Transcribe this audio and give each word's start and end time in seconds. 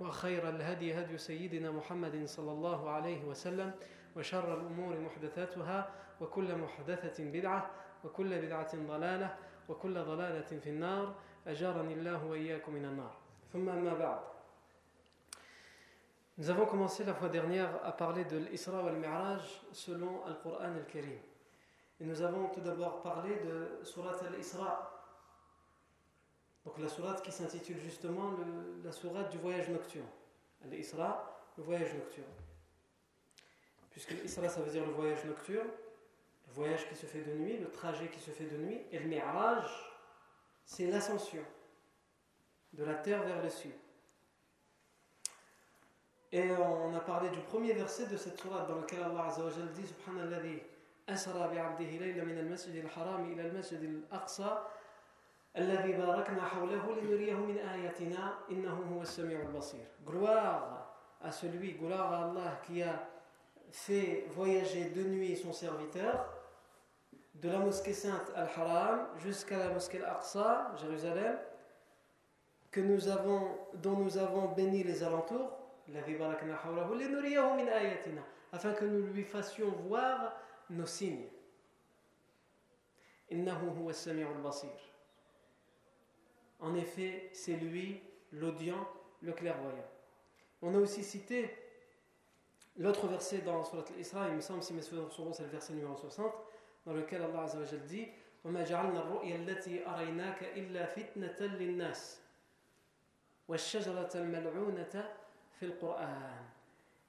وخير 0.00 0.48
الهدي 0.48 1.00
هدي 1.00 1.18
سيدنا 1.18 1.70
محمد 1.70 2.24
صلى 2.24 2.52
الله 2.52 2.90
عليه 2.90 3.24
وسلم 3.24 3.72
وشر 4.16 4.54
الأمور 4.54 5.00
محدثاتها 5.00 5.90
وكل 6.20 6.56
محدثة 6.56 7.24
بدعة 7.24 7.70
وكل 8.04 8.38
بدعة 8.38 8.76
ضلالة 8.76 9.36
وكل 9.68 9.94
ضلالة 9.94 10.60
في 10.60 10.70
النار 10.70 11.14
أجارني 11.46 11.94
الله 11.94 12.24
وإياكم 12.24 12.74
من 12.74 12.84
النار 12.84 13.16
ثم 13.52 13.68
أما 13.68 13.94
بعد 13.94 14.20
Nous 16.38 16.50
avons 16.50 16.66
commencé 16.66 17.02
la 17.02 17.14
fois 17.14 17.30
dernière 17.30 17.70
à 17.82 17.92
parler 17.92 18.26
de 18.26 18.36
l'Isra 18.36 18.82
wal 18.82 18.96
Mi'raj 18.96 19.40
selon 19.72 20.22
Al-Qur'an 20.26 20.74
al-Karim. 20.76 21.16
Et 21.98 22.04
nous 22.04 22.20
avons 22.20 22.48
tout 22.48 22.60
d'abord 22.60 23.00
parlé 23.00 23.36
de 23.36 23.82
Surat 23.82 24.18
al-Isra. 24.28 24.95
Donc 26.66 26.78
la 26.78 26.88
surat 26.88 27.14
qui 27.14 27.30
s'intitule 27.30 27.78
justement 27.78 28.32
la 28.84 28.90
surat 28.90 29.22
du 29.24 29.38
voyage 29.38 29.68
nocturne. 29.68 30.08
Al-Isra, 30.64 31.40
le 31.56 31.62
voyage 31.62 31.94
nocturne. 31.94 32.26
Puisque 33.90 34.10
l'Isra 34.10 34.48
ça 34.48 34.60
veut 34.60 34.70
dire 34.70 34.84
le 34.84 34.92
voyage 34.92 35.24
nocturne, 35.24 35.68
le 36.48 36.52
voyage 36.52 36.88
qui 36.88 36.96
se 36.96 37.06
fait 37.06 37.22
de 37.22 37.32
nuit, 37.34 37.56
le 37.58 37.70
trajet 37.70 38.08
qui 38.08 38.18
se 38.18 38.30
fait 38.32 38.44
de 38.46 38.56
nuit, 38.56 38.80
et 38.90 38.98
le 38.98 39.06
Mi'raj, 39.06 39.64
c'est 40.64 40.86
l'ascension 40.90 41.42
de 42.72 42.84
la 42.84 42.94
terre 42.94 43.22
vers 43.22 43.40
le 43.42 43.48
sud. 43.48 43.72
Et 46.32 46.50
on 46.50 46.94
a 46.94 47.00
parlé 47.00 47.30
du 47.30 47.40
premier 47.40 47.72
verset 47.74 48.06
de 48.06 48.16
cette 48.16 48.38
sourate 48.40 48.68
dans 48.68 48.80
lequel 48.80 49.02
Allah 49.02 49.26
Azza 49.26 49.44
wa 49.44 49.50
Jalla 49.50 49.70
dit 49.70 49.86
Subhanalladhi 49.86 50.60
asra 51.06 51.46
bi'abdihi 51.46 51.98
layla 52.00 52.24
min 52.24 52.36
al-masjid 52.36 52.84
al-haram 52.84 53.30
ila 53.32 53.44
al-masjid 53.44 53.78
al-aqsa 54.10 54.68
innahu 58.50 58.82
huwa 58.90 59.02
as-sami'u 59.02 59.40
al-basir. 59.40 59.86
Gloire 60.04 60.94
à 61.22 61.32
celui, 61.32 61.72
gloire 61.72 62.12
à 62.12 62.24
Allah 62.24 62.60
qui 62.62 62.82
a 62.82 63.08
fait 63.70 64.26
voyager 64.30 64.90
de 64.90 65.02
nuit 65.02 65.36
son 65.36 65.52
serviteur 65.52 66.32
de 67.34 67.48
la 67.48 67.58
mosquée 67.58 67.92
sainte 67.92 68.30
Al-Haram 68.34 69.06
jusqu'à 69.18 69.58
la 69.58 69.70
mosquée 69.70 69.98
Al-Aqsa, 69.98 70.72
Jérusalem, 70.80 71.38
que 72.70 72.80
nous 72.80 73.08
avons, 73.08 73.56
dont 73.74 73.96
nous 73.96 74.18
avons 74.18 74.48
béni 74.48 74.82
les 74.82 75.02
alentours 75.02 75.58
afin 78.52 78.72
que 78.72 78.84
nous 78.84 79.06
lui 79.06 79.24
fassions 79.24 79.70
voir 79.88 80.36
nos 80.70 80.86
signes. 80.86 81.28
En 86.59 86.75
effet, 86.75 87.29
c'est 87.33 87.53
lui 87.53 88.01
l'audient, 88.31 88.87
le 89.21 89.33
clairvoyant. 89.33 89.89
On 90.61 90.73
a 90.75 90.77
aussi 90.77 91.03
cité 91.03 91.49
l'autre 92.77 93.07
verset 93.07 93.39
dans 93.39 93.63
Surat 93.63 93.83
al-Isra, 93.93 94.29
il 94.29 94.35
me 94.35 94.41
semble, 94.41 94.63
si 94.63 94.73
mes 94.73 94.81
souvenirs 94.81 95.11
sont 95.11 95.25
bons, 95.25 95.33
c'est 95.33 95.43
le 95.43 95.49
verset 95.49 95.73
numéro 95.73 95.95
60, 95.95 96.31
dans 96.85 96.93
lequel 96.93 97.21
Allah 97.21 97.43
Azza 97.43 97.59
wa 97.59 97.65
dit 97.87 98.07
وما 98.43 98.63
جعلنا 98.63 98.99
الرؤيا 98.99 99.35
التي 99.35 99.87
أريناك 99.87 100.43
إلا 100.43 100.85
فتنة 100.85 101.39
للناس 101.39 102.19
والشجرة 103.47 104.09
الملعونة 104.15 105.03
fait 105.59 105.67
le 105.67 105.73
Coran. 105.73 106.07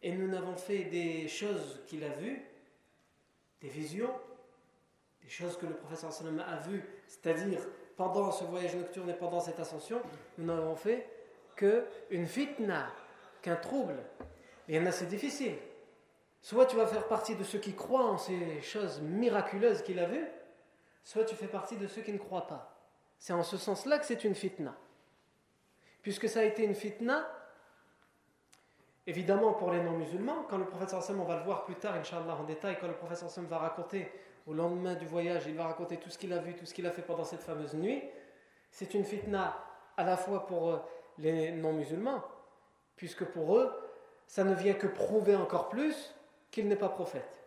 Et 0.03 0.13
nous 0.13 0.29
n'avons 0.29 0.57
fait 0.57 0.85
des 0.85 1.27
choses 1.29 1.81
qu'il 1.87 2.05
a 2.05 2.11
vues, 2.11 2.43
des 3.63 3.69
visions, 3.69 4.13
des 5.23 5.31
choses 5.31 5.57
que 5.57 5.65
le 5.65 5.75
professeur 5.75 6.13
sallam 6.13 6.41
a 6.41 6.59
vues, 6.59 6.85
c'est-à-dire 7.07 7.61
pendant 7.98 8.32
ce 8.32 8.44
voyage 8.46 8.76
nocturne 8.76 9.10
et 9.10 9.14
pendant 9.14 9.40
cette 9.40 9.60
ascension, 9.60 10.02
nous 10.38 10.46
n'avons 10.46 10.76
fait 10.76 11.10
qu'une 11.56 12.28
fitna, 12.28 12.88
qu'un 13.42 13.56
trouble. 13.56 13.98
Et 14.70 14.76
il 14.76 14.76
y 14.76 14.80
en 14.80 14.86
a, 14.86 14.92
c'est 14.92 15.08
difficile. 15.08 15.56
Soit 16.42 16.68
tu 16.68 16.78
vas 16.78 16.86
faire 16.86 17.08
partie 17.08 17.36
de 17.36 17.44
ceux 17.44 17.58
qui 17.58 17.74
croient 17.74 18.06
en 18.06 18.18
ces 18.18 18.62
choses 18.62 19.02
miraculeuses 19.02 19.82
qu'il 19.82 20.00
a 20.00 20.06
vues, 20.06 20.28
soit 21.04 21.26
tu 21.26 21.36
fais 21.36 21.48
partie 21.48 21.76
de 21.76 21.88
ceux 21.88 22.04
qui 22.04 22.14
ne 22.14 22.20
croient 22.20 22.48
pas. 22.48 22.78
C'est 23.18 23.34
en 23.34 23.44
ce 23.44 23.58
sens-là 23.58 23.98
que 23.98 24.06
c'est 24.06 24.24
une 24.24 24.36
fitna. 24.36 24.76
Puisque 26.04 26.30
ça 26.30 26.42
a 26.42 26.44
été 26.44 26.64
une 26.64 26.76
fitna 26.76 27.28
Évidemment, 29.08 29.54
pour 29.54 29.72
les 29.72 29.82
non-musulmans, 29.82 30.46
quand 30.50 30.58
le 30.58 30.66
prophète 30.66 30.90
sallam, 30.90 31.22
on 31.22 31.24
va 31.24 31.38
le 31.38 31.44
voir 31.44 31.64
plus 31.64 31.76
tard, 31.76 31.96
Inch'Allah, 31.96 32.36
en 32.36 32.44
détail, 32.44 32.78
quand 32.80 32.88
le 32.88 32.94
prophète 32.94 33.18
sallam 33.18 33.50
va 33.50 33.58
raconter 33.58 34.12
au 34.48 34.54
lendemain 34.54 34.96
du 34.96 35.06
voyage, 35.06 35.44
il 35.48 35.56
va 35.56 35.66
raconter 35.66 35.98
tout 35.98 36.10
ce 36.10 36.18
qu'il 36.18 36.32
a 36.32 36.40
vu, 36.40 36.56
tout 36.56 36.66
ce 36.66 36.74
qu'il 36.74 36.88
a 36.88 36.92
fait 36.92 37.02
pendant 37.02 37.26
cette 37.26 37.42
fameuse 37.42 37.74
nuit, 37.74 38.02
c'est 38.72 38.94
une 38.94 39.04
fitna 39.04 39.58
à 39.98 40.04
la 40.04 40.16
fois 40.16 40.46
pour 40.46 40.70
euh, 40.70 40.78
les 41.18 41.52
non-musulmans, 41.52 42.24
puisque 42.96 43.26
pour 43.26 43.58
eux, 43.58 43.74
ça 44.26 44.44
ne 44.44 44.56
vient 44.56 44.74
que 44.74 44.88
prouver 44.88 45.36
encore 45.36 45.68
plus 45.70 46.16
qu'il 46.50 46.68
n'est 46.68 46.78
pas 46.78 46.90
prophète, 46.90 47.44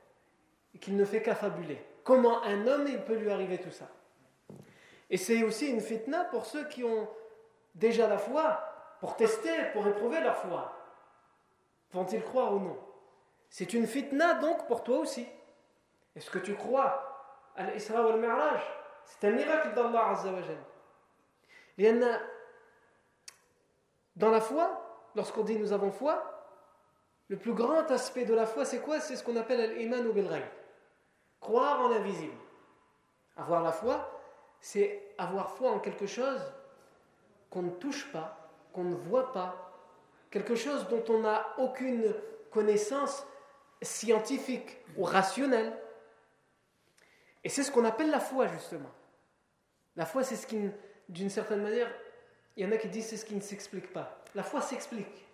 qu'il 0.80 0.96
ne 0.96 1.04
fait 1.04 1.22
qu'affabuler. 1.22 1.82
Comment 2.04 2.42
un 2.42 2.66
homme, 2.66 2.86
il 2.86 3.00
peut 3.02 3.16
lui 3.16 3.30
arriver 3.30 3.58
tout 3.58 3.70
ça? 3.70 3.88
Et 5.08 5.16
c'est 5.16 5.42
aussi 5.42 5.68
une 5.68 5.80
fitna 5.80 6.24
pour 6.24 6.44
ceux 6.44 6.68
qui 6.68 6.84
ont 6.84 7.08
déjà 7.74 8.08
la 8.08 8.18
foi, 8.18 8.60
pour 9.00 9.16
tester, 9.16 9.70
pour 9.72 9.86
éprouver 9.86 10.20
leur 10.20 10.36
foi. 10.36 10.76
Vont-ils 11.92 12.22
croire 12.22 12.54
ou 12.54 12.60
non? 12.60 12.78
C'est 13.48 13.72
une 13.72 13.86
fitna 13.86 14.34
donc 14.34 14.66
pour 14.66 14.84
toi 14.84 14.98
aussi. 14.98 15.26
Est-ce 16.16 16.30
que 16.30 16.38
tu 16.38 16.54
crois 16.54 17.52
à 17.56 17.64
l'Isra 17.64 18.02
ou 18.02 18.08
al-Mi'raj 18.08 18.60
C'est 19.04 19.28
un 19.28 19.32
miracle 19.32 19.74
d'Allah 19.74 20.10
Azza 20.10 20.32
wa 20.32 20.38
a 21.88 22.18
dans 24.16 24.30
la 24.30 24.40
foi, 24.40 25.10
lorsqu'on 25.14 25.44
dit 25.44 25.58
nous 25.58 25.72
avons 25.72 25.90
foi, 25.90 26.22
le 27.28 27.38
plus 27.38 27.54
grand 27.54 27.90
aspect 27.90 28.24
de 28.24 28.34
la 28.34 28.44
foi, 28.44 28.64
c'est 28.64 28.80
quoi? 28.80 29.00
C'est 29.00 29.16
ce 29.16 29.24
qu'on 29.24 29.36
appelle 29.36 29.78
l'iman 29.78 30.06
ou 30.06 30.12
bil 30.12 30.28
Croire 31.40 31.80
en 31.80 31.88
l'invisible. 31.88 32.36
Avoir 33.36 33.62
la 33.62 33.72
foi, 33.72 34.20
c'est 34.60 35.14
avoir 35.16 35.50
foi 35.50 35.70
en 35.70 35.78
quelque 35.78 36.06
chose 36.06 36.40
qu'on 37.48 37.62
ne 37.62 37.70
touche 37.70 38.12
pas, 38.12 38.50
qu'on 38.72 38.84
ne 38.84 38.94
voit 38.94 39.32
pas, 39.32 39.72
quelque 40.30 40.54
chose 40.54 40.86
dont 40.88 41.04
on 41.08 41.20
n'a 41.20 41.54
aucune 41.58 42.14
connaissance 42.50 43.26
scientifique 43.80 44.78
ou 44.96 45.04
rationnelle. 45.04 45.72
Et 47.44 47.48
c'est 47.48 47.62
ce 47.62 47.70
qu'on 47.70 47.84
appelle 47.84 48.10
la 48.10 48.20
foi, 48.20 48.46
justement. 48.48 48.90
La 49.96 50.06
foi, 50.06 50.22
c'est 50.22 50.36
ce 50.36 50.46
qui, 50.46 50.58
d'une 51.08 51.30
certaine 51.30 51.62
manière, 51.62 51.90
il 52.56 52.64
y 52.64 52.66
en 52.66 52.72
a 52.72 52.76
qui 52.76 52.88
disent 52.88 53.06
c'est 53.06 53.16
ce 53.16 53.24
qui 53.24 53.34
ne 53.34 53.40
s'explique 53.40 53.92
pas. 53.92 54.22
La 54.34 54.42
foi 54.42 54.60
s'explique. 54.60 55.26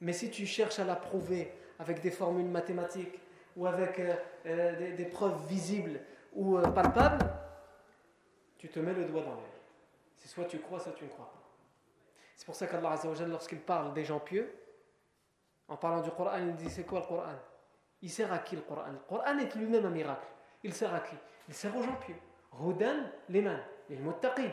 Mais 0.00 0.12
si 0.12 0.30
tu 0.30 0.46
cherches 0.46 0.78
à 0.78 0.84
la 0.84 0.96
prouver 0.96 1.52
avec 1.78 2.00
des 2.00 2.10
formules 2.10 2.46
mathématiques 2.46 3.18
ou 3.56 3.66
avec 3.66 3.98
euh, 3.98 4.14
euh, 4.46 4.96
des, 4.96 5.04
preuves 5.04 5.46
visibles 5.46 6.00
ou 6.32 6.56
euh, 6.56 6.62
palpables, 6.62 7.28
tu 8.56 8.68
te 8.68 8.78
mets 8.78 8.94
le 8.94 9.04
doigt 9.06 9.22
dans 9.22 9.34
l'air. 9.34 9.44
C'est 10.16 10.28
soit 10.28 10.44
tu 10.44 10.58
crois, 10.60 10.78
soit 10.78 10.92
tu 10.92 11.04
ne 11.04 11.10
crois 11.10 11.26
pas. 11.26 11.42
C'est 12.36 12.46
pour 12.46 12.54
ça 12.54 12.66
qu'Allah 12.68 12.94
lorsqu'il 13.26 13.60
parle 13.60 13.92
des 13.94 14.04
gens 14.04 14.20
pieux, 14.20 14.52
en 15.66 15.76
parlant 15.76 16.00
du 16.00 16.10
Coran, 16.10 16.38
il 16.38 16.54
dit 16.54 16.70
c'est 16.70 16.84
quoi 16.84 17.00
le 17.00 17.06
Coran? 17.06 17.34
Il 18.00 18.10
sert 18.10 18.32
à 18.32 18.38
qui 18.38 18.54
le 18.54 18.62
Coran? 18.62 18.86
Le 18.92 18.98
Coran 19.08 19.38
est 19.38 19.54
lui-même 19.56 19.86
un 19.86 19.90
miracle. 19.90 20.26
Il 20.62 20.74
sert 20.74 20.94
à 20.94 21.00
qui? 21.00 21.14
Il 21.48 21.54
sert 21.54 21.76
aux 21.76 21.82
gens 21.82 21.96
pieux. 21.96 22.16
Hudan 22.60 23.10
liman, 23.28 23.58
les 23.88 23.96
muttaqin. 23.96 24.50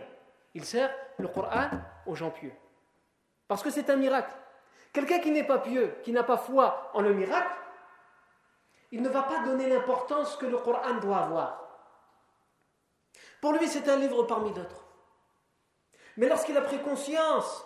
Il 0.53 0.63
sert 0.63 0.93
le 1.17 1.27
Coran 1.27 1.69
aux 2.05 2.15
gens 2.15 2.31
pieux. 2.31 2.53
Parce 3.47 3.63
que 3.63 3.69
c'est 3.69 3.89
un 3.89 3.95
miracle. 3.95 4.33
Quelqu'un 4.93 5.19
qui 5.19 5.31
n'est 5.31 5.43
pas 5.43 5.59
pieux, 5.59 5.97
qui 6.03 6.11
n'a 6.11 6.23
pas 6.23 6.37
foi 6.37 6.89
en 6.93 7.01
le 7.01 7.13
miracle, 7.13 7.51
il 8.91 9.01
ne 9.01 9.09
va 9.09 9.23
pas 9.23 9.43
donner 9.43 9.67
l'importance 9.67 10.37
que 10.37 10.45
le 10.45 10.57
Coran 10.57 10.95
doit 11.01 11.17
avoir. 11.17 11.61
Pour 13.41 13.53
lui, 13.53 13.67
c'est 13.67 13.87
un 13.89 13.97
livre 13.97 14.23
parmi 14.23 14.51
d'autres. 14.53 14.85
Mais 16.17 16.29
lorsqu'il 16.29 16.55
a 16.57 16.61
pris 16.61 16.81
conscience 16.81 17.65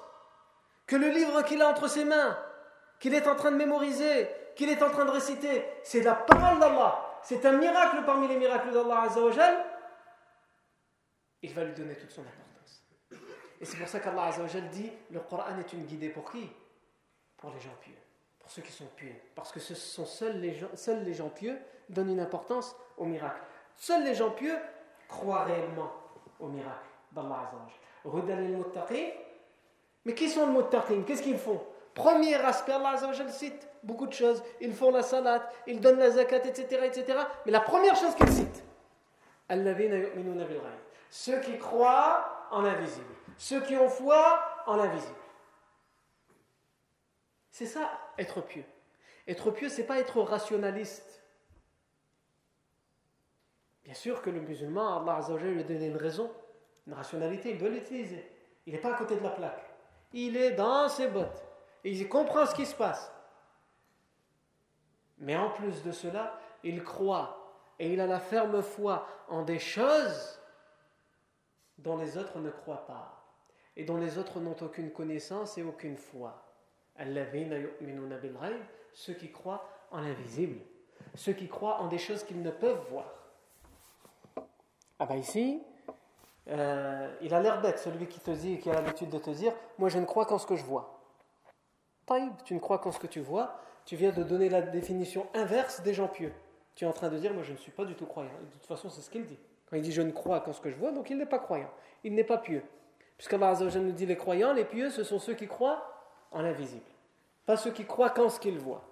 que 0.87 0.95
le 0.95 1.09
livre 1.09 1.43
qu'il 1.43 1.61
a 1.61 1.69
entre 1.69 1.87
ses 1.87 2.03
mains, 2.03 2.37
qu'il 2.99 3.13
est 3.13 3.27
en 3.27 3.35
train 3.35 3.51
de 3.51 3.57
mémoriser, 3.57 4.27
qu'il 4.59 4.69
est 4.69 4.83
en 4.83 4.89
train 4.89 5.05
de 5.05 5.11
réciter, 5.11 5.65
c'est 5.83 6.01
la 6.01 6.15
parole 6.15 6.59
d'Allah, 6.59 7.17
c'est 7.23 7.45
un 7.45 7.53
miracle 7.53 8.03
parmi 8.05 8.27
les 8.27 8.35
miracles 8.35 8.73
d'Allah 8.73 9.03
Azzawajal, 9.03 9.65
il 11.41 11.53
va 11.53 11.63
lui 11.63 11.73
donner 11.73 11.95
toute 11.95 12.11
son 12.11 12.23
importance. 12.23 12.83
Et 13.61 13.63
c'est 13.63 13.77
pour 13.77 13.87
ça 13.87 14.01
qu'Allah 14.01 14.25
Azzawajal 14.25 14.67
dit 14.67 14.91
le 15.11 15.21
Coran 15.21 15.57
est 15.57 15.71
une 15.71 15.85
guidée 15.85 16.09
pour 16.09 16.29
qui? 16.29 16.51
Pour 17.37 17.51
les 17.51 17.59
gens 17.61 17.73
pieux, 17.79 17.95
pour 18.37 18.51
ceux 18.51 18.61
qui 18.61 18.73
sont 18.73 18.87
pieux. 18.97 19.15
Parce 19.33 19.53
que 19.53 19.61
ce 19.61 19.75
sont 19.75 20.05
seuls 20.05 20.41
les 20.41 20.53
gens, 20.55 20.67
seuls 20.73 21.03
les 21.03 21.13
gens 21.13 21.29
pieux 21.29 21.57
donnent 21.87 22.09
une 22.09 22.19
importance 22.19 22.75
au 22.97 23.05
miracle. 23.05 23.39
Seuls 23.77 24.03
les 24.03 24.13
gens 24.13 24.31
pieux 24.31 24.57
croient 25.07 25.45
réellement 25.45 25.89
au 26.37 26.47
miracle 26.47 26.89
d'Allah 27.13 27.49
Azzawajal. 28.03 29.13
Mais 30.03 30.13
qui 30.13 30.27
sont 30.27 30.47
les 30.47 30.51
muttaqin? 30.51 31.03
Qu'est-ce 31.07 31.23
qu'ils 31.23 31.37
font? 31.37 31.65
Premier 31.93 32.35
aspect, 32.35 32.73
Allah 32.73 32.89
Azzawajal 32.89 33.31
cite 33.31 33.68
beaucoup 33.83 34.07
de 34.07 34.13
choses. 34.13 34.43
Ils 34.61 34.73
font 34.73 34.91
la 34.91 35.03
salat, 35.03 35.49
ils 35.67 35.79
donnent 35.79 35.99
la 35.99 36.11
zakat, 36.11 36.45
etc. 36.45 36.81
etc. 36.85 37.19
Mais 37.45 37.51
la 37.51 37.59
première 37.59 37.95
chose 37.95 38.15
qu'il 38.15 38.29
cite, 38.29 38.63
ceux 41.09 41.39
qui 41.39 41.57
croient 41.57 42.47
en 42.51 42.61
l'invisible, 42.61 43.13
ceux 43.37 43.61
qui 43.61 43.75
ont 43.75 43.89
foi 43.89 44.41
en 44.67 44.75
l'invisible. 44.75 45.15
C'est 47.51 47.65
ça, 47.65 47.89
être 48.17 48.41
pieux. 48.41 48.63
Être 49.27 49.51
pieux, 49.51 49.69
c'est 49.69 49.83
pas 49.83 49.99
être 49.99 50.21
rationaliste. 50.21 51.23
Bien 53.83 53.93
sûr 53.93 54.21
que 54.21 54.29
le 54.29 54.39
musulman, 54.39 55.01
Allah 55.01 55.17
Azzawajal 55.17 55.51
lui 55.51 55.61
a 55.61 55.63
donné 55.63 55.87
une 55.87 55.97
raison, 55.97 56.31
une 56.87 56.93
rationalité, 56.93 57.51
il 57.51 57.57
doit 57.57 57.69
l'utiliser. 57.69 58.23
Il 58.65 58.73
n'est 58.73 58.79
pas 58.79 58.93
à 58.93 58.97
côté 58.97 59.15
de 59.15 59.23
la 59.23 59.31
plaque. 59.31 59.65
Il 60.13 60.37
est 60.37 60.51
dans 60.51 60.87
ses 60.89 61.07
bottes. 61.07 61.43
Et 61.83 61.91
il 61.91 62.07
comprend 62.07 62.45
ce 62.45 62.53
qui 62.55 62.65
se 62.65 62.75
passe. 62.75 63.11
Mais 65.19 65.35
en 65.35 65.49
plus 65.49 65.83
de 65.83 65.91
cela, 65.91 66.39
il 66.63 66.83
croit 66.83 67.53
et 67.77 67.93
il 67.93 68.01
a 68.01 68.07
la 68.07 68.19
ferme 68.19 68.61
foi 68.61 69.07
en 69.27 69.43
des 69.43 69.59
choses 69.59 70.39
dont 71.77 71.97
les 71.97 72.17
autres 72.17 72.39
ne 72.39 72.49
croient 72.49 72.85
pas 72.85 73.19
et 73.75 73.85
dont 73.85 73.97
les 73.97 74.17
autres 74.17 74.39
n'ont 74.39 74.55
aucune 74.61 74.91
connaissance 74.91 75.57
et 75.57 75.63
aucune 75.63 75.97
foi. 75.97 76.43
Ceux 78.93 79.13
qui 79.13 79.31
croient 79.31 79.69
en 79.91 80.01
l'invisible, 80.01 80.59
ceux 81.15 81.33
qui 81.33 81.47
croient 81.47 81.79
en 81.79 81.87
des 81.87 81.97
choses 81.97 82.23
qu'ils 82.23 82.41
ne 82.41 82.51
peuvent 82.51 82.85
voir. 82.89 83.05
Ah 84.99 85.05
ben 85.05 85.15
ici, 85.15 85.63
euh, 86.49 87.15
il 87.21 87.33
a 87.33 87.39
l'air 87.39 87.61
bête, 87.61 87.79
celui 87.79 88.07
qui 88.07 88.19
te 88.19 88.31
dit, 88.31 88.59
qui 88.59 88.69
a 88.69 88.73
l'habitude 88.73 89.09
de 89.09 89.17
te 89.17 89.29
dire, 89.29 89.53
moi 89.77 89.87
je 89.87 89.99
ne 89.99 90.05
crois 90.05 90.25
qu'en 90.25 90.37
ce 90.37 90.45
que 90.45 90.57
je 90.57 90.65
vois. 90.65 90.99
Taïb, 92.05 92.33
tu 92.43 92.53
ne 92.55 92.59
crois 92.59 92.79
qu'en 92.79 92.91
ce 92.91 92.99
que 92.99 93.07
tu 93.07 93.21
vois, 93.21 93.61
tu 93.89 93.95
viens 93.95 94.11
de 94.11 94.21
donner 94.21 94.49
la 94.49 94.61
définition 94.61 95.25
inverse 95.33 95.81
des 95.81 95.95
gens 95.95 96.07
pieux. 96.07 96.31
Tu 96.75 96.85
es 96.85 96.87
en 96.87 96.93
train 96.93 97.09
de 97.09 97.17
dire, 97.17 97.33
moi 97.33 97.41
je 97.41 97.53
ne 97.53 97.57
suis 97.57 97.71
pas 97.71 97.85
du 97.85 97.95
tout 97.95 98.05
croyant. 98.05 98.29
De 98.29 98.53
toute 98.53 98.67
façon, 98.67 98.87
c'est 98.87 99.01
ce 99.01 99.09
qu'il 99.09 99.25
dit. 99.25 99.39
Quand 99.67 99.77
il 99.77 99.81
dit 99.81 99.91
je 99.91 100.03
ne 100.03 100.11
crois 100.11 100.41
qu'en 100.41 100.53
ce 100.53 100.61
que 100.61 100.69
je 100.69 100.75
vois, 100.75 100.91
donc 100.91 101.09
il 101.09 101.17
n'est 101.17 101.25
pas 101.25 101.39
croyant. 101.39 101.71
Il 102.03 102.13
n'est 102.13 102.23
pas 102.23 102.37
pieux. 102.37 102.61
Puisqu'Allah 103.17 103.57
nous 103.59 103.91
dit 103.91 104.05
les 104.05 104.15
croyants, 104.15 104.53
les 104.53 104.63
pieux, 104.63 104.91
ce 104.91 105.03
sont 105.03 105.17
ceux 105.17 105.33
qui 105.33 105.47
croient 105.47 105.83
en 106.29 106.43
l'invisible. 106.43 106.85
Pas 107.47 107.57
ceux 107.57 107.71
qui 107.71 107.83
croient 107.83 108.11
qu'en 108.11 108.29
ce 108.29 108.39
qu'ils 108.39 108.59
voient. 108.59 108.83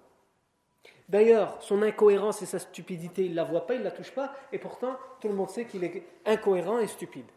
D'ailleurs, 1.08 1.56
son 1.60 1.80
incohérence 1.82 2.42
et 2.42 2.46
sa 2.46 2.58
stupidité, 2.58 3.24
il 3.24 3.30
ne 3.30 3.36
la 3.36 3.44
voit 3.44 3.68
pas, 3.68 3.74
il 3.74 3.80
ne 3.80 3.84
la 3.84 3.92
touche 3.92 4.10
pas, 4.10 4.34
et 4.50 4.58
pourtant, 4.58 4.96
tout 5.20 5.28
le 5.28 5.34
monde 5.34 5.48
sait 5.48 5.64
qu'il 5.66 5.84
est 5.84 6.02
incohérent 6.26 6.80
et 6.80 6.88
stupide. 6.88 7.30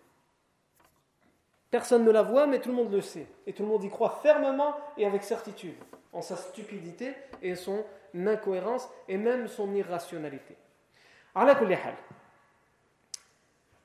Personne 1.72 2.04
ne 2.04 2.12
la 2.12 2.22
voit, 2.22 2.48
mais 2.48 2.60
tout 2.60 2.70
le 2.70 2.76
monde 2.76 2.92
le 2.92 3.02
sait. 3.02 3.28
Et 3.48 3.54
tout 3.54 3.64
le 3.64 3.70
monde 3.70 3.84
y 3.84 3.90
croit 3.90 4.20
fermement 4.22 4.76
et 4.98 5.06
avec 5.06 5.24
certitude 5.24 5.76
en 6.14 6.22
sa 6.22 6.36
stupidité 6.36 7.16
et 7.42 7.56
son 7.56 7.86
incohérence 8.14 8.90
et 9.08 9.18
même 9.18 9.48
son 9.48 9.74
irrationalité. 9.74 10.58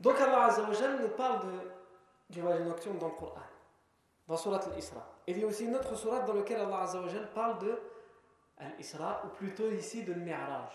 Donc 0.00 0.20
Allah 0.20 0.46
Azzawajal 0.46 1.00
nous 1.00 1.08
parle 1.10 1.46
de, 1.46 1.52
du 2.30 2.40
voyage 2.40 2.62
nocturne 2.66 2.98
dans 2.98 3.08
le 3.08 3.14
Coran, 3.14 3.40
dans 4.26 4.36
Surat 4.36 4.60
al-Isra. 4.72 5.06
Il 5.28 5.38
y 5.38 5.44
a 5.44 5.46
aussi 5.46 5.64
une 5.64 5.76
autre 5.76 5.96
surat 5.96 6.20
dans 6.20 6.34
laquelle 6.34 6.60
Allah 6.60 6.82
Azzawajal 6.82 7.30
parle 7.32 7.58
de 7.60 7.78
al-Isra, 8.58 9.22
ou 9.24 9.28
plutôt 9.28 9.70
ici 9.70 10.02
de 10.02 10.12
Mi'raj. 10.14 10.72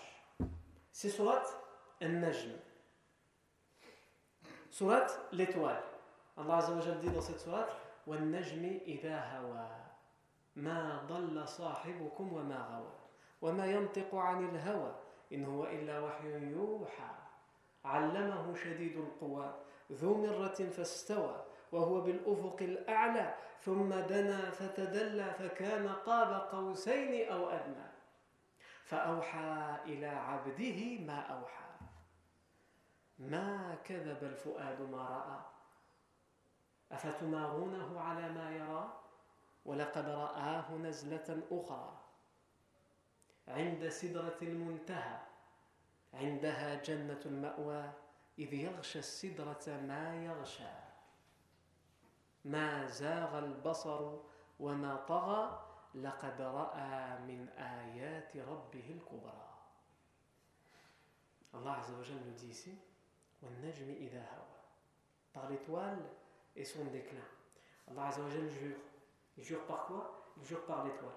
C'est 0.93 1.09
Surat 1.09 1.43
al-Najm. 1.99 2.51
Surat 4.69 5.07
l'étoile. 5.33 5.83
Allah 6.37 6.57
Azzawajal 6.57 6.99
dit 6.99 7.09
dans 7.09 7.21
cette 7.21 7.39
surat 7.39 7.67
وَالنَّجْمِ 8.07 8.79
إِذَا 8.87 9.19
هَوَى. 9.19 9.67
ما 10.55 11.01
ضل 11.07 11.47
صاحبكم 11.47 12.33
وما 12.33 12.57
غوى. 12.57 12.93
وما 13.41 13.65
ينطق 13.65 14.15
عن 14.15 14.49
الهوى. 14.49 14.95
إن 15.33 15.45
هو 15.45 15.63
إلا 15.65 15.99
وحي 15.99 16.51
يوحى. 16.51 17.15
علمه 17.85 18.55
شديد 18.55 18.97
القوى. 18.97 19.53
ذو 19.91 20.27
مرة 20.27 20.69
فاستوى. 20.77 21.45
وهو 21.71 22.01
بالأفق 22.01 22.57
الأعلى. 22.61 23.35
ثم 23.61 23.89
دنا 23.89 24.51
فتدلى. 24.51 25.33
فكان 25.33 25.87
قاب 25.87 26.49
قوسين 26.51 27.31
أو 27.31 27.49
أدنى. 27.49 27.91
فأوحى 28.83 29.77
إلى 29.85 30.07
عبده 30.07 30.99
ما 31.05 31.19
أوحى. 31.19 31.71
ما 33.19 33.75
كذب 33.85 34.23
الفؤاد 34.23 34.81
ما 34.81 34.97
رأى. 34.97 35.60
أفتمارونه 36.91 37.99
على 37.99 38.29
ما 38.29 38.51
يرى؟ 38.55 38.97
ولقد 39.65 40.09
رآه 40.09 40.71
نزلة 40.71 41.43
أخرى. 41.51 41.97
عند 43.47 43.89
سدرة 43.89 44.37
المنتهى. 44.41 45.19
عندها 46.13 46.75
جنة 46.75 47.19
المأوى 47.25 47.91
إذ 48.39 48.53
يغشى 48.53 48.99
السدرة 48.99 49.67
ما 49.67 50.25
يغشى. 50.25 50.73
ما 52.45 52.85
زاغ 52.87 53.39
البصر 53.39 54.17
وما 54.59 54.95
طغى 54.95 55.67
لقد 55.95 56.41
رأى 56.41 57.19
من 57.19 57.49
آيات 57.57 58.37
ربه 58.37 58.87
الكبرى. 58.99 59.47
Allah 61.53 61.79
Azzawajal 61.79 62.15
nous 62.25 62.31
dit 62.31 62.47
ici 62.47 62.77
وَالنَّجْمِ 63.41 63.89
إِذَا 63.89 64.23
هَوَى. 64.23 64.59
Par 65.33 65.49
l'étoile 65.49 65.99
et 66.55 66.65
son 66.65 66.85
déclin. 66.85 67.23
Allah 67.89 68.07
Azzawajal 68.07 68.49
jure 68.49 68.77
Il 69.37 69.43
jure 69.43 69.65
par 69.65 69.85
quoi? 69.85 70.33
Il 70.37 70.45
jure 70.45 70.65
par 70.65 70.83
l'étoile. 70.85 71.09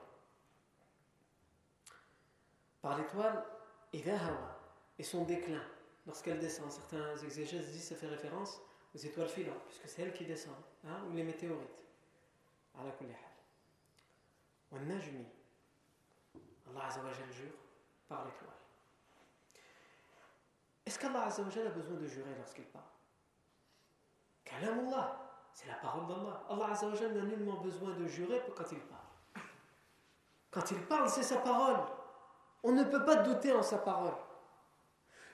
Par 2.83 2.99
l'étoile, 2.99 3.45
et 3.93 4.03
et 4.99 5.03
son 5.03 5.25
déclin, 5.25 5.63
lorsqu'elle 6.07 6.39
descend. 6.39 6.71
Certains 6.71 7.17
exégèses 7.19 7.71
disent 7.71 7.89
que 7.89 7.95
ça 7.95 7.97
fait 7.97 8.09
référence 8.09 8.61
aux 8.95 8.99
étoiles 8.99 9.29
filantes, 9.29 9.63
puisque 9.67 9.89
c'est 9.89 10.03
elles 10.03 10.13
qui 10.13 10.25
descendent, 10.27 10.55
hein, 10.85 11.05
ou 11.09 11.15
les 11.15 11.23
météorites. 11.23 11.69
Allah 16.69 16.87
Azzawajal 16.87 17.33
jure 17.33 17.55
par 18.09 18.25
l'étoile. 18.25 18.51
Est-ce 20.87 20.99
qu'Allah 20.99 21.23
a 21.23 21.71
besoin 21.71 21.97
de 21.97 22.07
jurer 22.07 22.35
lorsqu'il 22.37 22.67
parle? 22.67 22.85
Kalamullah. 24.45 25.24
C'est 25.55 25.69
la 25.69 25.75
parole 25.75 26.07
d'Allah. 26.09 26.43
Allah 26.51 27.13
n'a 27.15 27.23
nullement 27.23 27.61
besoin 27.61 27.95
de 27.95 28.07
jurer 28.07 28.43
quand 28.57 28.71
il 28.73 28.81
parle. 28.81 29.47
Quand 30.51 30.71
il 30.73 30.83
parle, 30.83 31.09
c'est 31.09 31.23
sa 31.23 31.37
parole. 31.37 31.77
On 32.65 32.73
ne 32.73 32.83
peut 32.83 33.05
pas 33.05 33.17
douter 33.17 33.53
en 33.53 33.63
sa 33.63 33.79
parole. 33.79 34.15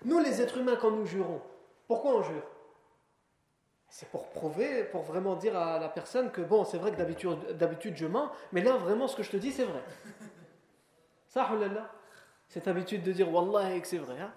Nous, 0.05 0.19
les 0.19 0.43
êtres 0.43 0.59
humains, 0.59 0.77
quand 0.77 0.91
nous 0.91 1.07
jurons, 1.07 1.41
pourquoi 1.87 2.17
on 2.17 2.23
jure? 2.23 2.45
C'est 3.89 4.09
pour 4.11 4.29
prouver, 4.31 4.85
pour 4.85 5.03
vraiment 5.03 5.37
dire 5.37 5.59
à 5.59 5.79
la 5.79 5.89
personne 5.89 6.31
que, 6.31 6.43
bon, 6.43 6.65
c'est 6.65 6.79
vrai 6.79 6.93
que 6.93 7.53
d'habitude 7.53 7.97
je 7.97 8.07
mens, 8.07 8.31
mais 8.53 8.61
là, 8.63 8.77
vraiment, 8.77 9.09
ce 9.09 9.17
que 9.17 9.23
je 9.23 9.31
te 9.31 9.37
dis, 9.37 9.53
c'est 9.53 9.65
vrai. 9.65 9.83
Ça, 11.29 11.49
Cette 12.49 12.69
habitude 12.69 13.03
de 13.03 13.13
dire 13.13 13.33
Wallah 13.33 13.75
et 13.75 13.81
que 13.81 13.89
c'est 13.89 13.99
vrai. 13.99 14.21
Hein 14.21 14.33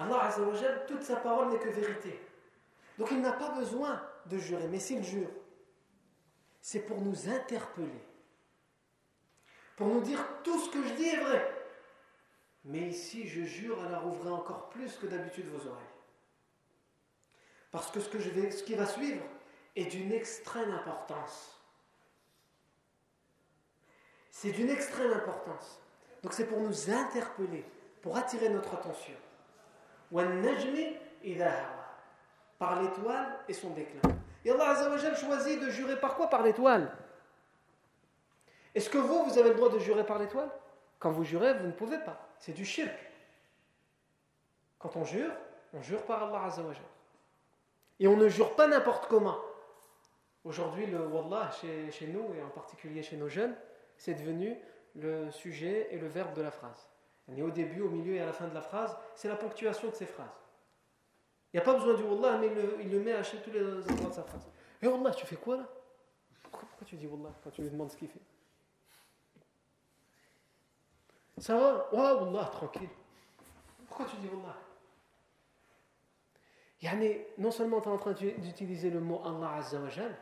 Allah 0.00 0.24
Azzawajal, 0.24 0.86
toute 0.86 1.02
sa 1.02 1.16
parole 1.16 1.50
n'est 1.50 1.58
que 1.58 1.68
vérité. 1.68 2.18
Donc 2.98 3.10
il 3.10 3.20
n'a 3.20 3.32
pas 3.32 3.50
besoin 3.50 4.02
de 4.26 4.38
jurer, 4.38 4.66
mais 4.68 4.80
s'il 4.80 5.04
jure, 5.04 5.28
c'est 6.62 6.80
pour 6.80 7.00
nous 7.02 7.28
interpeller, 7.28 8.02
pour 9.76 9.88
nous 9.88 10.00
dire 10.00 10.24
tout 10.42 10.58
ce 10.58 10.70
que 10.70 10.82
je 10.82 10.94
dis 10.94 11.06
est 11.06 11.20
vrai. 11.20 11.56
Mais 12.64 12.88
ici, 12.88 13.26
je 13.26 13.42
jure, 13.42 13.82
alors 13.84 14.06
ouvrez 14.06 14.30
encore 14.30 14.70
plus 14.70 14.96
que 14.96 15.06
d'habitude 15.06 15.46
vos 15.46 15.66
oreilles. 15.66 15.84
Parce 17.70 17.90
que 17.90 18.00
ce 18.00 18.62
qui 18.62 18.74
va 18.74 18.86
suivre 18.86 19.24
est 19.76 19.86
d'une 19.86 20.12
extrême 20.12 20.72
importance. 20.72 21.58
C'est 24.30 24.52
d'une 24.52 24.70
extrême 24.70 25.12
importance. 25.12 25.80
Donc 26.22 26.32
c'est 26.32 26.46
pour 26.46 26.60
nous 26.60 26.90
interpeller, 26.90 27.64
pour 28.02 28.16
attirer 28.16 28.48
notre 28.48 28.74
attention. 28.74 29.16
Par 32.58 32.82
l'étoile 32.82 33.38
et 33.48 33.52
son 33.52 33.70
déclin. 33.70 34.00
Et 34.44 34.50
Allah 34.50 34.70
Azzawajal 34.70 35.16
choisit 35.16 35.60
de 35.60 35.70
jurer 35.70 35.98
par 35.98 36.16
quoi? 36.16 36.28
Par 36.28 36.42
l'étoile. 36.42 36.90
Est-ce 38.74 38.90
que 38.90 38.98
vous, 38.98 39.24
vous 39.24 39.38
avez 39.38 39.50
le 39.50 39.54
droit 39.54 39.70
de 39.70 39.78
jurer 39.78 40.04
par 40.04 40.18
l'étoile? 40.18 40.50
Quand 40.98 41.10
vous 41.10 41.24
jurez, 41.24 41.54
vous 41.54 41.66
ne 41.66 41.72
pouvez 41.72 41.98
pas. 41.98 42.28
C'est 42.38 42.52
du 42.52 42.64
shirk. 42.64 42.94
Quand 44.78 44.96
on 44.96 45.04
jure, 45.04 45.32
on 45.74 45.82
jure 45.82 46.02
par 46.04 46.22
Allah 46.22 46.44
Azzawajal. 46.44 46.82
Et 47.98 48.08
on 48.08 48.16
ne 48.16 48.28
jure 48.28 48.54
pas 48.56 48.66
n'importe 48.66 49.06
comment. 49.08 49.38
Aujourd'hui, 50.44 50.86
le 50.86 51.06
Wallah, 51.06 51.50
chez, 51.60 51.90
chez, 51.90 52.06
nous, 52.06 52.34
et 52.34 52.42
en 52.42 52.48
particulier 52.48 53.02
chez 53.02 53.16
nos 53.16 53.28
jeunes, 53.28 53.54
c'est 53.98 54.14
devenu 54.14 54.56
le 54.96 55.30
sujet 55.30 55.88
et 55.90 55.98
le 55.98 56.08
verbe 56.08 56.34
de 56.34 56.42
la 56.42 56.50
phrase. 56.50 56.89
Et 57.36 57.42
au 57.42 57.50
début, 57.50 57.80
au 57.82 57.88
milieu 57.88 58.14
et 58.14 58.20
à 58.20 58.26
la 58.26 58.32
fin 58.32 58.48
de 58.48 58.54
la 58.54 58.60
phrase, 58.60 58.96
c'est 59.14 59.28
la 59.28 59.36
ponctuation 59.36 59.88
de 59.88 59.94
ces 59.94 60.06
phrases. 60.06 60.26
Il 61.52 61.56
n'y 61.56 61.60
a 61.60 61.64
pas 61.64 61.74
besoin 61.74 61.94
du 61.94 62.02
Wallah, 62.02 62.38
mais 62.38 62.48
il 62.80 62.90
le, 62.90 63.00
met 63.00 63.12
à 63.12 63.22
tous 63.22 63.50
les 63.50 63.62
endroits 63.90 64.10
de 64.10 64.14
sa 64.14 64.22
phrase. 64.22 64.48
Et 64.82 64.86
Wallah, 64.86 65.12
tu 65.12 65.26
fais 65.26 65.36
quoi 65.36 65.56
là? 65.56 65.68
Pourquoi, 66.50 66.68
tu 66.86 66.96
dis 66.96 67.06
Wallah 67.06 67.34
quand 67.42 67.50
tu 67.50 67.62
lui 67.62 67.70
demandes 67.70 67.90
ce 67.90 67.96
qu'il 67.96 68.08
fait? 68.08 68.20
Ça 71.38 71.56
va? 71.56 71.88
Ouais, 71.92 72.20
Wallah, 72.22 72.46
tranquille. 72.46 72.88
Pourquoi 73.86 74.06
tu 74.06 74.16
dis 74.16 74.28
Wallah? 74.28 74.56
Non 77.38 77.50
seulement 77.50 77.80
tu 77.80 77.88
es 77.88 77.92
en 77.92 77.98
train 77.98 78.12
d'utiliser 78.12 78.90
le 78.90 79.00
mot 79.00 79.22
Allah 79.24 79.56
Azzawajal, 79.56 80.16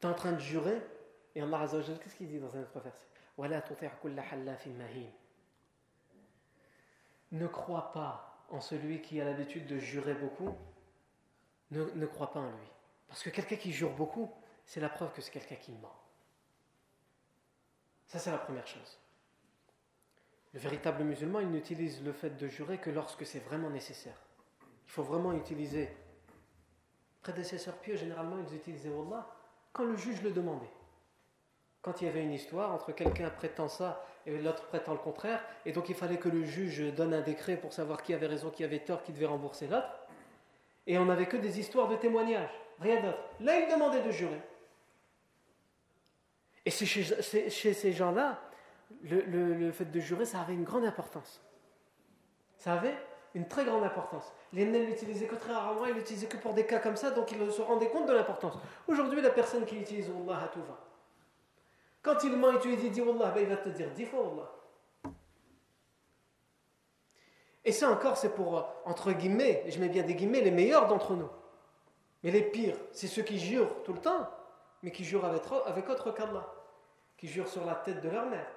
tu 0.00 0.06
es 0.06 0.10
en 0.10 0.14
train 0.14 0.32
de 0.32 0.38
jurer, 0.38 0.80
et 1.34 1.42
Allah 1.42 1.60
Azzawajal, 1.60 1.98
qu'est-ce 1.98 2.14
qu'il 2.14 2.28
dit 2.28 2.38
dans 2.38 2.54
un 2.54 2.62
autre 2.62 2.80
verset? 2.80 3.07
Ne 7.30 7.46
crois 7.46 7.92
pas 7.92 8.44
en 8.50 8.60
celui 8.60 9.00
qui 9.00 9.20
a 9.20 9.24
l'habitude 9.24 9.66
de 9.66 9.78
jurer 9.78 10.14
beaucoup, 10.14 10.56
ne, 11.70 11.84
ne 11.84 12.06
crois 12.06 12.32
pas 12.32 12.40
en 12.40 12.50
lui. 12.50 12.68
Parce 13.06 13.22
que 13.22 13.30
quelqu'un 13.30 13.56
qui 13.56 13.72
jure 13.72 13.92
beaucoup, 13.94 14.30
c'est 14.66 14.80
la 14.80 14.88
preuve 14.88 15.12
que 15.12 15.22
c'est 15.22 15.30
quelqu'un 15.30 15.56
qui 15.56 15.72
ment. 15.72 15.94
Ça, 18.06 18.18
c'est 18.18 18.30
la 18.30 18.38
première 18.38 18.66
chose. 18.66 18.98
Le 20.54 20.60
véritable 20.60 21.04
musulman, 21.04 21.40
il 21.40 21.50
n'utilise 21.50 22.02
le 22.02 22.12
fait 22.12 22.30
de 22.30 22.48
jurer 22.48 22.78
que 22.78 22.90
lorsque 22.90 23.26
c'est 23.26 23.38
vraiment 23.40 23.70
nécessaire. 23.70 24.16
Il 24.86 24.90
faut 24.90 25.02
vraiment 25.02 25.32
utiliser. 25.34 25.94
Prédécesseurs 27.20 27.76
pieux, 27.76 27.96
généralement, 27.96 28.38
ils 28.38 28.56
utilisaient 28.56 28.88
Allah 28.88 29.28
quand 29.72 29.84
le 29.84 29.96
juge 29.96 30.22
le 30.22 30.32
demandait. 30.32 30.70
Quand 31.82 32.00
il 32.00 32.06
y 32.06 32.10
avait 32.10 32.22
une 32.22 32.32
histoire 32.32 32.72
entre 32.72 32.92
quelqu'un 32.92 33.30
prétend 33.30 33.68
ça 33.68 34.04
et 34.26 34.36
l'autre 34.38 34.66
prétend 34.66 34.92
le 34.92 34.98
contraire, 34.98 35.42
et 35.64 35.72
donc 35.72 35.88
il 35.88 35.94
fallait 35.94 36.18
que 36.18 36.28
le 36.28 36.44
juge 36.44 36.92
donne 36.94 37.14
un 37.14 37.20
décret 37.20 37.56
pour 37.56 37.72
savoir 37.72 38.02
qui 38.02 38.12
avait 38.12 38.26
raison, 38.26 38.50
qui 38.50 38.64
avait 38.64 38.80
tort, 38.80 39.02
qui 39.02 39.12
devait 39.12 39.26
rembourser 39.26 39.68
l'autre, 39.68 39.88
et 40.86 40.98
on 40.98 41.04
n'avait 41.04 41.26
que 41.26 41.36
des 41.36 41.60
histoires 41.60 41.88
de 41.88 41.96
témoignages, 41.96 42.50
rien 42.80 43.00
d'autre. 43.02 43.18
Là, 43.40 43.60
il 43.60 43.72
demandait 43.72 44.02
de 44.02 44.10
jurer. 44.10 44.40
Et 46.64 46.70
chez, 46.70 47.50
chez 47.50 47.72
ces 47.72 47.92
gens-là, 47.92 48.40
le, 49.02 49.20
le, 49.22 49.72
fait 49.72 49.84
de 49.84 50.00
jurer, 50.00 50.24
ça 50.24 50.40
avait 50.40 50.54
une 50.54 50.64
grande 50.64 50.84
importance. 50.84 51.40
Ça 52.58 52.74
avait 52.74 52.96
une 53.34 53.46
très 53.46 53.64
grande 53.64 53.84
importance. 53.84 54.32
Les 54.52 54.64
ne 54.64 54.78
l'utilisaient 54.78 55.26
que 55.26 55.36
très 55.36 55.52
rarement, 55.52 55.86
ils 55.86 55.94
l'utilisaient 55.94 56.26
que 56.26 56.38
pour 56.38 56.54
des 56.54 56.66
cas 56.66 56.78
comme 56.78 56.96
ça, 56.96 57.10
donc 57.10 57.30
ils 57.32 57.52
se 57.52 57.62
rendaient 57.62 57.88
compte 57.88 58.06
de 58.06 58.12
l'importance. 58.12 58.54
Aujourd'hui, 58.86 59.20
la 59.20 59.30
personne 59.30 59.64
qui 59.64 59.78
utilise 59.78 60.10
Allah 60.10 60.40
à 60.44 60.48
tout 60.48 60.62
va. 60.62 60.87
Quand 62.08 62.24
il 62.24 62.38
ment 62.38 62.52
et 62.52 62.58
tu 62.58 62.68
lui 62.68 62.78
dis 62.78 62.88
dis 62.88 63.02
Allah, 63.02 63.30
ben 63.32 63.42
il 63.42 63.48
va 63.50 63.58
te 63.58 63.68
dire 63.68 63.90
dis 63.90 64.06
fois 64.06 64.20
Allah. 64.20 65.12
Et 67.66 67.70
ça 67.70 67.90
encore, 67.90 68.16
c'est 68.16 68.34
pour, 68.34 68.66
entre 68.86 69.12
guillemets, 69.12 69.62
je 69.68 69.78
mets 69.78 69.90
bien 69.90 70.04
des 70.04 70.14
guillemets, 70.14 70.40
les 70.40 70.50
meilleurs 70.50 70.86
d'entre 70.86 71.12
nous. 71.12 71.28
Mais 72.22 72.30
les 72.30 72.40
pires, 72.40 72.78
c'est 72.92 73.08
ceux 73.08 73.20
qui 73.20 73.38
jurent 73.38 73.82
tout 73.84 73.92
le 73.92 73.98
temps, 73.98 74.26
mais 74.82 74.90
qui 74.90 75.04
jurent 75.04 75.26
avec, 75.26 75.42
avec 75.66 75.86
autre 75.90 76.10
qu'Allah. 76.12 76.50
Qui 77.18 77.28
jurent 77.28 77.46
sur 77.46 77.66
la 77.66 77.74
tête 77.74 78.00
de 78.00 78.08
leur 78.08 78.24
mère, 78.24 78.48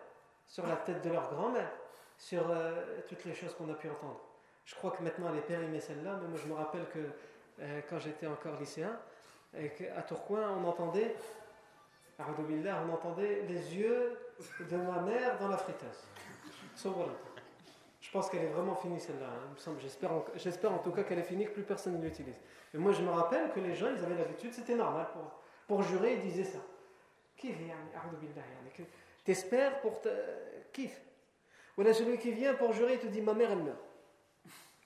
sur 0.48 0.65
la 0.65 0.77
tête 0.77 1.01
de 1.01 1.10
leur 1.10 1.29
grand-mère, 1.29 1.74
sur 2.17 2.50
euh, 2.50 3.01
toutes 3.10 3.25
les 3.25 3.34
choses 3.34 3.53
qu'on 3.55 3.70
a 3.70 3.74
pu 3.74 3.89
entendre. 3.89 4.22
Je 4.63 4.75
crois 4.75 4.91
que 4.91 5.03
maintenant 5.03 5.27
elle 5.29 5.39
est 5.39 5.41
périmée 5.41 5.81
celle-là, 5.81 6.17
mais 6.22 6.29
moi 6.29 6.39
je 6.41 6.48
me 6.48 6.53
rappelle 6.53 6.88
que 6.88 7.00
euh, 7.60 7.81
quand 7.89 8.00
j'étais 8.00 8.27
encore 8.27 8.58
lycéen, 8.58 8.98
et 9.58 9.89
à 9.89 10.03
Tourcoing, 10.03 10.50
on 10.58 10.65
entendait, 10.65 11.17
on 12.88 12.94
entendait 12.94 13.44
les 13.48 13.75
yeux 13.75 14.18
de 14.70 14.78
ma 14.78 15.01
mère 15.01 15.38
dans 15.40 15.48
la 15.48 15.58
friteuse. 15.58 16.08
Je 18.00 18.12
pense 18.12 18.30
qu'elle 18.30 18.44
est 18.44 18.50
vraiment 18.50 18.75
finie 18.75 19.00
celle-là. 19.00 19.28
Hein. 19.28 19.72
J'espère 20.36 20.74
en 20.74 20.80
tout 20.80 20.92
cas 20.92 21.04
qu'elle 21.04 21.20
est 21.20 21.24
finie, 21.24 21.46
que 21.46 21.51
plus 21.51 21.63
personne 21.63 21.98
ne 21.98 22.04
l'utilise. 22.04 22.38
Mais 22.74 22.80
moi 22.80 22.92
je 22.92 23.01
me 23.01 23.10
rappelle 23.10 23.51
que 23.51 23.60
les 23.60 23.75
gens, 23.75 23.88
ils 23.96 24.04
avaient 24.04 24.18
l'habitude, 24.18 24.54
c'était 24.54 24.75
normal 24.75 25.08
pour, 25.13 25.32
pour 25.68 25.84
jurer, 25.84 26.16
ils 26.16 26.22
disaient 26.22 26.44
ça. 26.44 26.60
Kif, 27.38 27.56
T'espères 29.24 29.82
pour 29.82 30.01
te. 30.01 30.10
Kif. 30.74 31.00
Voilà 31.75 31.94
celui 31.94 32.18
qui 32.18 32.32
vient 32.32 32.54
pour 32.54 32.74
jurer, 32.74 32.94
il 32.94 33.00
te 33.00 33.08
dit 33.08 33.22
ma 33.22 33.34
mère 33.34 33.51
elle 33.51 33.63
meurt. 33.63 33.92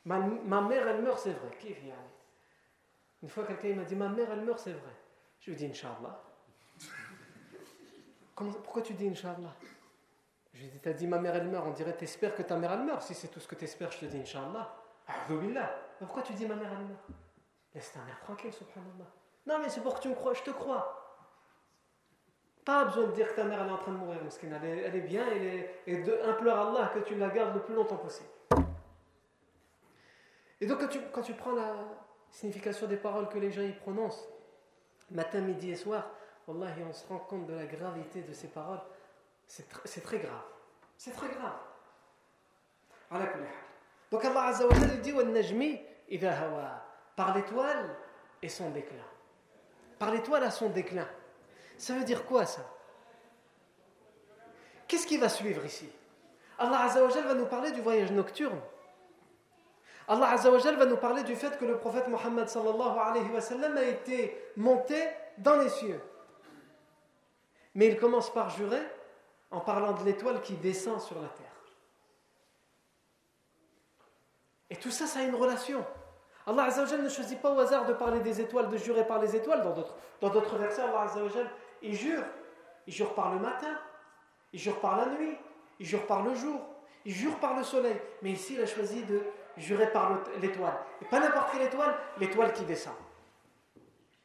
Ma, 0.06 0.62
mère, 0.62 0.88
elle 0.88 1.01
meurt, 1.01 1.20
c'est 1.20 1.32
vrai. 1.32 1.50
Qui 1.60 1.75
Une 3.24 3.30
fois, 3.30 3.44
quelqu'un 3.44 3.74
m'a 3.75 3.84
dit 3.84 3.96
Ma 3.96 4.08
mère, 4.08 4.27
elle 4.32 4.42
meurt, 4.42 4.60
c'est 4.60 4.74
vrai. 4.74 4.92
Je 5.39 5.50
lui 5.50 5.54
ai 5.54 5.56
dit 5.58 5.65
Inch'Allah. 5.65 6.22
Pourquoi 8.36 8.82
tu 8.82 8.94
dis 8.94 9.08
Inch'Allah? 9.08 9.56
Je 10.54 10.60
lui 10.60 10.68
ai 10.68 10.70
dit 10.70 10.80
T'as 10.80 10.94
dit 10.94 11.08
ma 11.08 11.20
mère, 11.20 11.36
elle 11.36 11.48
meurt. 11.48 11.65
On 11.68 11.72
dirait 11.72 11.94
T'espères 11.94 12.36
que 12.36 12.42
ta 12.42 12.58
mère, 12.58 12.74
elle 12.74 12.84
meurt. 12.84 13.01
Si 13.01 13.13
c'est 13.13 13.30
tout 13.30 13.39
ce 13.39 13.48
que 13.48 13.56
t'espères, 13.56 13.92
je 13.92 14.00
te 14.00 14.06
dis 14.06 14.20
Inch'Allah. 14.20 14.75
Pourquoi 16.00 16.22
tu 16.24 16.34
dis 16.34 16.46
ma 16.46 16.56
mère, 16.56 16.72
elle 16.72 16.86
meurt? 16.86 17.06
Laisse 17.74 17.92
ta 17.92 18.00
mère 18.01 18.20
tranquille, 18.22 18.54
subhanallah. 18.54 19.06
Non, 19.46 19.60
mais 19.60 19.70
c'est 19.70 19.82
pour 19.82 19.96
que 19.96 20.01
tu 20.01 20.10
me 20.10 20.15
crois, 20.15 20.34
je 20.34 20.44
te 20.44 20.51
crois. 20.51 21.01
Pas 22.63 22.86
besoin 22.86 23.08
de 23.08 23.12
dire 23.12 23.27
que 23.27 23.36
ta 23.36 23.44
mère 23.44 23.62
elle 23.62 23.68
est 23.68 23.72
en 23.72 23.77
train 23.77 23.92
de 23.92 23.98
mourir, 23.98 24.20
elle 24.22 24.65
est, 24.65 24.77
elle 24.80 24.96
est 24.96 25.01
bien, 25.01 25.24
et 25.86 25.98
de, 25.98 26.20
implore 26.24 26.70
Allah 26.70 26.92
que 26.94 27.00
tu 27.00 27.15
la 27.15 27.30
gardes 27.30 27.54
le 27.54 27.62
plus 27.62 27.75
longtemps 27.75 27.98
possible. 27.98 28.30
Et 30.62 30.68
donc, 30.68 30.80
quand 31.12 31.22
tu, 31.22 31.34
prends 31.34 31.54
la 31.54 31.75
signification 32.32 32.88
des 32.88 32.98
paroles 32.98 33.30
que 33.30 33.38
les 33.38 33.51
gens 33.51 33.62
y 33.62 33.72
prononcent, 33.72 34.27
matin, 35.12 35.42
midi 35.42 35.72
et 35.72 35.75
soir, 35.75 36.10
Wallahi, 36.48 36.84
on 36.88 36.94
se 36.94 37.08
rend 37.08 37.20
compte 37.20 37.48
de 37.48 37.54
la 37.54 37.66
gravité 37.66 38.22
de 38.22 38.34
ces 38.34 38.48
paroles. 38.48 38.82
C'est 39.48 40.04
très 40.04 40.20
grave. 40.20 40.44
C'est 40.98 41.12
très 41.12 41.28
grave. 41.30 41.60
Donc 44.12 44.25
Allah 44.25 44.44
Azza 44.46 44.68
wa 44.68 44.74
dit 44.74 45.14
par 47.16 47.36
l'étoile 47.36 47.96
et 48.42 48.50
son 48.50 48.70
déclin. 48.70 49.04
Par 50.00 50.12
l'étoile 50.12 50.44
à 50.44 50.52
son 50.52 50.70
déclin. 50.70 51.08
Ça 51.78 51.94
veut 51.94 52.04
dire 52.04 52.25
quoi 52.25 52.46
ça? 52.46 52.62
Qu'est-ce 54.88 55.08
qui 55.08 55.18
va 55.18 55.30
suivre 55.30 55.66
ici? 55.66 55.90
Allah 56.60 56.82
Azza 56.82 57.04
wa 57.04 57.10
va 57.10 57.34
nous 57.34 57.48
parler 57.48 57.72
du 57.72 57.82
voyage 57.82 58.12
nocturne. 58.12 58.60
Allah 60.08 60.32
Azzawajal 60.32 60.75
va 60.75 60.86
nous 60.86 60.98
parler 60.98 61.24
du 61.24 61.36
fait 61.36 61.58
que 61.58 61.66
le 61.66 61.78
prophète 61.78 62.08
Mohammed 62.08 62.48
sallallahu 62.48 63.00
alayhi 63.00 63.30
wa 63.32 63.42
sallam 63.42 63.75
a 63.75 63.84
été 63.84 64.38
monté 64.56 64.96
dans 65.38 65.58
les 65.58 65.70
cieux. 65.70 66.00
Mais 67.75 67.88
il 67.88 67.98
commence 67.98 68.34
par 68.34 68.50
jurer 68.50 68.82
en 69.51 69.60
parlant 69.60 69.94
de 69.94 70.03
l'étoile 70.03 70.41
qui 70.41 70.53
descend 70.53 71.00
sur 71.00 71.22
la 71.22 71.27
terre. 71.27 71.46
Et 74.70 74.75
tout 74.77 74.91
ça, 74.91 75.05
ça 75.05 75.20
a 75.20 75.24
une 75.24 75.36
relation. 75.36 75.86
Allah 76.48 76.63
Azzawajal 76.63 77.01
ne 77.01 77.10
choisit 77.10 77.41
pas 77.41 77.51
au 77.51 77.60
hasard 77.60 77.86
de 77.86 77.94
parler 77.94 78.20
des 78.20 78.41
étoiles, 78.41 78.70
de 78.70 78.77
jurer 78.77 79.05
par 79.05 79.20
les 79.20 79.36
étoiles. 79.36 79.62
Dans 80.22 80.29
d'autres 80.29 80.58
versets, 80.58 80.82
Allah 80.82 81.08
il 81.82 81.96
jure. 81.96 82.24
Il 82.88 82.94
jure 82.94 83.13
par 83.15 83.34
le 83.34 83.39
matin, 83.39 83.79
il 84.53 84.60
jure 84.60 84.79
par 84.79 84.96
la 84.98 85.08
nuit, 85.08 85.36
il 85.79 85.86
jure 85.86 86.05
par 86.05 86.22
le 86.24 86.36
jour, 86.36 86.62
il 87.03 87.12
jure 87.12 87.36
par 87.39 87.58
le 87.58 87.63
soleil. 87.63 88.00
Mais 88.22 88.32
ici, 88.32 88.53
il 88.53 88.62
a 88.62 88.67
choisi 88.67 89.03
de 89.03 89.24
juré 89.58 89.91
par 89.91 90.20
l'étoile. 90.39 90.77
Et 91.01 91.05
pas 91.05 91.20
n'importe 91.20 91.51
quelle 91.51 91.63
étoile, 91.63 91.96
l'étoile 92.20 92.53
qui 92.53 92.63
descend. 92.63 92.94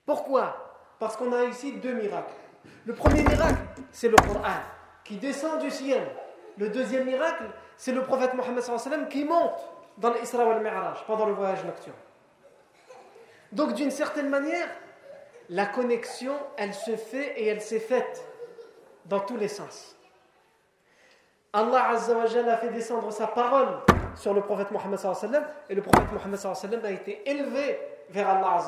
Pourquoi? 0.04 0.94
Parce 0.98 1.16
qu'on 1.16 1.32
a 1.32 1.44
ici 1.44 1.72
deux 1.72 1.94
miracles. 1.94 2.34
Le 2.86 2.94
premier 2.94 3.22
miracle, 3.22 3.60
c'est 3.92 4.08
le 4.08 4.16
Coran, 4.16 4.60
qui 5.04 5.16
descend 5.16 5.60
du 5.60 5.70
ciel. 5.70 6.02
Le 6.56 6.68
deuxième 6.68 7.04
miracle, 7.06 7.44
c'est 7.76 7.92
le 7.92 8.02
prophète 8.02 8.34
Mohammed 8.34 9.08
qui 9.08 9.24
monte 9.24 9.60
dans 9.98 10.12
l'Isra 10.12 10.44
wal 10.44 10.62
Mi'raj, 10.62 11.04
pendant 11.06 11.26
le 11.26 11.32
voyage 11.32 11.64
nocturne. 11.64 11.96
Donc 13.52 13.74
d'une 13.74 13.90
certaine 13.90 14.28
manière, 14.28 14.68
la 15.48 15.66
connexion, 15.66 16.34
elle 16.56 16.74
se 16.74 16.96
fait 16.96 17.40
et 17.40 17.46
elle 17.46 17.60
s'est 17.60 17.80
faite 17.80 18.24
dans 19.06 19.20
tous 19.20 19.36
les 19.36 19.48
sens. 19.48 19.96
Allah 21.52 21.90
a 21.90 22.56
fait 22.56 22.68
descendre 22.68 23.10
sa 23.10 23.26
parole 23.26 23.68
sur 24.14 24.32
le 24.32 24.40
prophète 24.40 24.70
Mohammed 24.70 25.00
et 25.68 25.74
le 25.74 25.82
prophète 25.82 26.12
Mohammed 26.12 26.84
a 26.84 26.90
été 26.90 27.28
élevé 27.28 27.78
vers 28.10 28.28
Allah 28.28 28.58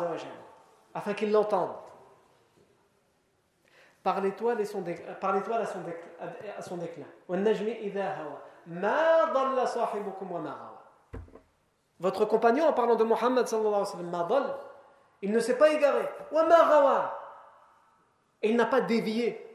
afin 0.94 1.14
qu'il 1.14 1.30
l'entende. 1.30 1.70
Par 4.02 4.20
l'étoile 4.20 4.60
à 4.60 4.64
son, 4.64 4.80
déclin. 6.76 7.06
Votre 12.00 12.24
compagnon, 12.24 12.66
en 12.66 12.72
parlant 12.72 12.96
de 12.96 13.04
Mohammed, 13.04 13.46
il 15.22 15.30
ne 15.30 15.38
s'est 15.38 15.56
pas 15.56 15.70
égaré. 15.70 16.08
Et 18.42 18.50
il 18.50 18.56
n'a 18.56 18.66
pas 18.66 18.80
dévié. 18.80 19.48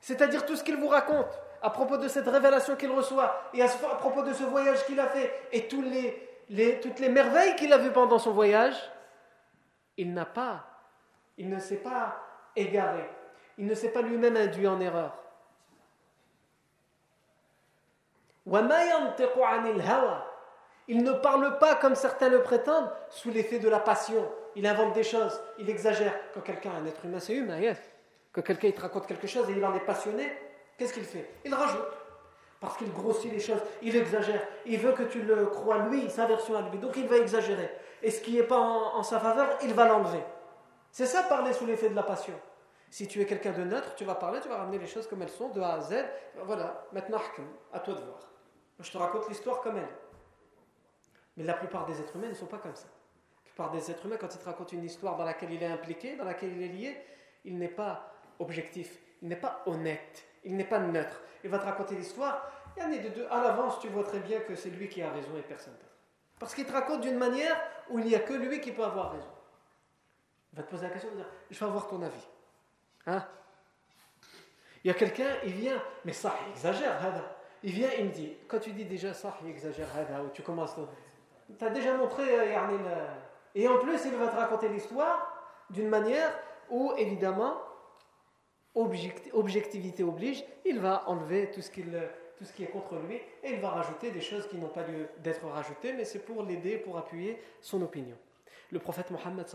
C'est-à-dire 0.00 0.46
tout 0.46 0.54
ce 0.54 0.62
qu'il 0.62 0.76
vous 0.76 0.88
raconte 0.88 1.40
à 1.60 1.70
propos 1.70 1.96
de 1.96 2.08
cette 2.08 2.28
révélation 2.28 2.76
qu'il 2.76 2.92
reçoit 2.92 3.42
et 3.54 3.62
à, 3.62 3.68
propos 3.68 4.22
de 4.22 4.32
ce 4.32 4.44
voyage 4.44 4.84
qu'il 4.84 5.00
a 5.00 5.08
fait 5.08 5.32
et 5.50 5.66
toutes 5.66 5.88
les 7.00 7.08
merveilles 7.08 7.56
qu'il 7.56 7.72
a 7.72 7.78
vues 7.78 7.90
pendant 7.90 8.18
son 8.18 8.32
voyage, 8.32 8.76
il 9.96 10.12
n'a 10.12 10.26
pas, 10.26 10.66
il 11.38 11.48
ne 11.48 11.58
s'est 11.58 11.78
pas 11.78 12.16
égaré. 12.54 13.08
Il 13.58 13.66
ne 13.66 13.74
s'est 13.74 13.90
pas 13.90 14.02
lui-même 14.02 14.36
induit 14.36 14.66
en 14.66 14.80
erreur. 14.80 15.16
Il 20.86 21.02
ne 21.02 21.12
parle 21.12 21.58
pas 21.58 21.76
comme 21.76 21.94
certains 21.94 22.28
le 22.28 22.42
prétendent 22.42 22.90
sous 23.08 23.30
l'effet 23.30 23.58
de 23.58 23.68
la 23.68 23.80
passion. 23.80 24.30
Il 24.54 24.66
invente 24.66 24.92
des 24.92 25.02
choses, 25.02 25.40
il 25.58 25.70
exagère. 25.70 26.14
Quand 26.34 26.40
quelqu'un, 26.40 26.72
un 26.72 26.86
être 26.86 27.04
humain, 27.04 27.20
c'est 27.20 27.34
humain, 27.34 27.58
yes. 27.58 27.78
Quand 28.32 28.42
quelqu'un 28.42 28.70
te 28.70 28.80
raconte 28.80 29.06
quelque 29.06 29.26
chose 29.26 29.48
et 29.48 29.52
il 29.52 29.64
en 29.64 29.74
est 29.74 29.80
passionné, 29.80 30.30
qu'est-ce 30.76 30.92
qu'il 30.92 31.04
fait? 31.04 31.30
Il 31.44 31.54
rajoute. 31.54 31.80
Parce 32.60 32.76
qu'il 32.76 32.92
grossit 32.92 33.32
les 33.32 33.40
choses, 33.40 33.60
il 33.82 33.96
exagère. 33.96 34.46
Il 34.66 34.78
veut 34.78 34.92
que 34.92 35.02
tu 35.04 35.22
le 35.22 35.46
crois 35.46 35.78
lui, 35.88 36.10
sa 36.10 36.26
version 36.26 36.56
à 36.56 36.62
lui. 36.62 36.78
Donc 36.78 36.96
il 36.96 37.06
va 37.06 37.16
exagérer. 37.16 37.70
Et 38.02 38.10
ce 38.10 38.20
qui 38.20 38.34
n'est 38.34 38.42
pas 38.42 38.58
en 38.58 39.02
sa 39.02 39.18
faveur, 39.20 39.58
il 39.62 39.72
va 39.74 39.86
l'enlever. 39.86 40.22
C'est 40.90 41.06
ça 41.06 41.22
parler 41.22 41.52
sous 41.52 41.66
l'effet 41.66 41.88
de 41.88 41.94
la 41.94 42.02
passion. 42.02 42.34
Si 42.94 43.08
tu 43.08 43.20
es 43.20 43.26
quelqu'un 43.26 43.50
de 43.50 43.64
neutre, 43.64 43.96
tu 43.96 44.04
vas 44.04 44.14
parler, 44.14 44.38
tu 44.40 44.48
vas 44.48 44.58
ramener 44.58 44.78
les 44.78 44.86
choses 44.86 45.08
comme 45.08 45.20
elles 45.20 45.28
sont, 45.28 45.48
de 45.48 45.60
A 45.60 45.72
à 45.72 45.80
Z. 45.80 46.04
Voilà, 46.44 46.86
maintenant, 46.92 47.18
à 47.72 47.80
toi 47.80 47.94
de 47.94 47.98
voir. 47.98 48.20
Je 48.78 48.88
te 48.88 48.96
raconte 48.96 49.28
l'histoire 49.28 49.62
comme 49.62 49.78
elle. 49.78 49.88
Mais 51.36 51.42
la 51.42 51.54
plupart 51.54 51.86
des 51.86 52.00
êtres 52.00 52.14
humains 52.14 52.28
ne 52.28 52.34
sont 52.34 52.46
pas 52.46 52.58
comme 52.58 52.76
ça. 52.76 52.86
La 52.86 53.50
plupart 53.50 53.72
des 53.72 53.90
êtres 53.90 54.06
humains, 54.06 54.16
quand 54.16 54.32
ils 54.32 54.38
te 54.38 54.44
racontent 54.44 54.76
une 54.76 54.84
histoire 54.84 55.16
dans 55.16 55.24
laquelle 55.24 55.50
il 55.50 55.60
est 55.60 55.66
impliqué, 55.66 56.14
dans 56.14 56.24
laquelle 56.24 56.52
il 56.52 56.62
est 56.62 56.68
lié, 56.68 56.96
il 57.44 57.58
n'est 57.58 57.66
pas 57.66 58.14
objectif, 58.38 59.00
il 59.22 59.26
n'est 59.26 59.34
pas 59.34 59.64
honnête, 59.66 60.24
il 60.44 60.54
n'est 60.54 60.62
pas 60.62 60.78
neutre. 60.78 61.20
Il 61.42 61.50
va 61.50 61.58
te 61.58 61.64
raconter 61.64 61.96
l'histoire, 61.96 62.48
et 62.76 62.80
à 62.80 63.42
l'avance, 63.42 63.80
tu 63.80 63.88
vois 63.88 64.04
très 64.04 64.20
bien 64.20 64.38
que 64.38 64.54
c'est 64.54 64.70
lui 64.70 64.88
qui 64.88 65.02
a 65.02 65.10
raison 65.10 65.36
et 65.36 65.42
personne 65.42 65.74
d'autre. 65.74 65.96
Parce 66.38 66.54
qu'il 66.54 66.64
te 66.64 66.72
raconte 66.72 67.00
d'une 67.00 67.18
manière 67.18 67.60
où 67.90 67.98
il 67.98 68.04
n'y 68.04 68.14
a 68.14 68.20
que 68.20 68.34
lui 68.34 68.60
qui 68.60 68.70
peut 68.70 68.84
avoir 68.84 69.10
raison. 69.10 69.32
Il 70.52 70.58
va 70.58 70.62
te 70.62 70.70
poser 70.70 70.84
la 70.84 70.90
question 70.90 71.10
de 71.10 71.16
dire 71.16 71.28
Je 71.50 71.58
vais 71.58 71.66
avoir 71.66 71.88
ton 71.88 72.00
avis. 72.00 72.28
Hein? 73.06 73.24
Il 74.82 74.88
y 74.88 74.90
a 74.90 74.94
quelqu'un, 74.94 75.28
il 75.44 75.52
vient, 75.52 75.82
mais 76.04 76.12
ça, 76.12 76.34
il 76.46 76.52
exagère, 76.52 76.98
il 77.62 77.72
vient, 77.72 77.88
il 77.98 78.06
me 78.06 78.10
dit, 78.10 78.36
quand 78.46 78.58
tu 78.58 78.72
dis 78.72 78.84
déjà 78.84 79.14
ça, 79.14 79.38
il 79.42 79.48
exagère, 79.48 79.88
tu 80.34 80.42
commences, 80.42 80.76
tu 81.58 81.64
as 81.64 81.70
déjà 81.70 81.96
montré, 81.96 82.22
euh, 82.28 83.06
et 83.54 83.68
en 83.68 83.78
plus, 83.78 84.00
il 84.04 84.14
va 84.16 84.28
te 84.28 84.36
raconter 84.36 84.68
l'histoire 84.68 85.32
d'une 85.70 85.88
manière 85.88 86.30
où, 86.68 86.92
évidemment, 86.98 87.54
objectivité 88.74 90.02
oblige, 90.02 90.44
il 90.64 90.80
va 90.80 91.08
enlever 91.08 91.50
tout 91.50 91.62
ce, 91.62 91.70
tout 91.70 92.44
ce 92.44 92.52
qui 92.52 92.64
est 92.64 92.68
contre 92.68 92.96
lui 92.96 93.16
et 93.42 93.52
il 93.52 93.60
va 93.60 93.70
rajouter 93.70 94.10
des 94.10 94.20
choses 94.20 94.48
qui 94.48 94.56
n'ont 94.56 94.68
pas 94.68 94.82
lieu 94.82 95.08
d'être 95.18 95.46
rajoutées, 95.46 95.92
mais 95.92 96.04
c'est 96.04 96.18
pour 96.18 96.42
l'aider, 96.42 96.78
pour 96.78 96.98
appuyer 96.98 97.40
son 97.60 97.80
opinion. 97.82 98.16
Le 98.72 98.80
prophète 98.80 99.10
Mohammed, 99.10 99.46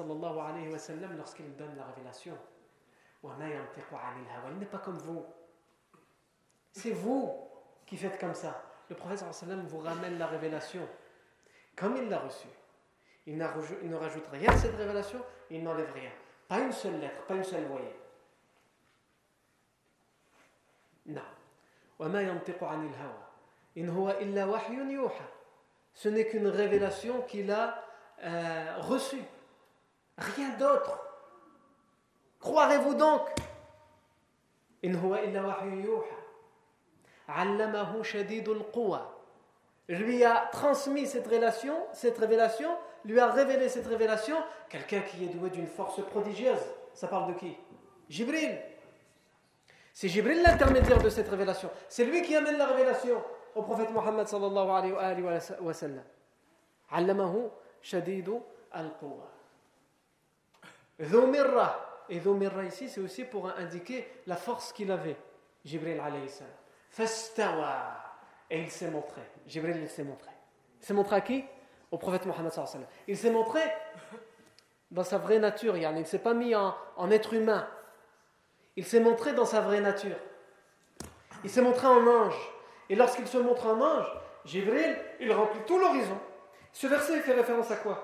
lorsqu'il 1.17 1.55
donne 1.55 1.75
la 1.75 1.83
révélation, 1.85 2.37
il 3.23 4.57
n'est 4.59 4.65
pas 4.65 4.77
comme 4.77 4.97
vous. 4.97 5.25
C'est 6.71 6.91
vous 6.91 7.33
qui 7.85 7.97
faites 7.97 8.19
comme 8.19 8.33
ça. 8.33 8.63
Le 8.89 8.95
prophète 8.95 9.23
vous 9.67 9.79
ramène 9.79 10.17
la 10.17 10.27
révélation 10.27 10.87
comme 11.75 11.95
il 11.95 12.09
l'a 12.09 12.19
reçue. 12.19 12.47
Il, 13.25 13.37
ne 13.37 13.95
rajoute 13.95 14.27
rien 14.31 14.49
à 14.49 14.57
cette 14.57 14.75
révélation, 14.75 15.23
il 15.49 15.63
n'enlève 15.63 15.91
rien. 15.93 16.11
Pas 16.47 16.59
une 16.59 16.71
seule 16.71 16.99
lettre, 16.99 17.23
pas 17.25 17.35
une 17.35 17.43
seule 17.43 17.65
voyelle. 17.65 17.95
Non. 21.05 21.21
Ce 25.93 26.09
n'est 26.09 26.25
qu'une 26.27 26.47
révélation 26.47 27.21
qu'il 27.23 27.51
a 27.51 27.83
euh, 28.23 28.75
reçue. 28.79 29.23
Rien 30.17 30.49
d'autre. 30.57 30.97
Croirez-vous 30.97 30.97
donc 30.97 30.97
In 30.97 30.97
huwa 30.97 30.97
illa 30.97 30.97
wahyu 30.97 30.97
yuha. 30.97 32.17
Allamahu 32.17 32.28
shadidul 38.03 38.63
quwa. 38.71 39.15
Lui 39.87 40.23
a 40.23 40.47
transmis 40.51 41.07
cette 41.07 41.27
relation, 41.27 41.75
cette 41.93 42.17
révélation, 42.17 42.69
lui 43.05 43.19
a 43.19 43.31
révélé 43.31 43.69
cette 43.69 43.87
révélation, 43.87 44.37
quelqu'un 44.69 45.01
qui 45.01 45.25
est 45.25 45.29
doué 45.29 45.49
d'une 45.49 45.67
force 45.67 45.99
prodigieuse. 46.05 46.61
Ça 46.93 47.07
parle 47.07 47.33
de 47.33 47.39
qui? 47.39 47.57
Jibril. 48.07 48.57
C'est 49.93 50.07
Jibril 50.07 50.41
l'intermédiaire 50.43 51.01
de 51.01 51.09
cette 51.09 51.27
révélation. 51.27 51.69
C'est 51.87 52.05
lui 52.05 52.21
qui 52.21 52.35
amène 52.35 52.57
la 52.57 52.67
révélation 52.67 53.21
au 53.55 53.63
prophète 53.63 53.91
Mohammed 53.91 54.27
sallallahu 54.27 54.95
alayhi 54.95 55.23
wa 55.61 55.73
sallam. 55.73 56.03
Allamahu 56.91 57.49
shadidu 57.81 58.35
al-quwa. 58.71 59.27
Et 62.09 62.19
Dhomirra 62.19 62.63
ici, 62.63 62.89
c'est 62.89 63.01
aussi 63.01 63.23
pour 63.23 63.49
indiquer 63.49 64.07
la 64.25 64.35
force 64.35 64.73
qu'il 64.73 64.91
avait, 64.91 65.15
Jibril 65.63 65.99
alayhi 65.99 66.29
salam. 66.29 66.51
Fastawa. 66.89 67.97
Et 68.49 68.61
il 68.61 68.71
s'est 68.71 68.89
montré. 68.89 69.21
Jibril, 69.45 69.77
il 69.77 69.89
s'est 69.89 70.03
montré. 70.03 70.31
Il 70.81 70.85
s'est 70.85 70.93
montré 70.93 71.15
à 71.17 71.21
qui? 71.21 71.45
Au 71.91 71.97
prophète 71.97 72.25
Mohammed 72.25 72.51
sallam. 72.51 72.85
Il 73.07 73.17
s'est 73.17 73.29
montré 73.29 73.61
dans 74.89 75.03
sa 75.03 75.19
vraie 75.19 75.39
nature. 75.39 75.77
Il 75.77 75.87
ne 75.87 76.03
s'est 76.03 76.19
pas 76.19 76.33
mis 76.33 76.55
en, 76.55 76.75
en 76.97 77.11
être 77.11 77.33
humain. 77.33 77.67
Il 78.75 78.85
s'est 78.85 78.99
montré 78.99 79.33
dans 79.33 79.45
sa 79.45 79.61
vraie 79.61 79.81
nature. 79.81 80.17
Il 81.43 81.49
s'est 81.49 81.61
montré 81.61 81.85
en 81.85 82.05
ange. 82.07 82.37
Et 82.89 82.95
lorsqu'il 82.95 83.27
se 83.27 83.37
montre 83.37 83.67
en 83.67 83.79
ange, 83.79 84.11
Jibril, 84.45 84.97
il 85.19 85.31
remplit 85.31 85.61
tout 85.67 85.77
l'horizon. 85.77 86.17
Ce 86.71 86.87
verset, 86.87 87.17
il 87.17 87.21
fait 87.21 87.33
référence 87.33 87.69
à 87.69 87.75
quoi? 87.75 88.03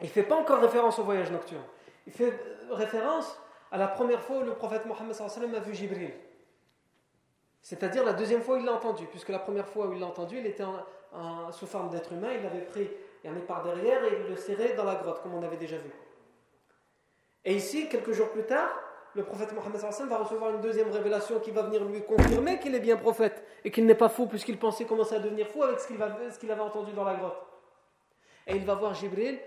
Il 0.00 0.06
ne 0.06 0.10
fait 0.10 0.22
pas 0.22 0.36
encore 0.36 0.60
référence 0.60 0.98
au 0.98 1.04
voyage 1.04 1.30
nocturne. 1.30 1.64
Il 2.06 2.12
fait 2.12 2.32
référence 2.70 3.38
à 3.70 3.78
la 3.78 3.88
première 3.88 4.22
fois 4.22 4.38
où 4.38 4.42
le 4.42 4.54
prophète 4.54 4.86
Mohammed 4.86 5.16
a 5.54 5.60
vu 5.60 5.74
Jibril. 5.74 6.12
C'est-à-dire 7.62 8.04
la 8.04 8.12
deuxième 8.12 8.42
fois 8.42 8.56
où 8.56 8.58
il 8.58 8.64
l'a 8.64 8.74
entendu, 8.74 9.06
puisque 9.06 9.30
la 9.30 9.40
première 9.40 9.66
fois 9.66 9.88
où 9.88 9.92
il 9.92 9.98
l'a 9.98 10.06
entendu, 10.06 10.38
il 10.38 10.46
était 10.46 10.64
sous 11.50 11.66
forme 11.66 11.90
d'être 11.90 12.12
humain, 12.12 12.28
il 12.32 12.42
l'avait 12.42 12.60
pris 12.60 12.88
il 13.24 13.30
en 13.30 13.40
par 13.40 13.64
derrière 13.64 14.04
et 14.04 14.20
il 14.20 14.30
le 14.30 14.36
serrait 14.36 14.74
dans 14.74 14.84
la 14.84 14.94
grotte, 14.94 15.20
comme 15.22 15.34
on 15.34 15.42
avait 15.42 15.56
déjà 15.56 15.76
vu. 15.78 15.90
Et 17.44 17.54
ici, 17.54 17.88
quelques 17.88 18.12
jours 18.12 18.30
plus 18.30 18.44
tard, 18.44 18.70
le 19.14 19.24
prophète 19.24 19.52
Mohammed 19.52 19.80
va 20.08 20.18
recevoir 20.18 20.50
une 20.54 20.60
deuxième 20.60 20.90
révélation 20.90 21.40
qui 21.40 21.50
va 21.50 21.62
venir 21.62 21.84
lui 21.84 22.02
confirmer 22.04 22.60
qu'il 22.60 22.74
est 22.74 22.80
bien 22.80 22.96
prophète 22.96 23.42
et 23.64 23.70
qu'il 23.70 23.86
n'est 23.86 23.94
pas 23.94 24.08
fou, 24.08 24.26
puisqu'il 24.26 24.58
pensait 24.58 24.84
commencer 24.84 25.16
à 25.16 25.18
devenir 25.18 25.48
fou 25.48 25.62
avec 25.62 25.80
ce 25.80 25.88
qu'il 26.38 26.50
avait 26.50 26.62
entendu 26.62 26.92
dans 26.92 27.04
la 27.04 27.14
grotte. 27.14 27.42
Et 28.46 28.54
il 28.54 28.64
va 28.64 28.74
voir 28.74 28.94
Jibril 28.94 29.40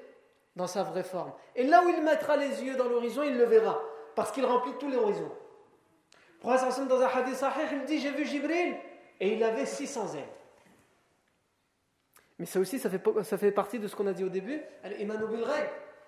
dans 0.59 0.67
sa 0.67 0.83
vraie 0.83 1.03
forme. 1.03 1.31
Et 1.55 1.63
là 1.63 1.81
où 1.83 1.89
il 1.89 2.03
mettra 2.03 2.35
les 2.35 2.61
yeux 2.61 2.75
dans 2.75 2.89
l'horizon, 2.89 3.23
il 3.23 3.37
le 3.37 3.45
verra, 3.45 3.81
parce 4.13 4.29
qu'il 4.31 4.45
remplit 4.45 4.73
tous 4.77 4.89
les 4.89 4.97
horizons. 4.97 5.31
Le 6.43 6.57
prophète 6.57 6.87
dans 6.87 7.01
un 7.01 7.07
hadith 7.07 7.35
sahih, 7.35 7.67
il 7.71 7.85
dit 7.85 7.99
J'ai 7.99 8.11
vu 8.11 8.25
Jibril, 8.25 8.75
et 9.21 9.33
il 9.33 9.43
avait 9.43 9.65
600 9.65 10.15
ailes. 10.15 10.23
Mais 12.37 12.45
ça 12.45 12.59
aussi, 12.59 12.77
ça 12.77 12.89
fait, 12.89 13.01
ça 13.23 13.37
fait 13.37 13.51
partie 13.51 13.79
de 13.79 13.87
ce 13.87 13.95
qu'on 13.95 14.07
a 14.07 14.13
dit 14.13 14.25
au 14.25 14.29
début 14.29 14.61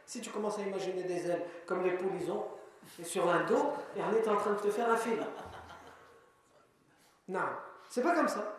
Si 0.05 0.19
tu 0.19 0.29
commences 0.29 0.59
à 0.59 0.63
imaginer 0.63 1.03
des 1.03 1.29
ailes 1.29 1.43
comme 1.65 1.83
les 1.83 1.91
poules, 1.91 2.11
ils 2.19 2.29
ont, 2.29 2.43
et 2.99 3.05
sur 3.05 3.29
un 3.29 3.45
dos, 3.45 3.71
et 3.95 4.01
on 4.01 4.13
est 4.13 4.27
en 4.27 4.35
train 4.35 4.51
de 4.51 4.59
te 4.59 4.69
faire 4.69 4.89
un 4.89 4.97
fil. 4.97 5.17
Non, 7.29 7.39
c'est 7.89 8.03
pas 8.03 8.15
comme 8.15 8.27
ça. 8.27 8.57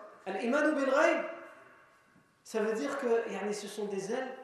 Ça 2.45 2.61
veut 2.61 2.73
dire 2.73 2.99
que 2.99 3.53
ce 3.53 3.69
sont 3.69 3.85
des 3.87 4.11
ailes 4.11 4.42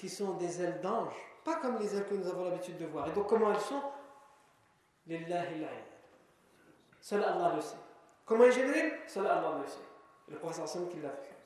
qui 0.00 0.08
sont 0.08 0.32
des 0.32 0.62
ailes 0.62 0.80
d'ange, 0.80 1.12
pas 1.44 1.56
comme 1.56 1.76
les 1.76 1.94
ailes 1.94 2.06
que 2.06 2.14
nous 2.14 2.26
avons 2.26 2.44
l'habitude 2.44 2.78
de 2.78 2.86
voir. 2.86 3.06
Et 3.06 3.12
donc 3.12 3.26
comment 3.26 3.52
elles 3.52 3.60
sont? 3.60 3.82
Seul 7.02 7.22
Allah 7.22 7.52
le 7.54 7.60
sait. 7.60 7.76
Comment 8.24 8.44
est 8.44 8.52
Jibril 8.52 8.92
Seul 9.06 9.26
Allah 9.26 9.58
le 9.60 9.66
sait. 9.68 9.78
Le 10.28 10.38
professeur 10.38 10.64
Hassan 10.64 10.88
qui 10.88 11.00
l'a 11.00 11.10
fait. 11.10 11.36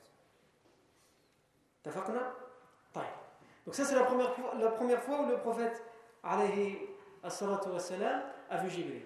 Tafakna 1.82 2.32
Donc 3.66 3.74
ça 3.74 3.84
c'est 3.84 3.96
la 3.96 4.04
première, 4.04 5.02
fois 5.02 5.22
où 5.22 5.26
le 5.26 5.38
prophète 5.38 5.82
alayhi 6.22 6.78
wassalam, 7.24 8.22
a 8.50 8.56
vu 8.58 8.70
Jibril. 8.70 9.02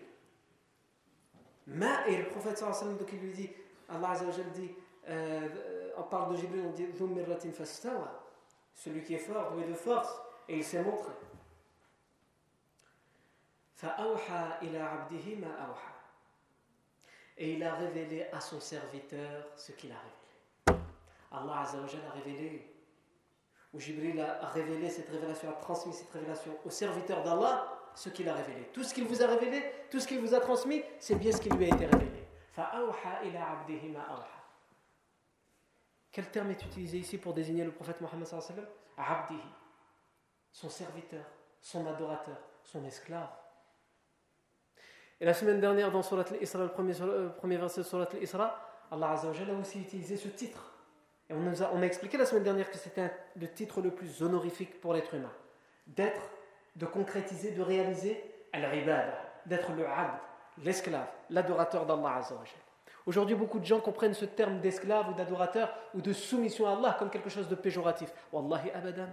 Ma 1.67 2.07
et 2.07 2.19
le 2.19 2.29
prophète 2.29 2.59
sallallahu 2.59 2.99
donc 2.99 3.09
il 3.15 3.21
lui 3.21 3.33
dit, 3.33 3.51
Allah 3.89 4.11
Azza 4.11 4.27
dit, 4.55 4.75
euh, 5.09 5.49
on 5.97 6.03
parle 6.03 6.33
de 6.33 6.37
Jibril, 6.37 6.65
on 6.67 6.73
dit 6.73 6.87
celui 8.79 9.03
qui 9.03 9.15
est 9.15 9.19
fort, 9.19 9.51
doué 9.53 9.65
de 9.65 9.75
force, 9.75 10.21
et 10.49 10.57
il 10.57 10.65
s'est 10.65 10.83
montré. 10.83 11.13
Et 17.37 17.53
il 17.55 17.63
a 17.63 17.75
révélé 17.75 18.27
à 18.33 18.41
son 18.41 18.61
serviteur 18.61 19.47
ce 19.57 19.73
qu'il 19.73 19.93
a 19.93 19.97
révélé. 19.97 20.83
Allah 21.31 21.61
Azzawajal 21.61 22.01
a 22.09 22.13
révélé, 22.13 22.75
ou 23.75 23.81
Jibril 23.81 24.21
a 24.21 24.49
révélé 24.49 24.89
cette 24.89 25.09
révélation, 25.11 25.51
a 25.51 25.53
transmis 25.53 25.93
cette 25.93 26.11
révélation 26.11 26.57
au 26.65 26.71
serviteur 26.71 27.23
d'Allah, 27.23 27.91
ce 27.95 28.09
qu'il 28.09 28.29
a 28.29 28.35
révélé. 28.35 28.71
Tout 28.73 28.83
ce 28.83 28.95
qu'il 28.95 29.07
vous 29.07 29.23
a 29.23 29.27
révélé, 29.27 29.63
tout 29.91 30.01
ce 30.01 30.07
qu'il 30.09 30.21
vous 30.21 30.35
a 30.35 30.41
transmis, 30.41 30.83
c'est 30.99 31.17
bien 31.17 31.33
ce 31.33 31.41
qui 31.41 31.51
lui 31.51 31.65
a 31.65 31.75
été 31.75 31.87
révélé. 31.87 32.25
Quel 36.19 36.31
terme 36.31 36.51
est 36.51 36.65
utilisé 36.65 36.99
ici 36.99 37.17
pour 37.17 37.33
désigner 37.33 37.63
le 37.63 37.71
prophète 37.71 38.01
Mohammed 38.01 38.27
Abdihi, 38.97 39.39
son 40.51 40.69
serviteur, 40.69 41.25
son 41.61 41.87
adorateur, 41.87 42.37
son 42.65 42.85
esclave. 42.85 43.31
Et 45.21 45.25
la 45.25 45.33
semaine 45.33 45.61
dernière, 45.61 45.93
dans 45.93 46.03
Surat 46.03 46.25
al-Isra, 46.29 46.65
le 46.65 46.71
premier, 46.71 47.01
euh, 47.01 47.59
verset 47.61 47.83
de 47.83 47.87
Surat 47.87 48.09
al-Isra, 48.13 48.59
Allah 48.91 49.11
a 49.13 49.61
aussi 49.61 49.81
utilisé 49.81 50.17
ce 50.17 50.27
titre. 50.27 50.73
Et 51.31 51.35
on, 51.35 51.47
a, 51.47 51.71
on 51.73 51.83
a 51.83 51.87
expliqué 51.87 52.17
la 52.17 52.27
semaine 52.27 52.43
dernière 52.43 52.69
que 52.69 52.79
c'était 52.79 53.13
le 53.37 53.47
titre 53.53 53.81
le 53.81 53.93
plus 53.93 54.21
honorifique 54.21 54.81
pour 54.81 54.95
l'être 54.95 55.15
humain. 55.15 55.31
D'être, 55.87 56.33
de 56.75 56.87
concrétiser, 56.87 57.53
de 57.53 57.63
réaliser 57.63 58.25
al-ibad, 58.53 59.15
d'être 59.47 59.71
le 59.71 59.87
abd, 59.87 60.19
l'esclave, 60.65 61.07
l'adorateur 61.31 61.87
d'Allah 61.87 62.17
Azzawajal. 62.17 62.59
Aujourd'hui, 63.09 63.35
beaucoup 63.35 63.59
de 63.59 63.65
gens 63.65 63.81
comprennent 63.81 64.13
ce 64.13 64.27
terme 64.27 64.61
d'esclave 64.61 65.09
ou 65.09 65.15
d'adorateur 65.15 65.75
ou 65.95 66.03
de 66.03 66.13
soumission 66.13 66.67
à 66.67 66.73
Allah 66.73 66.95
comme 66.99 67.09
quelque 67.09 67.31
chose 67.31 67.49
de 67.49 67.55
péjoratif. 67.55 68.13
Wallahi 68.31 68.71
abadan. 68.71 69.09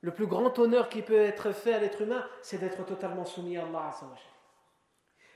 Le 0.00 0.12
plus 0.12 0.26
grand 0.26 0.58
honneur 0.58 0.88
qui 0.88 1.02
peut 1.02 1.20
être 1.20 1.52
fait 1.52 1.74
à 1.74 1.78
l'être 1.78 2.02
humain, 2.02 2.26
c'est 2.42 2.58
d'être 2.58 2.84
totalement 2.84 3.24
soumis 3.24 3.58
à 3.58 3.62
Allah. 3.64 3.92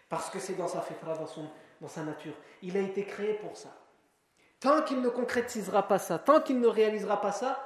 Parce 0.09 0.29
que 0.29 0.41
c'est 0.41 0.55
dans 0.55 0.67
sa 0.67 0.81
fitra, 0.81 1.15
dans, 1.15 1.29
dans 1.81 1.87
sa 1.87 2.03
nature. 2.03 2.35
Il 2.61 2.77
a 2.77 2.81
été 2.81 3.05
créé 3.05 3.35
pour 3.35 3.57
ça. 3.57 3.69
Tant 4.59 4.83
qu'il 4.83 5.01
ne 5.03 5.09
concrétisera 5.09 5.87
pas 5.87 6.01
ça, 6.01 6.19
tant 6.19 6.41
qu'il 6.41 6.59
ne 6.59 6.67
réalisera 6.67 7.21
pas 7.21 7.31
ça, 7.31 7.65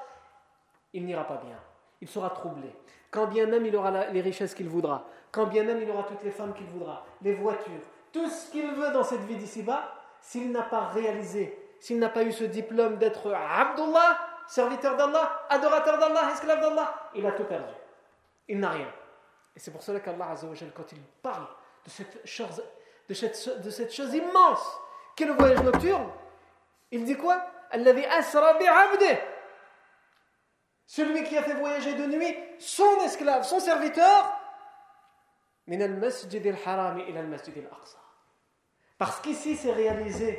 il 0.92 1.06
n'ira 1.06 1.26
pas 1.26 1.38
bien. 1.38 1.56
Il 2.02 2.08
sera 2.08 2.28
troublé. 2.28 2.76
Quand 3.10 3.26
bien 3.26 3.46
même 3.46 3.64
il 3.64 3.74
aura 3.74 4.08
les 4.08 4.20
richesses 4.20 4.54
qu'il 4.54 4.68
voudra, 4.68 5.06
quand 5.32 5.46
bien 5.46 5.64
même 5.64 5.80
il 5.80 5.88
aura 5.88 6.02
toutes 6.02 6.22
les 6.24 6.30
femmes 6.30 6.52
qu'il 6.52 6.66
voudra, 6.66 7.06
les 7.22 7.32
voitures, 7.32 7.80
tout 8.12 8.28
ce 8.28 8.50
qu'il 8.50 8.70
veut 8.72 8.90
dans 8.90 9.04
cette 9.04 9.22
vie 9.22 9.36
d'ici-bas, 9.36 9.92
s'il 10.20 10.50
n'a 10.50 10.62
pas 10.62 10.86
réalisé, 10.86 11.56
s'il 11.80 11.98
n'a 11.98 12.08
pas 12.08 12.22
eu 12.22 12.32
ce 12.32 12.44
diplôme 12.44 12.98
d'être 12.98 13.32
Abdullah, 13.32 14.18
serviteur 14.46 14.96
d'Allah, 14.96 15.46
adorateur 15.48 15.98
d'Allah, 15.98 16.30
esclave 16.32 16.60
d'Allah, 16.60 17.10
il 17.14 17.26
a 17.26 17.32
tout 17.32 17.44
perdu. 17.44 17.72
Il 18.48 18.58
n'a 18.58 18.70
rien. 18.70 18.92
Et 19.54 19.60
c'est 19.60 19.70
pour 19.70 19.82
cela 19.82 20.00
qu'Allah, 20.00 20.34
quand 20.74 20.92
il 20.92 21.00
parle 21.22 21.46
de 21.84 21.90
cette 21.90 22.26
chose, 22.26 22.62
de 23.08 23.14
cette, 23.14 23.92
chose 23.92 24.14
immense 24.14 24.80
qu'est 25.16 25.26
le 25.26 25.32
voyage 25.32 25.62
nocturne, 25.62 26.08
il 26.90 27.04
dit 27.04 27.16
quoi? 27.16 27.46
Celui 30.86 31.22
qui 31.22 31.38
a 31.38 31.42
fait 31.42 31.54
voyager 31.54 31.94
de 31.94 32.06
nuit 32.06 32.36
son 32.58 32.98
esclave, 33.04 33.44
son 33.44 33.60
serviteur, 33.60 34.39
parce 38.98 39.20
qu'ici 39.20 39.56
c'est 39.56 39.72
réalisé 39.72 40.36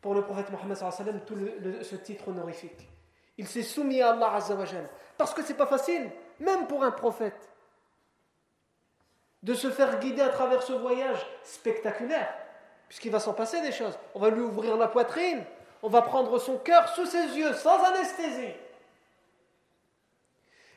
pour 0.00 0.14
le 0.14 0.22
prophète 0.22 0.50
Mohammed 0.50 1.24
tout 1.26 1.36
ce 1.82 1.96
titre 1.96 2.28
honorifique. 2.28 2.88
Il 3.36 3.46
s'est 3.46 3.62
soumis 3.62 4.00
à 4.00 4.12
Allah 4.12 4.34
Azzawajal. 4.34 4.88
Parce 5.16 5.34
que 5.34 5.42
c'est 5.42 5.54
pas 5.54 5.66
facile, 5.66 6.10
même 6.40 6.66
pour 6.66 6.82
un 6.82 6.90
prophète, 6.90 7.48
de 9.42 9.54
se 9.54 9.70
faire 9.70 10.00
guider 10.00 10.22
à 10.22 10.30
travers 10.30 10.62
ce 10.62 10.72
voyage 10.72 11.24
spectaculaire, 11.44 12.32
puisqu'il 12.88 13.12
va 13.12 13.20
s'en 13.20 13.34
passer 13.34 13.60
des 13.60 13.72
choses. 13.72 13.98
On 14.14 14.20
va 14.20 14.30
lui 14.30 14.40
ouvrir 14.40 14.76
la 14.76 14.88
poitrine, 14.88 15.44
on 15.82 15.88
va 15.88 16.02
prendre 16.02 16.38
son 16.38 16.58
cœur 16.58 16.88
sous 16.88 17.06
ses 17.06 17.36
yeux, 17.36 17.52
sans 17.52 17.84
anesthésie. 17.84 18.54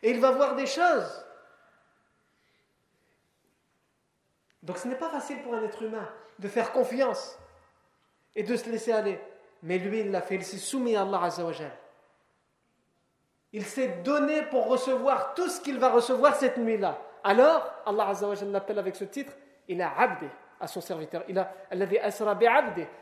Et 0.03 0.11
il 0.11 0.19
va 0.19 0.31
voir 0.31 0.55
des 0.55 0.67
choses. 0.67 1.25
Donc 4.63 4.77
ce 4.77 4.87
n'est 4.87 4.95
pas 4.95 5.09
facile 5.09 5.41
pour 5.41 5.53
un 5.53 5.63
être 5.63 5.81
humain 5.81 6.07
de 6.39 6.47
faire 6.47 6.71
confiance 6.71 7.37
et 8.35 8.43
de 8.43 8.55
se 8.55 8.69
laisser 8.69 8.91
aller. 8.91 9.19
Mais 9.63 9.77
lui, 9.77 9.99
il 10.01 10.11
l'a 10.11 10.21
fait, 10.21 10.35
il 10.35 10.43
s'est 10.43 10.57
soumis 10.57 10.95
à 10.95 11.01
Allah 11.01 11.23
Azzawajal. 11.23 11.71
Il 13.53 13.65
s'est 13.65 13.99
donné 14.03 14.43
pour 14.43 14.67
recevoir 14.67 15.33
tout 15.33 15.49
ce 15.49 15.59
qu'il 15.61 15.77
va 15.77 15.89
recevoir 15.89 16.35
cette 16.35 16.57
nuit-là. 16.57 16.97
Alors, 17.23 17.71
Allah 17.85 18.07
Azzawajal 18.09 18.51
l'appelle 18.51 18.79
avec 18.79 18.95
ce 18.95 19.03
titre, 19.03 19.33
il 19.67 19.81
a 19.81 19.93
abdé 19.97 20.27
à 20.59 20.67
son 20.67 20.79
serviteur. 20.79 21.23
Il 21.27 21.37
a 21.37 21.51
asra 22.03 22.37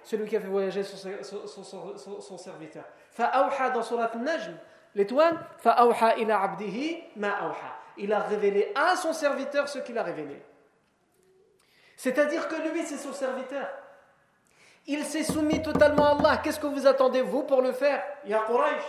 celui 0.04 0.28
qui 0.28 0.36
a 0.38 0.40
fait 0.40 0.48
voyager 0.48 0.84
son, 0.84 2.38
serviteur. 2.38 2.86
Fa'awha 3.12 3.70
dans 3.72 3.84
surat 3.84 4.12
Najm, 4.16 4.58
l'étoile, 4.96 5.38
ila 6.18 6.42
abdihi 6.42 7.04
Il 7.98 8.14
a 8.14 8.20
révélé 8.22 8.72
à 8.76 8.96
son 8.96 9.14
serviteur 9.14 9.68
ce 9.68 9.80
qu'il 9.80 9.98
a 9.98 10.04
révélé. 10.04 10.42
C'est-à-dire 12.00 12.48
que 12.48 12.56
lui, 12.56 12.86
c'est 12.86 12.96
son 12.96 13.12
serviteur. 13.12 13.68
Il 14.88 15.04
s'est 15.04 15.26
soumis 15.26 15.62
totalement 15.62 16.06
à 16.06 16.12
Allah. 16.12 16.38
Qu'est-ce 16.38 16.58
que 16.58 16.66
vous 16.66 16.88
attendez, 16.88 17.22
vous, 17.22 17.44
pour 17.44 17.62
le 17.62 17.74
faire? 17.74 18.02
Ya 18.24 18.40
Quraysh 18.48 18.86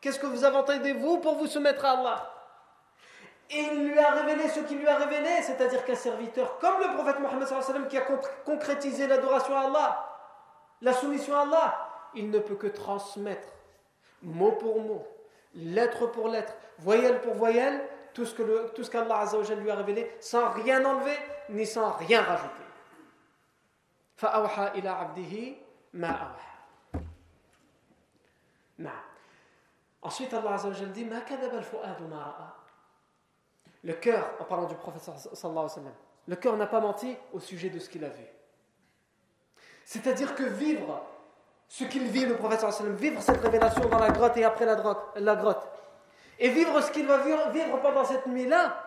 Qu'est-ce 0.00 0.20
que 0.20 0.26
vous 0.26 0.44
attendez, 0.44 0.92
vous, 0.92 1.18
pour 1.18 1.34
vous 1.34 1.48
soumettre 1.48 1.84
à 1.84 1.98
Allah? 1.98 2.32
Et 3.50 3.58
il 3.58 3.88
lui 3.88 3.98
a 3.98 4.12
révélé 4.12 4.48
ce 4.50 4.60
qu'il 4.60 4.78
lui 4.78 4.86
a 4.86 4.98
révélé, 4.98 5.42
c'est-à-dire 5.42 5.84
qu'un 5.84 5.96
serviteur, 5.96 6.58
comme 6.58 6.74
le 6.78 6.94
prophète 6.94 7.18
Mohammed 7.18 7.88
qui 7.88 7.98
a 7.98 8.02
concrétisé 8.44 9.08
l'adoration 9.08 9.56
à 9.56 9.62
Allah, 9.62 10.08
la 10.80 10.92
soumission 10.92 11.34
à 11.34 11.40
Allah, 11.40 11.88
il 12.14 12.30
ne 12.30 12.38
peut 12.38 12.54
que 12.54 12.68
transmettre, 12.68 13.48
mot 14.22 14.52
pour 14.52 14.80
mot, 14.80 15.04
lettre 15.56 16.06
pour 16.06 16.28
lettre, 16.28 16.52
voyelle 16.78 17.20
pour 17.20 17.34
voyelle, 17.34 17.84
tout 18.14 18.24
ce 18.24 18.34
que 18.34 18.68
tout 18.76 18.84
ce 18.84 18.90
qu'Allah 18.90 19.24
lui 19.60 19.70
a 19.72 19.74
révélé, 19.74 20.14
sans 20.20 20.50
rien 20.50 20.84
enlever 20.84 21.18
ni 21.49 21.65
sans 21.65 21.91
rien 21.91 22.21
rajouter. 22.21 22.63
فأوحى 24.15 24.67
إلى 24.79 24.89
عبده 24.89 25.55
ما 25.93 26.07
أوحى. 26.11 27.03
نعم. 28.77 29.03
Ensuite, 30.01 30.33
Allah 30.33 30.53
Azzawajal 30.53 30.91
dit 30.91 31.07
Le 33.83 33.93
cœur, 33.93 34.29
en 34.39 34.43
parlant 34.43 34.65
du 34.65 34.75
prophète 34.75 35.01
sallallahu 35.01 35.35
alayhi 35.43 35.63
wa 35.63 35.69
sallam, 35.69 35.93
le 36.27 36.35
cœur 36.35 36.57
n'a 36.57 36.67
pas 36.67 36.81
menti 36.81 37.17
au 37.31 37.39
sujet 37.39 37.69
de 37.69 37.79
ce 37.79 37.89
qu'il 37.89 38.03
a 38.03 38.09
vu. 38.09 38.25
C'est-à-dire 39.85 40.35
que 40.35 40.43
vivre 40.43 41.05
ce 41.69 41.85
qu'il 41.85 42.03
vit, 42.07 42.25
le 42.25 42.35
prophète 42.35 42.59
sallallahu 42.59 42.81
alayhi 42.81 42.91
wa 42.91 42.95
sallam, 42.95 42.95
vivre 42.95 43.21
cette 43.21 43.41
révélation 43.41 43.87
dans 43.87 43.99
la 43.99 44.09
grotte 44.09 44.37
et 44.37 44.43
après 44.43 44.65
la, 44.65 44.75
droite, 44.75 44.99
la 45.15 45.35
grotte, 45.35 45.67
et 46.39 46.49
vivre 46.49 46.81
ce 46.81 46.91
qu'il 46.91 47.07
va 47.07 47.17
vivre 47.17 47.81
pendant 47.81 48.03
cette 48.03 48.25
nuit-là, 48.25 48.86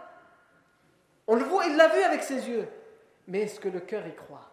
on 1.32 1.36
le 1.36 1.46
voit, 1.46 1.66
il 1.66 1.78
l'a 1.78 1.88
vu 1.88 2.04
avec 2.04 2.24
ses 2.24 2.50
yeux. 2.50 2.68
Mais 3.26 3.44
est-ce 3.44 3.62
que 3.62 3.70
le 3.70 3.80
cœur 3.80 4.06
y 4.06 4.14
croit? 4.14 4.52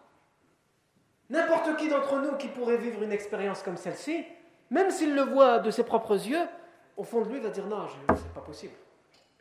N'importe 1.29 1.75
qui 1.75 1.89
d'entre 1.89 2.19
nous 2.19 2.37
qui 2.37 2.47
pourrait 2.47 2.77
vivre 2.77 3.03
une 3.03 3.11
expérience 3.11 3.61
comme 3.61 3.75
celle-ci, 3.75 4.25
même 4.69 4.89
s'il 4.89 5.13
le 5.13 5.23
voit 5.23 5.59
de 5.59 5.71
ses 5.71 5.83
propres 5.83 6.15
yeux, 6.25 6.47
au 6.95 7.03
fond 7.03 7.19
de 7.21 7.27
lui, 7.27 7.35
il 7.35 7.43
va 7.43 7.49
dire 7.49 7.65
non, 7.65 7.85
c'est 8.15 8.33
pas 8.33 8.39
possible. 8.39 8.71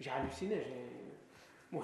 J'ai 0.01 0.11
halluciné. 0.11 0.67
J'ai... 0.67 1.81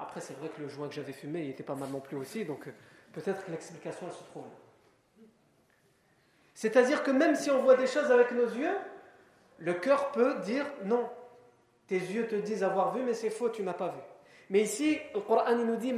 Après, 0.00 0.22
c'est 0.22 0.32
vrai 0.38 0.48
que 0.48 0.62
le 0.62 0.68
joint 0.68 0.88
que 0.88 0.94
j'avais 0.94 1.12
fumé, 1.12 1.42
il 1.42 1.50
était 1.50 1.62
pas 1.62 1.74
mal 1.74 1.90
non 1.90 2.00
plus 2.00 2.16
aussi, 2.16 2.46
donc 2.46 2.66
euh, 2.66 2.72
peut-être 3.12 3.44
que 3.44 3.50
l'explication, 3.50 4.10
se 4.10 4.24
trouve 4.30 4.44
C'est-à-dire 6.54 7.02
que 7.02 7.10
même 7.10 7.34
si 7.34 7.50
on 7.50 7.60
voit 7.60 7.76
des 7.76 7.86
choses 7.86 8.10
avec 8.10 8.32
nos 8.32 8.46
yeux, 8.46 8.76
le 9.58 9.74
cœur 9.74 10.12
peut 10.12 10.38
dire 10.40 10.64
non. 10.84 11.10
Tes 11.88 11.98
yeux 11.98 12.26
te 12.26 12.36
disent 12.36 12.64
avoir 12.64 12.94
vu, 12.94 13.02
mais 13.02 13.12
c'est 13.12 13.28
faux, 13.28 13.50
tu 13.50 13.62
n'as 13.62 13.74
pas 13.74 13.88
vu. 13.88 14.00
Mais 14.50 14.62
ici, 14.62 14.98
le 15.14 15.20
Coran 15.20 15.54
nous 15.54 15.76
dit 15.76 15.92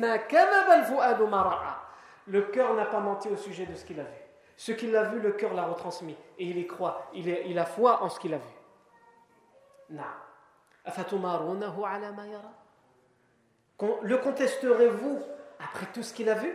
Le 2.27 2.41
cœur 2.43 2.75
n'a 2.75 2.85
pas 2.87 3.01
menti 3.01 3.29
au 3.29 3.37
sujet 3.37 3.67
de 3.67 3.75
ce 3.75 3.85
qu'il 3.85 4.01
a 4.01 4.05
vu. 4.05 4.09
Ce 4.57 4.73
qu'il 4.73 4.95
a 4.97 5.05
vu, 5.05 5.21
le 5.21 5.33
cœur 5.33 5.55
l'a 5.55 5.65
retransmis. 5.65 6.17
Et 6.39 6.45
il 6.45 6.59
y 6.59 6.67
croit. 6.67 7.09
Il, 7.15 7.29
il 7.29 7.59
a 7.59 7.65
foi 7.65 8.03
en 8.03 8.09
ce 8.09 8.19
qu'il 8.21 8.35
a 8.35 8.39
vu. 8.39 9.99
Le 14.03 14.17
contesterez-vous 14.17 15.23
après 15.59 15.87
tout 15.95 16.03
ce 16.03 16.13
qu'il 16.13 16.29
a 16.29 16.35
vu? 16.35 16.55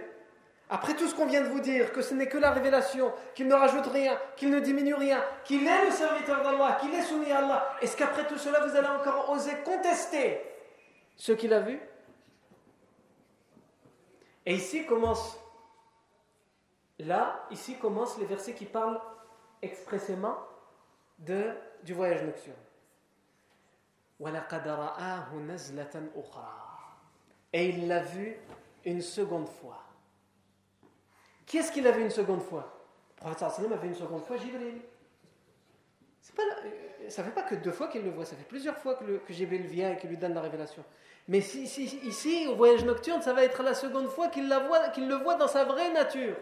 Après 0.69 0.95
tout 0.95 1.07
ce 1.07 1.13
qu'on 1.13 1.27
vient 1.27 1.41
de 1.41 1.47
vous 1.49 1.59
dire, 1.59 1.91
que 1.91 2.01
ce 2.01 2.15
n'est 2.15 2.27
que 2.27 2.39
la 2.39 2.49
révélation, 2.51 3.13
qu'il 3.35 3.47
ne 3.47 3.53
rajoute 3.53 3.85
rien, 3.85 4.17
qu'il 4.35 4.49
ne 4.49 4.59
diminue 4.59 4.95
rien, 4.95 5.23
qu'il 5.43 5.65
est 5.67 5.85
le 5.85 5.91
serviteur 5.91 6.41
d'Allah, 6.41 6.77
qu'il 6.81 6.91
est 6.93 7.03
soumis 7.03 7.31
à 7.31 7.37
Allah, 7.37 7.69
est-ce 7.81 7.95
qu'après 7.95 8.25
tout 8.25 8.37
cela, 8.37 8.65
vous 8.65 8.75
allez 8.75 8.87
encore 8.87 9.29
oser 9.29 9.57
contester 9.63 10.41
ce 11.15 11.31
qu'il 11.31 11.53
a 11.53 11.59
vu 11.59 11.79
Et 14.45 14.55
ici 14.55 14.85
commence 14.85 15.37
Là, 16.99 17.45
ici 17.51 17.77
commencent 17.77 18.17
les 18.17 18.25
versets 18.25 18.53
qui 18.53 18.65
parlent 18.65 19.01
expressément 19.61 20.37
de, 21.19 21.51
du 21.83 21.93
voyage 21.93 22.23
nocturne. 22.23 22.55
et 27.51 27.69
il 27.69 27.87
l'a 27.87 28.01
vu 28.01 28.37
une 28.85 29.01
seconde 29.01 29.47
fois. 29.47 29.81
Qui 31.45 31.57
est-ce 31.57 31.71
qu'il 31.71 31.85
a 31.87 31.91
vu 31.91 32.01
une 32.01 32.09
seconde 32.09 32.41
fois? 32.41 32.71
Le 33.23 33.33
prophète 33.33 33.71
a 33.71 33.77
vu 33.77 33.87
une 33.87 33.95
seconde 33.95 34.23
fois 34.23 34.37
Jibril. 34.37 34.81
Euh, 36.39 37.09
ça 37.09 37.21
ne 37.21 37.27
fait 37.27 37.33
pas 37.33 37.43
que 37.43 37.55
deux 37.55 37.71
fois 37.71 37.87
qu'il 37.87 38.03
le 38.03 38.09
voit, 38.09 38.25
ça 38.25 38.35
fait 38.35 38.47
plusieurs 38.47 38.77
fois 38.77 38.95
que, 38.95 39.03
le, 39.03 39.21
vient 39.27 39.91
et 39.91 39.97
qu'il 39.97 40.09
lui 40.09 40.17
donne 40.17 40.33
la 40.33 40.41
révélation. 40.41 40.83
Mais 41.27 41.39
ici, 41.39 42.47
au 42.49 42.55
voyage 42.55 42.85
nocturne, 42.85 43.21
ça 43.21 43.33
va 43.33 43.43
être 43.43 43.63
la 43.63 43.73
seconde 43.73 44.07
fois 44.07 44.27
qu'il 44.27 44.47
le 44.47 45.15
voit 45.15 45.35
dans 45.35 45.47
sa 45.47 45.65
vraie 45.65 45.91
nature, 45.91 46.35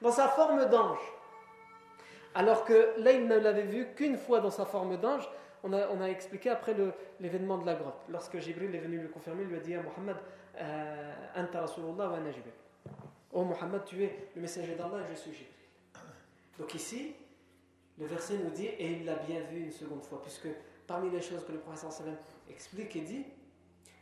dans 0.00 0.12
sa 0.12 0.28
forme 0.28 0.66
d'ange. 0.68 1.00
Alors 2.34 2.64
que 2.64 2.94
là, 2.98 3.12
il 3.12 3.26
ne 3.26 3.36
l'avait 3.36 3.62
vu 3.62 3.88
qu'une 3.94 4.16
fois 4.16 4.40
dans 4.40 4.50
sa 4.50 4.64
forme 4.64 4.96
d'ange. 4.96 5.28
On 5.62 5.74
a, 5.74 6.06
expliqué 6.06 6.48
après 6.48 6.74
l'événement 7.18 7.58
de 7.58 7.66
la 7.66 7.74
grotte. 7.74 8.00
Lorsque 8.08 8.38
Jibril 8.38 8.74
est 8.74 8.78
venu 8.78 8.98
lui 8.98 9.10
confirmer, 9.10 9.42
il 9.42 9.48
lui 9.48 9.58
a 9.58 9.60
dit 9.60 9.74
à 9.74 9.82
Mohammed 9.82 10.16
euh, 10.56 11.12
Anta 11.36 11.60
Rasulullah 11.60 12.08
wa 12.08 12.16
Jibril. 12.32 12.52
Oh 13.32 13.44
Mohammed, 13.44 13.84
tu 13.84 14.02
es 14.02 14.28
le 14.34 14.40
messager 14.40 14.74
d'Allah 14.74 15.04
et 15.04 15.10
je 15.10 15.18
suis 15.20 15.32
Jibril. 15.32 15.54
Donc 16.58 16.74
ici, 16.74 17.14
le 18.00 18.06
verset 18.06 18.38
nous 18.38 18.50
dit 18.50 18.66
Et 18.66 18.92
il 18.92 19.04
l'a 19.04 19.16
bien 19.16 19.40
vu 19.42 19.60
une 19.60 19.70
seconde 19.70 20.02
fois, 20.02 20.20
puisque 20.22 20.48
parmi 20.86 21.10
les 21.10 21.20
choses 21.20 21.44
que 21.44 21.52
le 21.52 21.58
prophète 21.58 22.04
explique 22.48 22.96
et 22.96 23.02
dit, 23.02 23.24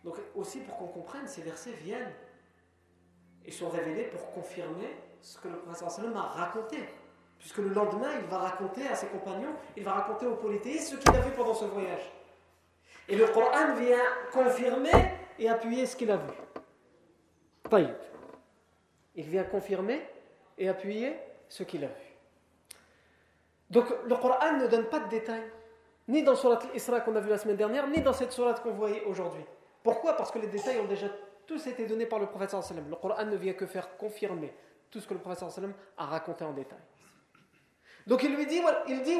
donc 0.04 0.16
aussi 0.36 0.60
pour 0.60 0.78
qu'on 0.78 0.86
comprenne, 0.86 1.26
ces 1.26 1.42
versets 1.42 1.72
viennent 1.72 2.12
et 3.44 3.50
sont 3.50 3.68
révélés 3.68 4.04
pour 4.04 4.32
confirmer 4.32 4.96
ce 5.20 5.38
que 5.38 5.48
le 5.48 5.58
prophète 5.58 5.88
a 6.14 6.20
raconté. 6.20 6.78
Puisque 7.38 7.58
le 7.58 7.68
lendemain, 7.68 8.10
il 8.20 8.26
va 8.26 8.38
raconter 8.38 8.86
à 8.88 8.94
ses 8.94 9.06
compagnons, 9.08 9.54
il 9.76 9.84
va 9.84 9.92
raconter 9.92 10.26
aux 10.26 10.36
polythéistes 10.36 10.92
ce 10.92 10.96
qu'il 10.96 11.14
a 11.14 11.20
vu 11.20 11.30
pendant 11.32 11.54
ce 11.54 11.66
voyage. 11.66 12.12
Et 13.08 13.16
le 13.16 13.26
Coran 13.28 13.74
vient 13.74 13.98
confirmer 14.32 14.90
et 15.38 15.48
appuyer 15.48 15.86
ce 15.86 15.96
qu'il 15.96 16.10
a 16.10 16.16
vu. 16.16 16.32
Taïb. 17.68 17.94
Il 19.14 19.24
vient 19.28 19.44
confirmer 19.44 20.02
et 20.56 20.68
appuyer 20.68 21.16
ce 21.48 21.62
qu'il 21.62 21.84
a 21.84 21.88
vu. 21.88 22.07
Donc 23.70 23.86
le 24.04 24.16
Coran 24.16 24.52
ne 24.58 24.66
donne 24.66 24.86
pas 24.86 25.00
de 25.00 25.08
détails, 25.08 25.50
ni 26.08 26.22
dans 26.22 26.34
Surat 26.34 26.58
al-Isra 26.62 27.00
qu'on 27.00 27.14
a 27.16 27.20
vu 27.20 27.28
la 27.28 27.38
semaine 27.38 27.56
dernière, 27.56 27.86
ni 27.86 28.00
dans 28.00 28.12
cette 28.12 28.32
Surat 28.32 28.54
qu'on 28.54 28.72
voit 28.72 28.90
aujourd'hui. 29.06 29.44
Pourquoi? 29.82 30.14
Parce 30.14 30.30
que 30.30 30.38
les 30.38 30.48
détails 30.48 30.80
ont 30.80 30.86
déjà 30.86 31.08
tous 31.46 31.66
été 31.66 31.86
donnés 31.86 32.06
par 32.06 32.18
le 32.18 32.26
prophète 32.26 32.50
sallam. 32.50 32.88
Le 32.88 32.96
Coran 32.96 33.24
ne 33.24 33.36
vient 33.36 33.52
que 33.52 33.66
faire 33.66 33.96
confirmer 33.96 34.54
tout 34.90 35.00
ce 35.00 35.06
que 35.06 35.14
le 35.14 35.20
prophète 35.20 35.50
sallam 35.50 35.74
a 35.96 36.06
raconté 36.06 36.44
en 36.44 36.52
détail. 36.52 36.78
Donc 38.06 38.22
il 38.22 38.34
lui 38.34 38.46
dit, 38.46 38.62
il 38.88 39.02
dit 39.02 39.16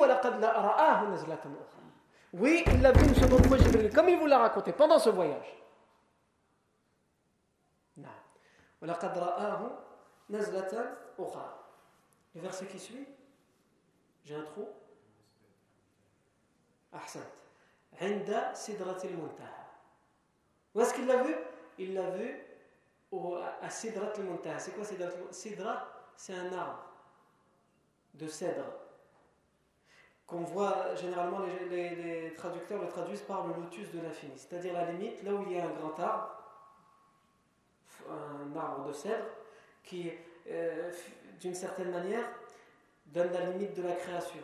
Oui, 2.32 2.64
il 2.66 2.82
l'a 2.82 2.92
vu 2.92 3.06
une 3.06 3.14
seconde 3.14 3.46
fois 3.46 3.58
Jibril, 3.58 3.90
comme 3.92 4.08
il 4.08 4.18
vous 4.18 4.26
l'a 4.26 4.38
raconté 4.38 4.72
pendant 4.72 4.98
ce 4.98 5.10
voyage. 5.10 5.56
Le 12.34 12.40
verset 12.40 12.66
qui 12.66 12.78
suit, 12.78 13.06
j'ai 14.28 14.34
un 14.34 14.42
trou. 14.42 14.68
Ahsant. 16.92 17.20
Sidratil 18.54 19.16
muntaha. 19.16 19.70
Où 20.74 20.80
est-ce 20.82 20.92
qu'il 20.92 21.06
l'a 21.06 21.22
vu? 21.22 21.34
Il 21.78 21.94
l'a 21.94 22.10
vu 22.10 22.38
au, 23.10 23.36
à 23.36 23.70
sidratil 23.70 24.24
muntaha. 24.24 24.58
C'est 24.58 24.72
quoi 24.72 24.84
sidratil 24.84 25.20
Sidra, 25.30 25.88
c'est 26.14 26.34
un 26.34 26.52
arbre 26.52 26.84
de 28.14 28.26
cèdre 28.26 28.64
qu'on 30.26 30.42
voit 30.42 30.94
généralement 30.94 31.40
les, 31.70 31.94
les, 31.94 32.34
traducteurs 32.34 32.82
le 32.82 32.88
traduisent 32.88 33.22
par 33.22 33.46
le 33.46 33.54
lotus 33.54 33.90
de 33.92 34.00
l'infini, 34.02 34.36
c'est-à-dire 34.36 34.74
la 34.74 34.92
limite 34.92 35.22
là 35.22 35.32
où 35.32 35.42
il 35.46 35.56
y 35.56 35.58
a 35.58 35.64
un 35.64 35.70
grand 35.70 35.98
arbre, 35.98 36.36
un 38.10 38.54
arbre 38.54 38.88
de 38.88 38.92
cèdre 38.92 39.24
qui, 39.82 40.12
euh, 40.50 40.92
d'une 41.40 41.54
certaine 41.54 41.90
manière, 41.90 42.26
donne 43.08 43.32
la 43.32 43.46
limite 43.46 43.74
de 43.74 43.82
la 43.82 43.92
création. 43.92 44.40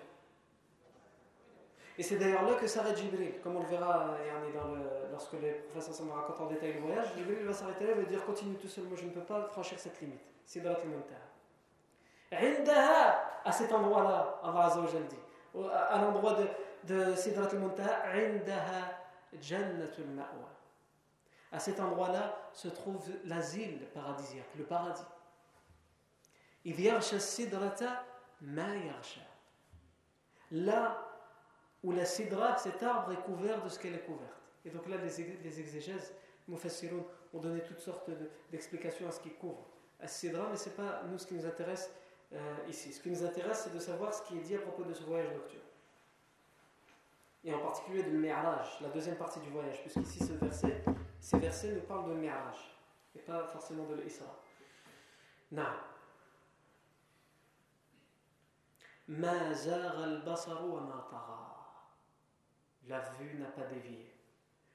Et 1.97 2.03
c'est 2.03 2.17
d'ailleurs 2.17 2.43
là 2.43 2.55
que 2.55 2.67
s'arrête 2.67 2.97
Jibril, 2.97 3.41
comme 3.41 3.57
on 3.57 3.61
le 3.61 3.69
verra 3.69 4.17
dans 4.55 4.75
le, 4.75 5.11
lorsque 5.13 5.35
les 5.35 5.53
professeurs 5.53 5.95
s'en 5.95 6.13
racontent 6.13 6.45
en 6.45 6.47
détail 6.49 6.75
le 6.75 6.81
voyage. 6.81 7.07
Jibril 7.17 7.45
va 7.45 7.53
s'arrêter 7.53 7.87
là 7.87 7.93
et 7.93 7.95
va 7.95 8.03
dire 8.03 8.25
continue 8.25 8.57
tout 8.57 8.69
seul, 8.69 8.85
moi 8.85 8.97
je 9.01 9.05
ne 9.05 9.11
peux 9.11 9.21
pas 9.21 9.45
franchir 9.45 9.79
cette 9.79 10.01
limite. 10.01 10.21
C'est 10.45 10.61
dans 10.61 10.73
la 10.73 10.79
Indaha, 12.33 13.43
à 13.45 13.53
cet 13.53 13.73
endroit-là, 13.73 14.41
Allah 14.43 14.65
Azzawajal 14.65 15.07
dit, 15.07 15.17
à 15.73 16.01
l'endroit 16.01 16.35
de, 16.35 16.93
de 16.93 17.15
Sidrat 17.15 17.49
al-Muntaha, 17.49 18.11
Indaha 18.13 18.99
Jannatul 19.41 20.07
Ma'wa. 20.07 20.51
À 21.53 21.61
cet 21.61 21.79
endroit-là 21.79 22.51
se 22.53 22.69
trouve 22.69 23.09
l'asile 23.25 23.87
paradisiaque, 23.95 24.51
le 24.59 24.65
paradis. 24.65 25.05
Il 26.65 26.81
yarsha 26.81 27.21
sidrata 27.21 28.05
ma. 28.41 28.67
Là 30.51 31.15
où 31.83 31.93
la 31.93 32.05
sidra, 32.05 32.57
cet 32.57 32.83
arbre, 32.83 33.13
est 33.13 33.23
couvert 33.23 33.63
de 33.63 33.69
ce 33.69 33.79
qu'elle 33.79 33.95
est 33.95 34.05
couverte. 34.05 34.41
Et 34.65 34.71
donc 34.71 34.89
là, 34.89 34.97
les, 34.97 35.61
exégèses, 35.61 36.15
Mufassirun, 36.49 37.05
ont 37.33 37.39
donné 37.39 37.63
toutes 37.63 37.81
sortes 37.81 38.11
d'explications 38.51 39.09
à 39.09 39.11
ce 39.11 39.21
qui 39.21 39.31
couvre. 39.31 39.67
À 40.01 40.09
sidra, 40.09 40.49
mais 40.51 40.57
ce 40.57 40.69
n'est 40.69 40.75
pas 40.75 41.03
nous 41.11 41.19
ce 41.19 41.27
qui 41.27 41.35
nous 41.35 41.47
intéresse 41.47 41.91
euh, 42.33 42.39
ici. 42.69 42.93
Ce 42.93 43.01
qui 43.01 43.11
nous 43.11 43.25
intéresse, 43.25 43.65
c'est 43.65 43.75
de 43.75 43.79
savoir 43.79 44.15
ce 44.15 44.23
qui 44.23 44.39
est 44.39 44.43
dit 44.43 44.55
à 44.55 44.61
propos 44.61 44.85
de 44.85 44.95
ce 44.95 45.03
voyage 45.03 45.33
nocturne. 45.33 45.63
Et 47.45 47.53
en 47.53 47.59
particulier 47.59 48.03
de 48.03 48.11
Mi'raj, 48.11 48.81
la 48.81 48.89
deuxième 48.89 49.17
partie 49.17 49.41
du 49.41 49.51
voyage, 49.51 49.81
puisqu'ici 49.83 50.25
ce 50.25 50.33
verset, 50.33 50.83
ces 51.21 51.39
versets 51.39 51.73
nous 51.73 51.83
parlent 51.83 52.09
de 52.09 52.15
Mi'raj, 52.15 52.57
et 53.15 53.19
pas 53.19 53.45
forcément 53.47 53.85
de 53.85 53.97
l'Isra. 53.97 54.43
Na. 55.53 55.94
Wa 59.09 59.33
La 62.87 63.01
vue 63.01 63.39
n'a 63.39 63.47
pas 63.47 63.65
dévié 63.65 64.15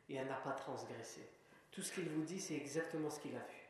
et 0.08 0.15
elle 0.15 0.28
n'a 0.28 0.36
pas 0.36 0.52
transgressé. 0.52 1.30
Tout 1.72 1.82
ce 1.82 1.94
qu'il 1.94 2.10
vous 2.10 2.24
dit, 2.24 2.39
c'est 2.39 2.56
exactement 2.56 3.10
ce 3.10 3.20
qu'il 3.20 3.36
a 3.36 3.39
vu. 3.39 3.70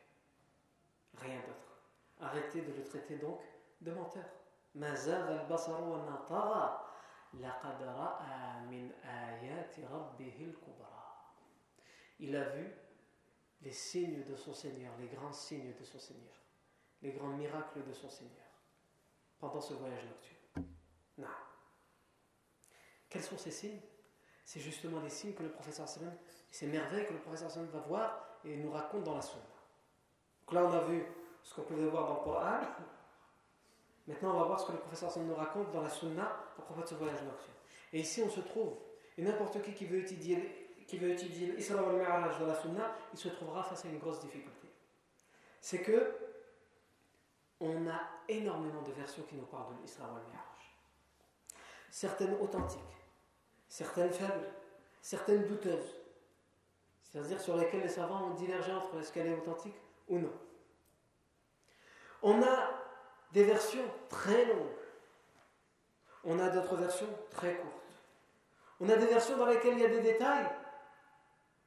Rien 1.18 1.40
d'autre. 1.40 1.82
Arrêtez 2.20 2.62
de 2.62 2.72
le 2.72 2.84
traiter 2.84 3.16
donc 3.16 3.40
de 3.80 3.92
menteur. 3.92 4.24
Il 12.18 12.36
a 12.36 12.48
vu 12.50 12.70
les 13.62 13.72
signes 13.72 14.24
de 14.24 14.36
son 14.36 14.54
Seigneur, 14.54 14.92
les 14.98 15.08
grands 15.08 15.32
signes 15.32 15.74
de 15.74 15.84
son 15.84 15.98
Seigneur, 15.98 16.34
les 17.02 17.12
grands 17.12 17.28
miracles 17.28 17.82
de 17.84 17.92
son 17.92 18.08
Seigneur 18.08 18.50
pendant 19.38 19.60
ce 19.60 19.74
voyage 19.74 20.04
nocturne. 20.04 20.39
Quels 23.08 23.22
sont 23.22 23.38
ces 23.38 23.50
signes? 23.50 23.80
C'est 24.44 24.60
justement 24.60 25.00
les 25.00 25.10
signes 25.10 25.34
que 25.34 25.42
le 25.42 25.50
professeur 25.50 25.88
Sallam, 25.88 26.14
ces 26.50 26.66
merveilles 26.66 27.06
que 27.06 27.12
le 27.12 27.20
professeur 27.20 27.50
Sallam 27.50 27.68
va 27.68 27.80
voir 27.80 28.38
et 28.44 28.56
nous 28.56 28.70
raconte 28.70 29.04
dans 29.04 29.14
la 29.14 29.22
Sunna. 29.22 29.42
Donc 30.46 30.54
là, 30.54 30.64
on 30.64 30.72
a 30.72 30.84
vu 30.84 31.04
ce 31.42 31.54
qu'on 31.54 31.62
pouvait 31.62 31.86
voir 31.86 32.08
dans 32.08 32.14
le 32.14 32.20
Coran, 32.20 32.60
Maintenant, 34.10 34.34
on 34.34 34.40
va 34.40 34.44
voir 34.46 34.60
ce 34.60 34.66
que 34.66 34.72
le 34.72 34.78
professeur 34.78 35.16
nous 35.18 35.34
raconte 35.36 35.70
dans 35.72 35.82
la 35.82 35.88
sunna 35.88 36.24
à 36.58 36.62
propos 36.62 36.82
de 36.82 36.86
ce 36.88 36.94
voyage 36.94 37.22
nocturne. 37.22 37.54
Et 37.92 38.00
ici, 38.00 38.22
on 38.26 38.28
se 38.28 38.40
trouve, 38.40 38.74
et 39.16 39.22
n'importe 39.22 39.62
qui 39.62 39.72
qui 39.72 39.86
veut 39.86 40.00
étudier, 40.00 40.74
qui 40.88 40.98
veut 40.98 41.10
étudier 41.10 41.52
l'Isra 41.52 41.80
wal 41.80 41.96
Mi'raj 41.96 42.38
dans 42.40 42.46
la 42.46 42.54
sunna, 42.56 42.92
il 43.12 43.18
se 43.18 43.28
trouvera 43.28 43.62
face 43.62 43.84
à 43.84 43.88
une 43.88 43.98
grosse 43.98 44.20
difficulté. 44.20 44.68
C'est 45.60 45.82
que 45.82 46.16
on 47.60 47.86
a 47.88 48.00
énormément 48.28 48.82
de 48.82 48.90
versions 48.90 49.22
qui 49.24 49.36
nous 49.36 49.46
parlent 49.46 49.76
de 49.76 49.82
l'Isra 49.82 50.06
wal 50.06 50.22
Mi'raj. 50.28 50.49
Certaines 51.90 52.34
authentiques, 52.40 52.80
certaines 53.68 54.12
faibles, 54.12 54.48
certaines 55.02 55.44
douteuses. 55.44 55.96
C'est-à-dire 57.02 57.40
sur 57.40 57.56
lesquelles 57.56 57.82
les 57.82 57.88
savants 57.88 58.28
ont 58.28 58.34
divergé 58.34 58.72
entre 58.72 59.00
est-ce 59.00 59.12
qu'elle 59.12 59.26
est 59.26 59.36
authentique 59.36 59.74
ou 60.08 60.18
non. 60.18 60.32
On 62.22 62.42
a 62.42 62.70
des 63.32 63.44
versions 63.44 63.84
très 64.08 64.44
longues. 64.46 64.76
On 66.24 66.38
a 66.38 66.48
d'autres 66.50 66.76
versions 66.76 67.08
très 67.30 67.56
courtes. 67.56 67.74
On 68.78 68.88
a 68.88 68.96
des 68.96 69.06
versions 69.06 69.36
dans 69.36 69.46
lesquelles 69.46 69.74
il 69.74 69.80
y 69.80 69.84
a 69.84 69.88
des 69.88 70.00
détails 70.00 70.48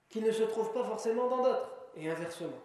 qui 0.10 0.22
ne 0.22 0.32
se 0.32 0.44
trouvent 0.44 0.72
pas 0.74 0.84
forcément 0.84 1.28
dans 1.28 1.44
d'autres, 1.44 1.70
et 1.96 2.10
inversement. 2.10 2.60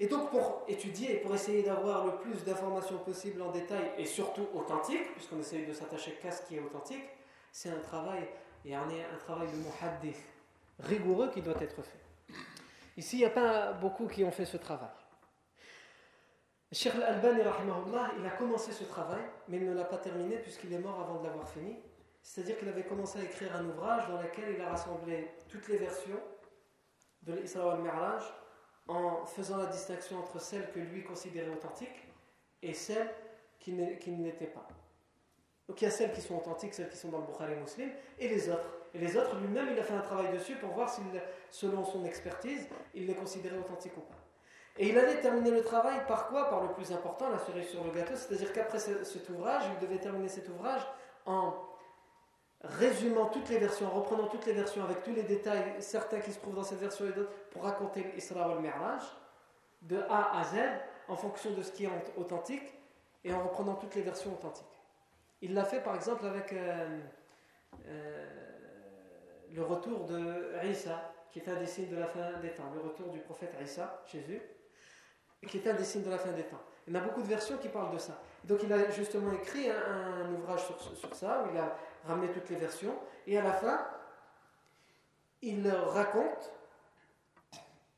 Et 0.00 0.06
donc 0.06 0.30
pour 0.30 0.64
étudier, 0.66 1.16
pour 1.16 1.34
essayer 1.34 1.62
d'avoir 1.62 2.06
le 2.06 2.16
plus 2.16 2.44
d'informations 2.44 2.98
possible 2.98 3.40
en 3.42 3.50
détail, 3.52 3.92
et 3.96 4.04
surtout 4.04 4.48
authentique, 4.54 5.12
puisqu'on 5.14 5.38
essaye 5.38 5.66
de 5.66 5.72
s'attacher 5.72 6.18
qu'à 6.20 6.32
ce 6.32 6.42
qui 6.42 6.56
est 6.56 6.60
authentique, 6.60 7.04
c'est 7.52 7.70
un 7.70 7.78
travail, 7.78 8.28
et 8.64 8.74
un 8.74 8.86
travail 9.24 9.48
de 9.48 9.56
muhaddith, 9.56 10.22
rigoureux 10.80 11.30
qui 11.30 11.42
doit 11.42 11.60
être 11.60 11.82
fait. 11.82 12.34
Ici, 12.96 13.16
il 13.16 13.20
n'y 13.20 13.26
a 13.26 13.30
pas 13.30 13.72
beaucoup 13.72 14.06
qui 14.08 14.24
ont 14.24 14.30
fait 14.30 14.46
ce 14.46 14.56
travail. 14.56 14.88
Cheikh 16.72 16.94
Al-Albani, 16.96 17.42
il 18.18 18.26
a 18.26 18.30
commencé 18.30 18.72
ce 18.72 18.84
travail, 18.84 19.22
mais 19.48 19.58
il 19.58 19.64
ne 19.68 19.74
l'a 19.74 19.84
pas 19.84 19.98
terminé 19.98 20.38
puisqu'il 20.38 20.72
est 20.72 20.78
mort 20.78 21.00
avant 21.00 21.20
de 21.20 21.26
l'avoir 21.26 21.48
fini. 21.48 21.76
C'est-à-dire 22.20 22.58
qu'il 22.58 22.68
avait 22.68 22.84
commencé 22.84 23.20
à 23.20 23.22
écrire 23.22 23.54
un 23.54 23.64
ouvrage 23.66 24.08
dans 24.08 24.20
lequel 24.20 24.54
il 24.56 24.60
a 24.60 24.70
rassemblé 24.70 25.30
toutes 25.48 25.68
les 25.68 25.76
versions 25.76 26.20
de 27.22 27.34
l'Isra 27.34 27.74
al-Mi'raj 27.74 28.24
en 28.86 29.24
faisant 29.24 29.56
la 29.56 29.66
distinction 29.66 30.18
entre 30.18 30.40
celles 30.40 30.70
que 30.72 30.78
lui 30.78 31.02
considérait 31.04 31.50
authentiques 31.50 32.08
et 32.62 32.74
celles 32.74 33.10
qui 33.58 33.72
ne 33.72 34.24
l'étaient 34.24 34.46
pas. 34.46 34.66
Donc 35.68 35.80
il 35.80 35.84
y 35.84 35.88
a 35.88 35.90
celles 35.90 36.12
qui 36.12 36.20
sont 36.20 36.36
authentiques, 36.36 36.74
celles 36.74 36.90
qui 36.90 36.96
sont 36.96 37.08
dans 37.08 37.18
le 37.18 37.24
Bukhari 37.24 37.54
Muslim, 37.56 37.90
et 38.18 38.28
les 38.28 38.50
autres. 38.50 38.70
Et 38.92 38.98
les 38.98 39.16
autres, 39.16 39.36
lui-même, 39.40 39.68
il 39.72 39.78
a 39.78 39.82
fait 39.82 39.94
un 39.94 40.02
travail 40.02 40.32
dessus 40.32 40.56
pour 40.56 40.70
voir 40.70 40.88
si, 40.88 41.00
selon 41.50 41.84
son 41.84 42.04
expertise, 42.04 42.68
il 42.94 43.06
les 43.06 43.14
considérait 43.14 43.56
authentiques 43.56 43.96
ou 43.96 44.02
pas. 44.02 44.14
Et 44.76 44.88
il 44.88 44.98
allait 44.98 45.20
terminer 45.20 45.50
le 45.50 45.62
travail 45.62 46.04
par 46.06 46.28
quoi? 46.28 46.50
Par 46.50 46.62
le 46.62 46.72
plus 46.74 46.92
important, 46.92 47.30
la 47.30 47.38
cerise 47.38 47.68
sur 47.68 47.82
le 47.82 47.90
gâteau, 47.90 48.14
c'est-à-dire 48.14 48.52
qu'après 48.52 48.78
cet 48.78 49.28
ouvrage, 49.30 49.64
il 49.72 49.86
devait 49.86 49.98
terminer 49.98 50.28
cet 50.28 50.48
ouvrage 50.48 50.82
en 51.26 51.54
résumant 52.64 53.26
toutes 53.26 53.48
les 53.48 53.58
versions, 53.58 53.86
en 53.86 53.90
reprenant 53.90 54.26
toutes 54.26 54.46
les 54.46 54.52
versions 54.52 54.84
avec 54.84 55.02
tous 55.02 55.12
les 55.12 55.22
détails, 55.22 55.74
certains 55.80 56.20
qui 56.20 56.32
se 56.32 56.38
trouvent 56.38 56.54
dans 56.54 56.64
cette 56.64 56.80
version 56.80 57.06
et 57.06 57.12
d'autres, 57.12 57.32
pour 57.50 57.64
raconter 57.64 58.04
l'Isra 58.14 58.44
al-Mi'raj, 58.44 59.02
de 59.82 59.98
A 60.08 60.40
à 60.40 60.44
Z, 60.44 60.56
en 61.08 61.16
fonction 61.16 61.52
de 61.52 61.62
ce 61.62 61.72
qui 61.72 61.84
est 61.84 61.90
authentique, 62.16 62.72
et 63.22 63.32
en 63.32 63.42
reprenant 63.42 63.74
toutes 63.74 63.94
les 63.94 64.02
versions 64.02 64.32
authentiques. 64.32 64.66
Il 65.42 65.54
l'a 65.54 65.64
fait 65.64 65.82
par 65.82 65.94
exemple 65.94 66.26
avec 66.26 66.52
euh, 66.52 67.00
euh, 67.86 68.26
le 69.52 69.62
retour 69.62 70.04
de 70.04 70.54
Isa, 70.64 71.12
qui 71.30 71.40
est 71.40 71.48
un 71.48 71.56
des 71.56 71.66
signes 71.66 71.90
de 71.90 71.96
la 71.96 72.06
fin 72.06 72.38
des 72.40 72.50
temps, 72.50 72.70
le 72.74 72.80
retour 72.80 73.08
du 73.08 73.20
prophète 73.20 73.54
Isa, 73.62 74.02
Jésus, 74.06 74.40
qui 75.46 75.58
est 75.58 75.68
un 75.68 75.74
des 75.74 75.84
signes 75.84 76.04
de 76.04 76.10
la 76.10 76.18
fin 76.18 76.32
des 76.32 76.44
temps. 76.44 76.60
Il 76.86 76.94
y 76.94 76.96
en 76.96 77.00
a 77.00 77.04
beaucoup 77.04 77.22
de 77.22 77.26
versions 77.26 77.58
qui 77.58 77.68
parlent 77.68 77.92
de 77.92 77.98
ça. 77.98 78.20
Donc 78.44 78.62
il 78.62 78.72
a 78.72 78.90
justement 78.90 79.32
écrit 79.32 79.70
un, 79.70 80.32
ouvrage 80.34 80.66
sur, 80.94 81.14
ça, 81.14 81.44
où 81.44 81.52
il 81.52 81.58
a 81.58 81.76
ramené 82.06 82.30
toutes 82.32 82.50
les 82.50 82.56
versions, 82.56 82.94
et 83.26 83.38
à 83.38 83.42
la 83.42 83.52
fin, 83.52 83.86
il 85.40 85.68
raconte, 85.68 86.52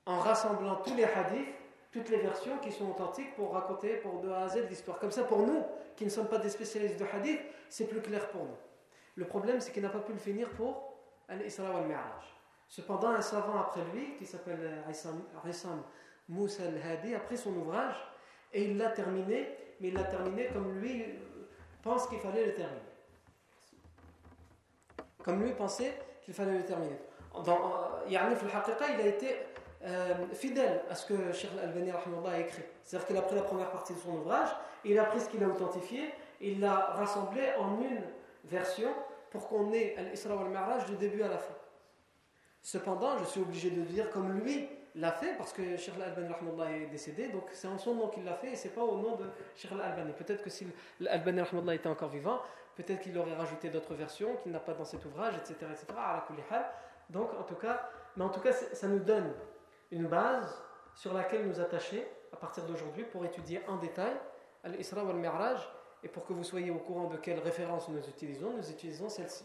en 0.06 0.18
rassemblant 0.20 0.76
tous 0.76 0.94
les 0.94 1.04
hadiths, 1.04 1.54
toutes 1.90 2.10
les 2.10 2.18
versions 2.18 2.58
qui 2.58 2.70
sont 2.70 2.90
authentiques 2.90 3.34
pour 3.34 3.54
raconter 3.54 3.96
pour 3.96 4.20
de 4.20 4.30
A 4.30 4.42
à 4.42 4.48
Z 4.48 4.68
l'histoire. 4.68 4.98
Comme 4.98 5.10
ça, 5.10 5.24
pour 5.24 5.46
nous, 5.46 5.64
qui 5.96 6.04
ne 6.04 6.10
sommes 6.10 6.28
pas 6.28 6.38
des 6.38 6.50
spécialistes 6.50 6.98
de 6.98 7.06
hadith, 7.12 7.40
c'est 7.68 7.86
plus 7.86 8.00
clair 8.00 8.28
pour 8.28 8.44
nous. 8.44 8.56
Le 9.16 9.24
problème, 9.24 9.60
c'est 9.60 9.72
qu'il 9.72 9.82
n'a 9.82 9.88
pas 9.88 10.00
pu 10.00 10.12
le 10.12 10.18
finir 10.18 10.50
pour 10.50 10.98
Al-Isra 11.28 11.72
wal-Mi'raj. 11.72 12.36
Cependant, 12.68 13.08
un 13.08 13.22
savant 13.22 13.60
après 13.60 13.82
lui, 13.94 14.16
qui 14.16 14.26
s'appelle 14.26 14.84
Rissam 15.44 15.82
Moussa 16.28 16.64
al-Hadi, 16.64 17.14
après 17.14 17.36
son 17.36 17.54
ouvrage, 17.56 17.96
et 18.52 18.64
il 18.64 18.76
l'a 18.76 18.90
terminé, 18.90 19.56
mais 19.80 19.88
il 19.88 19.94
l'a 19.94 20.04
terminé 20.04 20.48
comme 20.52 20.78
lui 20.78 21.04
pense 21.82 22.06
qu'il 22.08 22.18
fallait 22.18 22.46
le 22.46 22.54
terminer. 22.54 22.80
Comme 25.22 25.42
lui 25.42 25.52
pensait 25.52 25.94
qu'il 26.22 26.34
fallait 26.34 26.58
le 26.58 26.64
terminer. 26.64 26.98
Dans, 27.44 27.56
euh, 27.56 28.08
il 28.08 28.16
a 28.16 29.06
été 29.06 29.36
euh, 29.84 30.14
fidèle 30.32 30.82
à 30.90 30.94
ce 30.94 31.06
que 31.06 31.32
Cheikh 31.32 31.50
Al-Albani 31.52 31.90
a 31.90 32.40
écrit. 32.40 32.62
C'est-à-dire 32.82 33.06
qu'il 33.06 33.16
a 33.16 33.22
pris 33.22 33.36
la 33.36 33.42
première 33.42 33.70
partie 33.70 33.94
de 33.94 33.98
son 33.98 34.12
ouvrage, 34.12 34.48
il 34.84 34.98
a 34.98 35.04
pris 35.04 35.20
ce 35.20 35.28
qu'il 35.28 35.42
a 35.44 35.48
authentifié, 35.48 36.12
il 36.40 36.60
l'a 36.60 36.74
rassemblé 36.74 37.42
en 37.58 37.80
une 37.80 38.02
version 38.44 38.88
pour 39.30 39.48
qu'on 39.48 39.72
ait 39.72 39.96
l'Isra 40.10 40.34
wal-Mi'raj 40.34 40.86
du 40.86 40.96
début 40.96 41.22
à 41.22 41.28
la 41.28 41.38
fin. 41.38 41.54
Cependant, 42.62 43.18
je 43.18 43.24
suis 43.24 43.40
obligé 43.40 43.70
de 43.70 43.82
dire 43.82 44.10
comme 44.10 44.40
lui 44.40 44.68
l'a 44.96 45.12
fait, 45.12 45.34
parce 45.36 45.52
que 45.52 45.76
Cheikh 45.76 45.94
Al-Albani 45.96 46.34
est 46.82 46.86
décédé, 46.86 47.28
donc 47.28 47.44
c'est 47.52 47.68
en 47.68 47.78
son 47.78 47.94
nom 47.94 48.08
qu'il 48.08 48.24
l'a 48.24 48.34
fait 48.34 48.52
et 48.52 48.56
c'est 48.56 48.74
pas 48.74 48.82
au 48.82 48.96
nom 48.96 49.16
de 49.16 49.26
Cheikh 49.54 49.70
Al-Albani. 49.72 50.12
Peut-être 50.12 50.42
que 50.42 50.50
si 50.50 50.66
Al-Albani 51.00 51.42
était 51.74 51.88
encore 51.88 52.08
vivant, 52.08 52.40
peut-être 52.74 53.00
qu'il 53.00 53.16
aurait 53.18 53.34
rajouté 53.34 53.68
d'autres 53.68 53.94
versions 53.94 54.36
qu'il 54.42 54.52
n'a 54.52 54.60
pas 54.60 54.74
dans 54.74 54.84
cet 54.84 55.04
ouvrage, 55.04 55.34
etc. 55.36 55.54
etc. 55.70 55.86
Donc, 57.10 57.28
en 57.38 57.44
tout 57.44 57.54
cas, 57.54 57.88
mais 58.16 58.24
en 58.24 58.30
tout 58.30 58.40
cas, 58.40 58.52
ça 58.52 58.88
nous 58.88 58.98
donne 58.98 59.32
une 59.90 60.06
base 60.06 60.62
sur 60.94 61.12
laquelle 61.12 61.46
nous 61.46 61.60
attacher 61.60 62.06
à 62.32 62.36
partir 62.36 62.64
d'aujourd'hui 62.64 63.04
pour 63.04 63.24
étudier 63.24 63.60
en 63.68 63.76
détail 63.76 64.12
Al-Isra 64.64 65.04
wal-Mi'raj 65.04 65.60
et 66.02 66.08
pour 66.08 66.26
que 66.26 66.32
vous 66.32 66.44
soyez 66.44 66.70
au 66.70 66.78
courant 66.78 67.08
de 67.08 67.16
quelles 67.16 67.38
références 67.38 67.88
nous 67.88 68.00
utilisons, 68.08 68.52
nous 68.56 68.70
utilisons 68.70 69.08
celle-ci. 69.08 69.44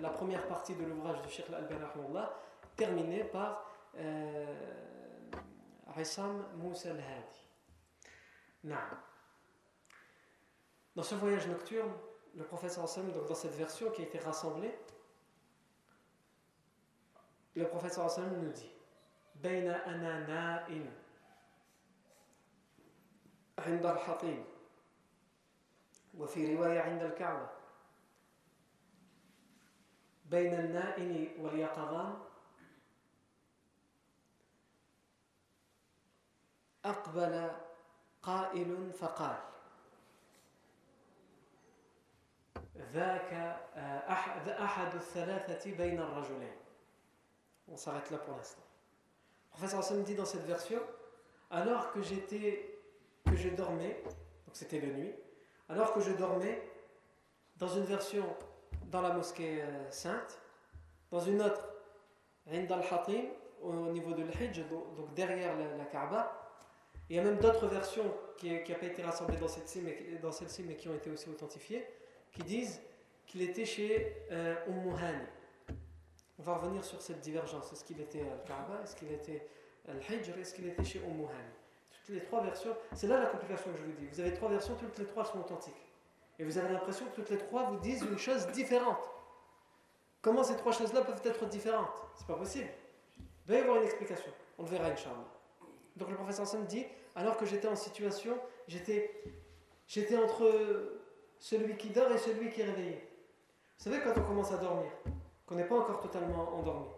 La 0.00 0.08
première 0.10 0.46
partie 0.46 0.74
de 0.74 0.84
l'ouvrage 0.84 1.20
du 1.22 1.28
Sheikh 1.28 1.46
Al-Albani 1.48 1.84
terminée 2.76 3.24
par 3.24 3.64
euh, 3.98 4.54
Rissam 5.96 6.44
Moussa 6.56 6.90
al-Hadi. 6.90 7.48
Dans 10.96 11.02
ce 11.02 11.14
voyage 11.14 11.46
nocturne, 11.48 11.92
le 12.34 12.44
professeur 12.44 12.84
Hassan, 12.84 13.10
donc 13.12 13.26
dans 13.26 13.34
cette 13.34 13.54
version 13.54 13.90
qui 13.90 14.02
a 14.02 14.04
été 14.04 14.18
rassemblée, 14.18 14.76
le 17.54 17.68
professeur 17.68 18.06
Hassan 18.06 18.42
nous 18.42 18.52
dit 18.52 18.70
بين 19.42 19.68
أنا 19.70 20.26
نائم 20.26 20.90
عند 23.58 23.86
الحطيم 23.86 24.44
وفي 26.18 26.54
رواية 26.54 26.80
عند 26.80 27.02
الكعبة 27.02 27.48
بين 30.24 30.54
النائم 30.54 31.28
واليقظان 31.38 32.23
أقبل 36.85 37.51
قائل 38.23 38.91
فقال 38.93 39.37
ذاك 42.93 43.33
أحد, 44.09 44.49
أحد 44.49 44.95
الثلاثة 44.95 45.71
بين 45.71 45.99
الرجلين 45.99 46.55
On 47.71 47.77
s'arrête 47.77 48.09
là 48.09 48.17
pour 48.17 48.35
l'instant. 48.35 48.63
professeur 49.51 49.79
Hassan 49.79 50.03
dit 50.03 50.15
dans 50.15 50.25
cette 50.25 50.45
version 50.45 50.79
alors 51.51 51.91
que 51.91 52.01
j'étais 52.01 52.79
que 53.25 53.35
je 53.35 53.49
dormais 53.49 54.01
donc 54.03 54.53
c'était 54.53 54.79
de 54.79 54.87
nuit 54.87 55.13
alors 55.67 55.93
que 55.93 55.99
je 55.99 56.11
dormais 56.13 56.61
dans 57.57 57.67
une 57.67 57.83
version 57.83 58.25
dans 58.85 59.01
la 59.01 59.11
mosquée 59.13 59.61
euh, 59.61 59.91
sainte 59.91 60.39
dans 61.11 61.19
une 61.19 61.41
autre 61.41 61.67
al-Hatim 62.47 63.25
au 63.61 63.73
niveau 63.91 64.13
de 64.13 64.23
l'Hijj 64.23 64.63
donc 64.69 65.13
derrière 65.13 65.55
la, 65.77 65.85
Kaaba 65.85 66.42
il 67.10 67.16
y 67.16 67.18
a 67.18 67.22
même 67.22 67.38
d'autres 67.38 67.66
versions 67.66 68.14
qui 68.36 68.50
n'ont 68.50 68.78
pas 68.80 68.86
été 68.86 69.02
rassemblées 69.02 69.36
dans 69.36 69.48
celle-ci 69.48 69.82
mais, 70.64 70.76
qui 70.76 70.88
ont 70.88 70.94
été 70.94 71.10
aussi 71.10 71.28
authentifiées 71.28 71.84
qui 72.32 72.42
disent 72.42 72.80
qu'il 73.26 73.42
était 73.42 73.64
chez 73.64 74.16
euh, 74.32 74.54
on 76.38 76.42
va 76.42 76.56
revenir 76.56 76.84
sur 76.84 77.00
cette 77.00 77.20
divergence. 77.20 77.72
Est-ce 77.72 77.84
qu'il 77.84 78.00
était 78.00 78.20
Al-Kaaba 78.20 78.80
Est-ce 78.82 78.96
qu'il 78.96 79.12
était 79.12 79.46
Al-Hijr? 79.88 80.36
Est-ce 80.38 80.54
qu'il 80.54 80.66
était 80.66 80.84
chez 80.84 80.98
Umm 80.98 81.26
Toutes 81.90 82.14
les 82.14 82.22
trois 82.22 82.42
versions, 82.42 82.76
c'est 82.94 83.06
là 83.06 83.20
la 83.20 83.26
complication 83.26 83.70
que 83.70 83.78
je 83.78 83.82
vous 83.82 83.92
dis. 83.92 84.06
Vous 84.06 84.20
avez 84.20 84.34
trois 84.34 84.48
versions, 84.48 84.74
toutes 84.74 84.98
les 84.98 85.06
trois 85.06 85.24
sont 85.24 85.38
authentiques. 85.38 85.74
Et 86.38 86.44
vous 86.44 86.58
avez 86.58 86.72
l'impression 86.72 87.06
que 87.06 87.14
toutes 87.14 87.30
les 87.30 87.38
trois 87.38 87.70
vous 87.70 87.78
disent 87.78 88.02
une 88.02 88.18
chose 88.18 88.46
différente. 88.48 89.08
Comment 90.20 90.42
ces 90.42 90.56
trois 90.56 90.72
choses-là 90.72 91.02
peuvent 91.02 91.22
être 91.24 91.46
différentes? 91.46 92.02
C'est 92.16 92.26
pas 92.26 92.36
possible. 92.36 92.70
Il 93.18 93.46
doit 93.46 93.56
y 93.56 93.60
avoir 93.60 93.76
une 93.76 93.84
explication. 93.84 94.32
On 94.58 94.64
le 94.64 94.68
verra, 94.70 94.88
Inch'Allah. 94.88 95.33
Donc 95.96 96.10
le 96.10 96.16
professeur 96.16 96.42
Hassan 96.42 96.66
dit 96.66 96.84
alors 97.14 97.36
que 97.36 97.46
j'étais 97.46 97.68
en 97.68 97.76
situation, 97.76 98.36
j'étais, 98.66 99.22
j'étais 99.86 100.16
entre 100.16 101.00
celui 101.38 101.76
qui 101.76 101.90
dort 101.90 102.10
et 102.10 102.18
celui 102.18 102.50
qui 102.50 102.62
est 102.62 102.64
réveillé. 102.64 103.08
Vous 103.78 103.84
savez, 103.84 104.00
quand 104.00 104.18
on 104.20 104.24
commence 104.24 104.52
à 104.52 104.56
dormir, 104.56 104.90
qu'on 105.46 105.54
n'est 105.54 105.66
pas 105.66 105.76
encore 105.76 106.00
totalement 106.00 106.56
endormi. 106.56 106.88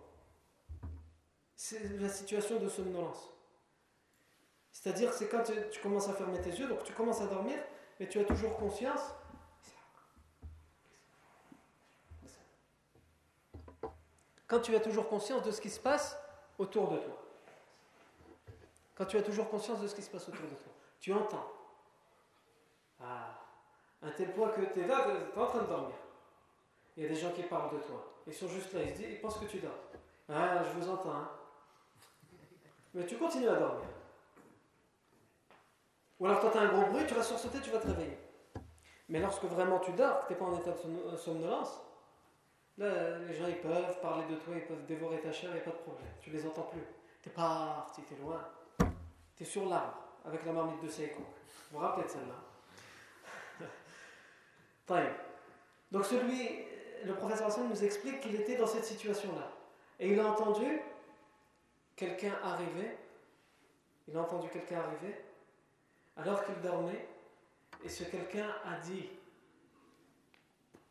C'est 1.57 1.99
la 1.99 2.09
situation 2.09 2.59
de 2.59 2.69
somnolence. 2.69 3.33
C'est-à-dire, 4.73 5.13
c'est 5.13 5.29
quand 5.29 5.43
tu, 5.43 5.81
commences 5.81 6.09
à 6.09 6.13
fermer 6.13 6.41
tes 6.41 6.51
yeux, 6.51 6.69
donc 6.69 6.85
tu 6.85 6.93
commences 6.93 7.21
à 7.21 7.27
dormir, 7.27 7.57
mais 7.99 8.09
tu 8.09 8.21
as 8.21 8.25
toujours 8.25 8.57
conscience. 8.57 9.01
Quand 14.47 14.61
tu 14.61 14.75
as 14.77 14.81
toujours 14.81 15.09
conscience 15.09 15.43
de 15.43 15.51
ce 15.51 15.61
qui 15.61 15.71
se 15.71 15.81
passe 15.81 16.17
autour 16.59 16.91
de 16.91 16.99
toi. 16.99 17.26
Quand 18.97 19.05
tu 19.05 19.19
as 19.19 19.23
toujours 19.23 19.49
conscience 19.51 19.81
de 19.81 19.89
ce 19.89 19.95
qui 19.95 20.03
se 20.03 20.11
passe 20.11 20.29
autour 20.29 20.47
de 20.47 20.55
toi. 20.55 20.73
Tu 21.01 21.13
entends. 21.13 21.53
Ah, 23.01 23.39
un 24.03 24.11
tel 24.11 24.33
point 24.33 24.49
que 24.49 24.63
tu 24.73 24.81
es 24.81 24.87
là, 24.87 25.05
tu 25.05 25.39
es 25.39 25.43
en 25.43 25.47
train 25.47 25.63
de 25.63 25.67
dormir. 25.67 25.97
Il 26.97 27.03
y 27.03 27.07
a 27.07 27.09
des 27.11 27.15
gens 27.15 27.31
qui 27.33 27.43
parlent 27.43 27.75
de 27.75 27.83
toi. 27.83 28.15
Ils 28.27 28.33
sont 28.33 28.49
juste 28.49 28.73
là, 28.73 28.83
ils, 28.83 28.91
se 28.91 28.95
disent, 28.95 29.11
ils 29.11 29.21
pensent 29.21 29.39
que 29.39 29.45
tu 29.45 29.59
dors. 29.59 29.71
Ah, 30.29 30.63
je 30.65 30.79
vous 30.79 30.89
entends. 30.89 31.13
Hein. 31.13 31.31
Mais 32.95 33.07
tu 33.07 33.17
continues 33.19 33.49
à 33.49 33.57
dormir. 33.57 33.87
Ou 36.19 36.27
alors, 36.27 36.41
quand 36.41 36.51
tu 36.51 36.59
as 36.59 36.63
un 36.63 36.69
gros 36.69 36.91
bruit, 36.91 37.05
tu 37.07 37.15
vas 37.15 37.23
sursauter, 37.23 37.61
tu 37.61 37.71
vas 37.71 37.79
te 37.79 37.89
réveiller. 37.89 38.19
Mais 39.09 39.21
lorsque 39.21 39.45
vraiment 39.45 39.79
tu 39.79 39.93
dors, 39.93 40.21
que 40.21 40.29
tu 40.29 40.33
n'es 40.33 40.39
pas 40.39 40.47
en 40.47 40.59
état 40.59 40.71
de 40.71 40.89
euh, 40.89 41.17
somnolence, 41.17 41.81
là, 42.79 43.19
les 43.19 43.35
gens 43.35 43.47
ils 43.47 43.61
peuvent 43.61 44.01
parler 44.01 44.25
de 44.27 44.37
toi, 44.37 44.55
ils 44.57 44.65
peuvent 44.65 44.87
dévorer 44.87 45.21
ta 45.21 45.31
chair, 45.31 45.51
il 45.51 45.55
n'y 45.55 45.61
a 45.61 45.65
pas 45.65 45.71
de 45.71 45.77
problème. 45.77 46.09
Tu 46.21 46.31
les 46.31 46.45
entends 46.47 46.63
plus. 46.63 46.83
Tu 47.23 47.29
es 47.29 47.33
parti, 47.33 48.03
tu 48.03 48.15
es 48.15 48.17
loin. 48.17 48.41
Tu 49.37 49.43
es 49.43 49.47
sur 49.47 49.69
l'arbre 49.69 49.99
avec 50.25 50.45
la 50.45 50.53
marmite 50.53 50.83
de 50.83 50.89
Seiko. 50.89 51.21
Vous 51.21 51.79
vous 51.79 51.79
rappelez 51.79 52.07
de 52.07 52.11
celle-là 52.11 52.35
Donc 55.93 56.05
celui, 56.05 56.65
le 57.05 57.15
professeur 57.15 57.47
Hassan 57.49 57.69
nous 57.69 57.85
explique 57.85 58.21
qu'il 58.21 58.35
était 58.35 58.57
dans 58.57 58.67
cette 58.67 58.85
situation-là. 58.85 59.53
Et 60.01 60.13
il 60.13 60.21
a 60.21 60.27
entendu 60.27 60.81
quelqu'un 61.97 62.33
arriver 62.43 62.97
il 64.09 64.17
a 64.17 64.21
entendu 64.21 64.49
quelqu'un 64.49 64.79
arriver 64.79 65.17
alors 66.17 66.45
qu'il 66.45 66.61
dormait 66.61 67.09
et 67.85 67.89
ce 67.89 68.05
quelqu'un 68.05 68.49
a 68.65 68.79
dit 68.79 69.09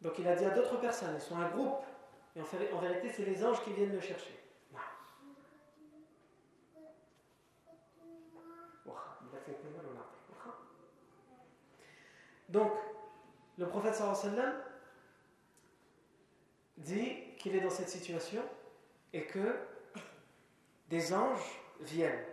donc 0.01 0.19
il 0.19 0.27
a 0.27 0.35
dit 0.35 0.45
à 0.45 0.49
d'autres 0.49 0.79
personnes, 0.79 1.15
ils 1.15 1.21
sont 1.21 1.37
un 1.37 1.49
groupe 1.49 1.83
et 2.35 2.41
en, 2.41 2.79
vérité 2.79 3.09
c'est 3.09 3.25
les 3.25 3.43
anges 3.43 3.63
qui 3.63 3.71
viennent 3.73 3.93
le 3.93 4.01
chercher. 4.01 4.37
Donc, 12.55 12.71
le 13.57 13.67
prophète 13.67 13.95
sallam 13.95 14.53
dit 16.77 17.35
qu'il 17.37 17.53
est 17.53 17.59
dans 17.59 17.69
cette 17.69 17.89
situation 17.89 18.41
et 19.11 19.25
que 19.25 19.57
des 20.89 21.13
anges 21.13 21.61
viennent 21.81 22.23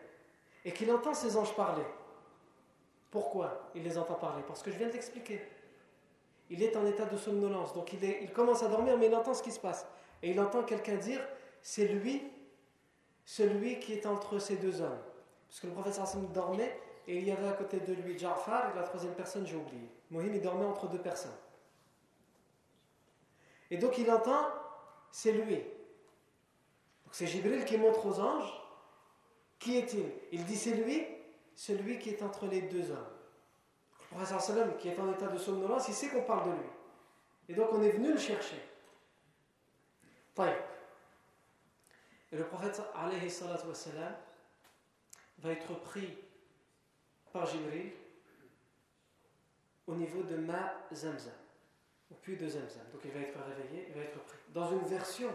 et 0.65 0.73
qu'il 0.73 0.93
entend 0.93 1.13
ces 1.13 1.37
anges 1.37 1.57
parler. 1.57 1.83
Pourquoi 3.11 3.69
il 3.75 3.83
les 3.83 3.99
entend 3.99 4.15
parler? 4.15 4.45
Parce 4.47 4.63
que 4.63 4.71
je 4.71 4.79
viens 4.79 4.87
de 4.87 4.93
l'expliquer. 4.93 5.43
Il 6.51 6.63
est 6.63 6.77
en 6.77 6.87
état 6.87 7.07
de 7.07 7.17
somnolence, 7.17 7.75
donc 7.75 7.93
il, 7.93 8.33
commence 8.33 8.63
à 8.63 8.69
dormir, 8.69 8.97
mais 8.99 9.07
il 9.07 9.15
entend 9.17 9.35
ce 9.35 9.43
qui 9.43 9.51
se 9.51 9.59
passe. 9.59 9.89
Et 10.23 10.31
il 10.31 10.41
entend 10.41 10.63
quelqu'un 10.63 10.95
dire 10.97 11.21
C'est 11.63 11.89
lui, 11.89 12.23
celui 13.25 13.81
qui 13.81 13.95
est 13.95 14.07
entre 14.07 14.39
ces 14.39 14.57
deux 14.57 14.83
hommes. 14.83 15.03
Parce 15.49 15.59
que 15.59 15.67
le 15.67 15.73
prophète 15.73 15.95
sallam 15.95 16.29
dormait 16.29 16.79
et 17.07 17.19
il 17.19 17.25
y 17.25 17.33
avait 17.33 17.49
à 17.49 17.53
côté 17.53 17.81
de 17.81 17.93
lui 17.95 18.19
Ja'far 18.19 18.71
et 18.71 18.77
la 18.77 18.83
troisième 18.83 19.15
personne, 19.15 19.47
j'ai 19.47 19.57
oublié. 19.57 19.89
Mohim, 20.11 20.35
il 20.35 20.41
dormait 20.41 20.65
entre 20.65 20.89
deux 20.89 21.01
personnes. 21.01 21.37
Et 23.71 23.79
donc 23.79 23.99
il 23.99 24.11
entend, 24.11 24.47
c'est 25.11 25.33
lui. 25.33 25.63
C'est 27.11 27.27
Jibril 27.27 27.65
qui 27.65 27.77
montre 27.77 28.07
aux 28.07 28.21
anges, 28.21 28.53
qui 29.59 29.77
est-il 29.77 30.07
Il 30.31 30.45
dit 30.45 30.57
c'est 30.57 30.75
lui, 30.75 31.07
celui 31.55 31.99
qui 31.99 32.11
est 32.11 32.23
entre 32.23 32.47
les 32.47 32.63
deux 32.63 32.91
hommes. 32.91 33.13
Le 34.19 34.25
sallam, 34.25 34.77
qui 34.77 34.89
est 34.89 34.99
en 34.99 35.11
état 35.11 35.29
de 35.29 35.39
somnolence, 35.39 35.89
il 35.89 35.95
sait 35.95 36.09
qu'on 36.09 36.23
parle 36.23 36.51
de 36.51 36.57
lui. 36.57 36.69
Et 37.49 37.55
donc 37.55 37.69
on 37.73 37.83
est 37.83 37.91
venu 37.91 38.13
le 38.13 38.19
chercher. 38.19 38.63
Et 42.31 42.37
le 42.37 42.45
prophète 42.45 42.83
alayhi 42.95 43.29
va 45.39 45.51
être 45.51 45.75
pris 45.81 46.19
par 47.33 47.47
Jibril 47.47 47.93
au 49.87 49.95
niveau 49.95 50.23
de 50.23 50.37
Ma 50.37 50.75
Zamzam, 50.93 51.33
au 52.11 52.15
puits 52.15 52.37
de 52.37 52.49
Zamzam. 52.49 52.85
Donc 52.93 53.03
il 53.05 53.11
va 53.11 53.21
être 53.21 53.39
réveillé, 53.39 53.87
il 53.89 53.95
va 53.95 54.03
être 54.03 54.23
pris. 54.25 54.39
Dans 54.51 54.71
une 54.71 54.87
version 54.87 55.31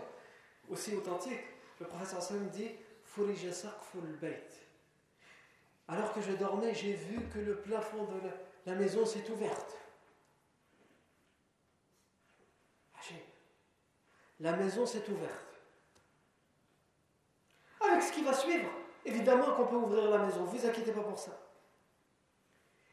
aussi 0.69 0.95
authentique, 0.95 1.39
le 1.79 1.85
professeur 1.85 2.21
Sam 2.21 2.49
dit 2.49 2.71
Alors 5.87 6.13
que 6.13 6.21
je 6.21 6.31
dormais, 6.33 6.73
j'ai 6.73 6.93
vu 6.93 7.19
que 7.33 7.39
le 7.39 7.57
plafond 7.57 8.05
de 8.05 8.29
la, 8.65 8.75
maison 8.75 9.05
s'est 9.05 9.29
ouverte. 9.29 9.77
La 14.39 14.55
maison 14.55 14.85
s'est 14.85 15.09
ouverte. 15.09 15.61
Avec 17.81 18.03
ce 18.03 18.11
qui 18.11 18.23
va 18.23 18.33
suivre, 18.33 18.69
évidemment 19.03 19.55
qu'on 19.55 19.65
peut 19.65 19.77
ouvrir 19.77 20.11
la 20.11 20.19
maison, 20.19 20.43
vous 20.43 20.65
inquiétez 20.65 20.91
pas 20.91 21.01
pour 21.01 21.17
ça. 21.17 21.46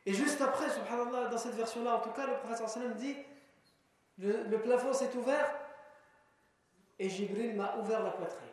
Et 0.06 0.12
juste 0.12 0.40
après, 0.40 0.68
subhanallah, 0.70 1.28
dans 1.28 1.38
cette 1.38 1.54
version-là, 1.54 1.96
en 1.96 2.00
tout 2.00 2.10
cas, 2.10 2.26
le 2.26 2.36
professeur 2.38 2.68
sallam 2.68 2.94
dit 2.94 3.16
le, 4.18 4.56
plafond 4.58 4.92
s'est 4.92 5.14
ouvert 5.16 5.54
et 6.98 7.08
Jibril 7.08 7.56
m'a 7.56 7.76
ouvert 7.78 8.02
la 8.02 8.10
poitrine. 8.10 8.48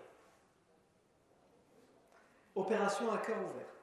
Opération 2.56 3.12
à 3.12 3.18
cœur 3.20 3.38
ouvert, 3.38 3.74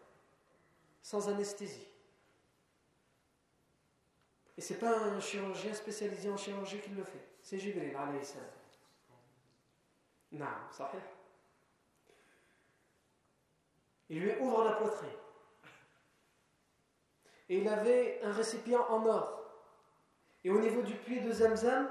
sans 1.02 1.28
anesthésie. 1.28 1.86
Et 4.56 4.60
ce 4.60 4.72
n'est 4.72 4.78
pas 4.80 4.98
un 4.98 5.20
chirurgien 5.20 5.72
spécialisé 5.72 6.28
en 6.30 6.36
chirurgie 6.36 6.80
qui 6.80 6.90
le 6.90 7.04
fait, 7.04 7.28
c'est 7.42 7.58
Jibril, 7.58 7.94
alayhi 7.94 8.24
salam. 8.24 8.48
Non, 10.32 10.46
sahih. 10.72 10.98
Il 14.10 14.20
lui 14.20 14.36
ouvre 14.40 14.64
la 14.64 14.72
poitrine 14.72 15.08
et 17.48 17.58
il 17.58 17.68
avait 17.68 18.20
un 18.22 18.32
récipient 18.32 18.84
en 18.88 19.06
or. 19.06 19.42
Et 20.44 20.50
au 20.50 20.60
niveau 20.60 20.82
du 20.82 20.94
puits 20.94 21.20
de 21.20 21.32
Zamzam, 21.32 21.88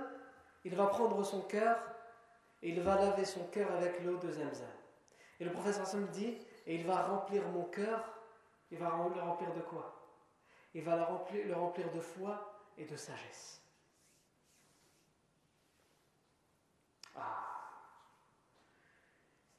il 0.64 0.76
va 0.76 0.88
prendre 0.88 1.24
son 1.24 1.42
cœur 1.42 1.78
et 2.62 2.70
il 2.70 2.82
va 2.82 2.96
laver 2.96 3.26
son 3.26 3.46
cœur 3.48 3.72
avec 3.72 4.04
l'eau 4.04 4.18
de 4.18 4.32
Zamzam. 4.32 4.68
Et 5.40 5.46
le 5.46 5.52
professeur 5.52 5.84
Hassan 5.84 6.08
dit, 6.08 6.38
et 6.66 6.76
il 6.76 6.86
va 6.86 7.04
remplir 7.04 7.48
mon 7.50 7.64
cœur, 7.66 8.04
il 8.72 8.78
va 8.78 8.88
le 8.88 9.22
remplir 9.22 9.54
de 9.54 9.62
quoi? 9.62 9.94
Il 10.74 10.84
va 10.84 10.96
le 10.96 11.04
remplir, 11.04 11.92
de 11.92 12.00
foi 12.00 12.60
et 12.78 12.86
de 12.86 12.96
sagesse. 12.96 13.62
Ah 17.16 17.44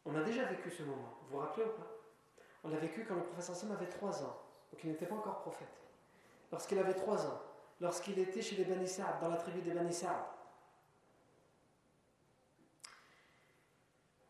On 0.04 0.14
a 0.14 0.22
déjà 0.22 0.44
vécu 0.44 0.70
ce 0.70 0.82
moment, 0.82 1.18
vous 1.22 1.36
vous 1.36 1.38
rappelez 1.38 1.64
ou 1.64 1.70
pas? 1.70 1.90
On 2.64 2.68
l'a 2.68 2.78
vécu 2.78 3.04
quand 3.04 3.14
le 3.14 3.22
professeur 3.22 3.56
Hassan 3.56 3.72
avait 3.72 3.88
trois 3.88 4.22
ans, 4.22 4.36
donc 4.70 4.84
il 4.84 4.90
n'était 4.90 5.06
pas 5.06 5.14
encore 5.14 5.40
prophète 5.40 5.87
lorsqu'il 6.50 6.78
avait 6.78 6.94
trois 6.94 7.26
ans, 7.26 7.40
lorsqu'il 7.80 8.18
était 8.18 8.42
chez 8.42 8.56
les 8.56 8.64
Bani 8.64 8.86
dans 9.20 9.28
la 9.28 9.36
tribu 9.36 9.60
des 9.60 9.72
Bani 9.72 9.92
Sa'd. 9.92 10.16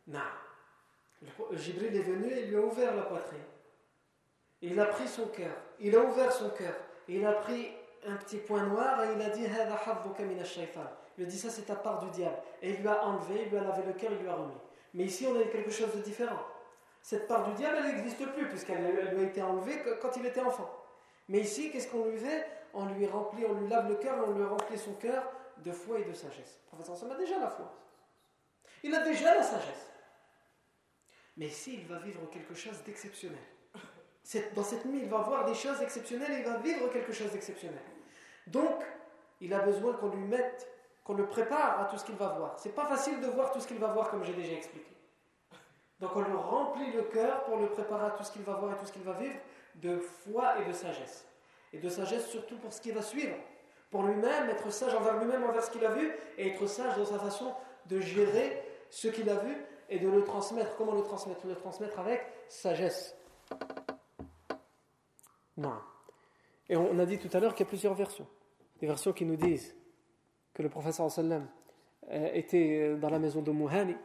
Non. 0.09 0.21
Jibril 1.53 1.95
est 1.95 2.03
venu 2.03 2.31
et 2.31 2.47
lui 2.47 2.57
a 2.57 2.61
ouvert 2.61 2.95
la 2.95 3.03
poitrine. 3.03 3.45
Il 4.63 4.79
a 4.81 4.87
pris 4.87 5.07
son 5.07 5.27
cœur. 5.29 5.55
Il 5.81 5.95
a 5.95 6.01
ouvert 6.01 6.33
son 6.33 6.51
cœur. 6.51 6.75
Il 7.09 7.25
a 7.27 7.33
pris 7.33 7.73
un 8.07 8.17
petit 8.17 8.39
point 8.39 8.63
noir 8.65 9.05
et 9.05 9.15
il 9.15 9.23
a 9.23 9.29
dit 9.31 9.45
Il 11.17 11.25
a 11.25 11.27
dit 11.27 11.39
Ça, 11.39 11.51
c'est 11.51 11.63
ta 11.63 11.77
part 11.77 12.01
du 12.01 12.11
diable. 12.11 12.37
Et 12.63 12.71
il 12.71 12.81
lui 12.81 12.89
a 12.89 13.05
enlevé, 13.05 13.43
il 13.45 13.51
lui 13.51 13.59
a 13.59 13.63
lavé 13.65 13.83
le 13.87 13.93
cœur, 13.93 14.11
il 14.13 14.19
lui 14.19 14.29
a 14.29 14.35
remis. 14.35 14.55
Mais 14.95 15.05
ici, 15.05 15.27
on 15.27 15.39
a 15.39 15.45
quelque 15.45 15.71
chose 15.71 15.95
de 15.95 16.01
différent. 16.01 16.43
Cette 17.03 17.29
part 17.29 17.45
du 17.49 17.55
diable, 17.55 17.77
elle 17.79 17.97
n'existe 17.97 18.27
plus, 18.33 18.49
puisqu'elle 18.49 18.83
lui 19.15 19.21
a 19.21 19.29
été 19.29 19.43
enlevée 19.43 19.83
quand 20.01 20.17
il 20.17 20.27
était 20.27 20.41
enfant. 20.41 20.69
Mais 21.29 21.41
ici, 21.41 21.71
qu'est-ce 21.71 21.89
qu'on 21.89 22.07
lui 22.07 22.19
fait 22.19 22.47
On 22.73 22.87
lui 22.87 23.07
remplit, 23.07 23.45
on 23.47 23.55
lui 23.55 23.69
lave 23.69 23.89
le 23.89 23.97
cœur 23.97 24.17
et 24.19 24.29
on 24.29 24.33
lui 24.33 24.45
remplit 24.45 24.79
son 24.79 24.95
cœur 24.95 25.31
de 25.59 25.73
foi 25.73 26.01
et 26.01 26.05
de 26.05 26.13
sagesse. 26.13 26.61
Le 26.73 26.79
prophète 26.79 27.11
a 27.11 27.15
déjà 27.17 27.39
la 27.39 27.49
foi. 27.49 27.73
Il 28.83 28.95
a 28.95 29.03
déjà 29.05 29.35
la 29.35 29.43
sagesse. 29.43 29.91
Mais 31.37 31.47
ici, 31.47 31.75
il 31.81 31.87
va 31.87 31.99
vivre 31.99 32.29
quelque 32.31 32.55
chose 32.55 32.83
d'exceptionnel. 32.85 33.39
Dans 34.55 34.65
cette 34.65 34.85
nuit, 34.85 35.01
il 35.03 35.09
va 35.09 35.19
voir 35.19 35.45
des 35.45 35.55
choses 35.55 35.81
exceptionnelles 35.81 36.33
et 36.33 36.39
il 36.41 36.45
va 36.45 36.59
vivre 36.59 36.89
quelque 36.91 37.13
chose 37.13 37.31
d'exceptionnel. 37.33 37.83
Donc, 38.47 38.83
il 39.41 39.53
a 39.55 39.61
besoin 39.61 39.95
qu'on 39.95 40.09
lui 40.09 40.25
mette, 40.25 40.69
qu'on 41.05 41.15
le 41.15 41.27
prépare 41.27 41.81
à 41.81 41.85
tout 41.87 41.97
ce 41.97 42.05
qu'il 42.05 42.17
va 42.17 42.29
voir. 42.29 42.59
C'est 42.59 42.75
pas 42.75 42.87
facile 42.87 43.21
de 43.21 43.27
voir 43.29 43.53
tout 43.53 43.61
ce 43.61 43.69
qu'il 43.69 43.79
va 43.79 43.89
voir, 43.89 44.11
comme 44.11 44.25
j'ai 44.25 44.35
déjà 44.35 44.53
expliqué. 44.53 44.91
Donc, 46.01 46.15
on 46.15 46.21
lui 46.21 46.35
remplit 46.35 46.93
le 46.93 47.03
cœur 47.03 47.45
pour 47.45 47.57
le 47.57 47.69
préparer 47.69 48.07
à 48.07 48.11
tout 48.11 48.25
ce 48.25 48.33
qu'il 48.33 48.43
va 48.43 48.55
voir 48.55 48.75
et 48.75 48.79
tout 48.79 48.87
ce 48.87 48.93
qu'il 48.93 49.03
va 49.03 49.13
vivre 49.13 49.37
de 49.81 49.99
foi 49.99 50.61
et 50.61 50.69
de 50.69 50.73
sagesse. 50.73 51.27
Et 51.73 51.79
de 51.79 51.89
sagesse 51.89 52.27
surtout 52.29 52.57
pour 52.57 52.73
ce 52.73 52.81
qui 52.81 52.91
va 52.91 53.03
suivre. 53.03 53.37
Pour 53.91 54.03
lui-même, 54.03 54.51
être 54.51 54.71
sage 54.71 54.95
envers 54.95 55.19
lui-même, 55.19 55.45
envers 55.45 55.63
ce 55.63 55.71
qu'il 55.71 55.85
a 55.85 55.93
vu, 55.93 56.13
et 56.37 56.49
être 56.49 56.67
sage 56.67 56.97
dans 56.97 57.07
sa 57.07 57.19
façon 57.19 57.53
de 57.87 58.01
gérer 58.01 58.63
ce 58.91 59.09
qu'il 59.09 59.29
a 59.31 59.37
vu 59.37 59.57
et 59.89 59.99
de 59.99 60.09
le 60.09 60.25
transmettre. 60.25 60.77
Comment 60.77 60.93
le 60.93 61.03
transmettre? 61.03 61.47
Le 61.47 61.55
transmettre 61.55 61.99
avec 61.99 62.23
sagesse. 62.49 63.17
Non. 65.57 65.75
Et 66.69 66.77
on 66.77 66.99
a 66.99 67.07
dit 67.07 67.19
tout 67.19 67.35
à 67.35 67.41
l'heure 67.41 67.55
qu'il 67.55 67.65
y 67.65 67.69
a 67.69 67.71
plusieurs 67.71 67.95
versions. 67.95 68.27
Des 68.81 68.87
versions 68.87 69.13
qui 69.13 69.25
nous 69.25 69.37
disent 69.37 69.75
que 70.55 70.63
le 70.63 70.69
professeur 70.69 71.11
sallam 71.11 71.49
euh, 72.11 72.31
était 72.33 72.81
euh, 72.83 72.97
dans 72.97 73.11
la 73.11 73.19
maison 73.19 73.43
de 73.43 73.51
Mouhani, 73.51 73.97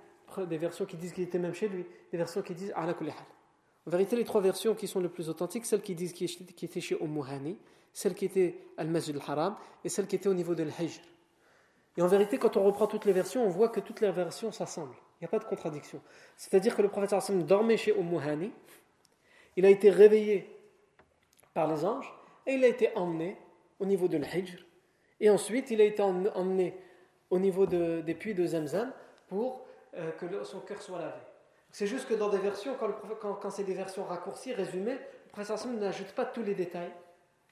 des 0.47 0.57
versions 0.57 0.85
qui 0.85 0.97
disent 0.97 1.13
qu'il 1.13 1.23
était 1.23 1.39
même 1.39 1.53
chez 1.53 1.67
lui, 1.67 1.85
des 2.11 2.17
versions 2.17 2.41
qui 2.41 2.55
disent 2.55 2.73
ala 2.75 2.93
kulli 2.93 3.11
en 3.85 3.89
vérité, 3.89 4.15
les 4.15 4.23
trois 4.23 4.41
versions 4.41 4.75
qui 4.75 4.87
sont 4.87 4.99
les 4.99 5.09
plus 5.09 5.29
authentiques, 5.29 5.65
celles 5.65 5.81
qui 5.81 5.95
disent 5.95 6.13
qu'il 6.13 6.29
était 6.61 6.81
chez 6.81 6.95
Umm 7.01 7.23
celle 7.91 8.15
qui 8.15 8.25
était 8.25 8.57
al-Masjid 8.77 9.15
al-Haram 9.15 9.55
et 9.83 9.89
celle 9.89 10.07
qui 10.07 10.15
était 10.15 10.29
au 10.29 10.33
niveau 10.33 10.55
de 10.55 10.63
l'Hijr. 10.63 11.01
Et 11.95 12.01
en 12.01 12.07
vérité, 12.07 12.39
quand 12.39 12.57
on 12.57 12.63
reprend 12.63 12.87
toutes 12.87 13.05
les 13.05 13.13
versions, 13.13 13.45
on 13.45 13.49
voit 13.49 13.69
que 13.69 13.79
toutes 13.79 14.01
les 14.01 14.09
versions 14.11 14.51
s'assemblent. 14.51 14.95
Il 15.19 15.23
n'y 15.23 15.25
a 15.25 15.27
pas 15.27 15.37
de 15.37 15.43
contradiction. 15.43 16.01
C'est-à-dire 16.35 16.75
que 16.75 16.81
le 16.81 16.89
prophète 16.89 17.13
dormait 17.45 17.77
chez 17.77 17.93
Umm 17.95 18.19
il 19.55 19.65
a 19.65 19.69
été 19.69 19.91
réveillé 19.91 20.49
par 21.53 21.67
les 21.67 21.85
anges 21.85 22.11
et 22.47 22.53
il 22.53 22.63
a 22.63 22.67
été 22.67 22.95
emmené 22.95 23.37
au 23.79 23.85
niveau 23.85 24.07
de 24.07 24.17
l'Hijr. 24.17 24.65
Et 25.19 25.29
ensuite, 25.29 25.69
il 25.69 25.79
a 25.79 25.83
été 25.83 26.01
emmené 26.01 26.73
au 27.29 27.37
niveau 27.37 27.65
des 27.65 28.15
puits 28.15 28.33
de 28.33 28.45
Zamzam 28.45 28.91
pour 29.27 29.65
euh, 29.95 30.11
que 30.13 30.43
son 30.43 30.59
cœur 30.61 30.81
soit 30.81 30.99
lavé. 30.99 31.32
C'est 31.73 31.87
juste 31.87 32.07
que 32.07 32.13
dans 32.13 32.29
des 32.29 32.37
versions, 32.37 32.77
quand, 33.19 33.49
c'est 33.49 33.63
des 33.63 33.73
versions 33.73 34.05
raccourcies, 34.05 34.53
résumées, 34.53 34.93
le 34.93 35.31
prophète 35.31 35.65
n'ajoute 35.65 36.11
pas 36.13 36.23
tous 36.23 36.43
les 36.43 36.53
détails, 36.53 36.93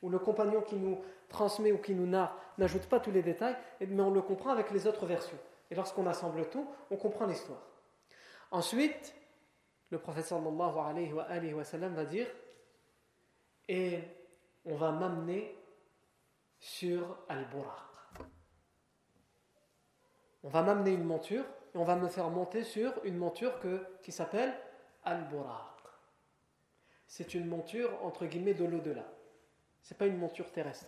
ou 0.03 0.09
le 0.09 0.19
compagnon 0.19 0.61
qui 0.61 0.75
nous 0.75 1.01
transmet 1.27 1.71
ou 1.71 1.79
qui 1.79 1.95
nous 1.95 2.05
narre 2.05 2.37
n'ajoute 2.59 2.83
pas 2.83 2.99
tous 2.99 3.09
les 3.09 3.23
détails, 3.23 3.57
mais 3.79 3.99
on 3.99 4.11
le 4.11 4.21
comprend 4.21 4.51
avec 4.51 4.69
les 4.69 4.85
autres 4.85 5.07
versions. 5.07 5.39
Et 5.71 5.75
lorsqu'on 5.75 6.05
assemble 6.05 6.47
tout, 6.49 6.67
on 6.91 6.97
comprend 6.97 7.25
l'histoire. 7.25 7.63
Ensuite, 8.51 9.15
le 9.89 9.99
sallallahu 9.99 10.77
alayhi 10.77 11.13
wa, 11.13 11.23
alayhi 11.23 11.53
wa 11.55 11.63
va 11.63 12.05
dire 12.05 12.27
et 13.67 14.01
on 14.65 14.75
va 14.75 14.91
m'amener 14.91 15.55
sur 16.59 17.17
Al-Buraq. 17.27 18.27
On 20.43 20.49
va 20.49 20.61
m'amener 20.61 20.91
une 20.91 21.05
monture 21.05 21.45
on 21.75 21.83
va 21.83 21.95
me 21.95 22.07
faire 22.07 22.29
monter 22.29 22.63
sur 22.63 22.93
une 23.03 23.17
monture 23.17 23.53
qui 24.01 24.11
s'appelle 24.11 24.53
Al-Buraq. 25.03 25.67
C'est 27.07 27.33
une 27.33 27.47
monture 27.47 27.89
entre 28.03 28.25
guillemets 28.25 28.53
de 28.53 28.65
l'au-delà. 28.65 29.05
C'est 29.81 29.97
pas 29.97 30.05
une 30.05 30.17
monture 30.17 30.51
terrestre. 30.51 30.85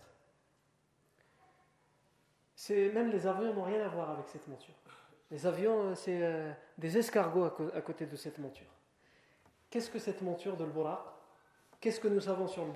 Même 2.69 3.11
les 3.11 3.27
avions 3.27 3.53
n'ont 3.53 3.63
rien 3.63 3.83
à 3.83 3.89
voir 3.89 4.11
avec 4.11 4.27
cette 4.29 4.47
monture. 4.47 4.75
Les 5.31 5.45
avions, 5.47 5.89
euh, 5.89 5.95
c'est 5.95 6.21
euh, 6.21 6.51
des 6.77 6.97
escargots 6.97 7.45
à, 7.45 7.81
côté 7.81 8.05
de 8.05 8.15
cette 8.15 8.37
monture. 8.37 8.67
Qu'est-ce 9.69 9.89
que 9.89 9.97
cette 9.99 10.21
monture 10.21 10.55
de 10.55 10.63
l'Buraq 10.63 10.99
Qu'est-ce 11.81 11.99
que 11.99 12.07
nous 12.07 12.21
savons 12.21 12.47
sur 12.47 12.63
le 12.63 12.71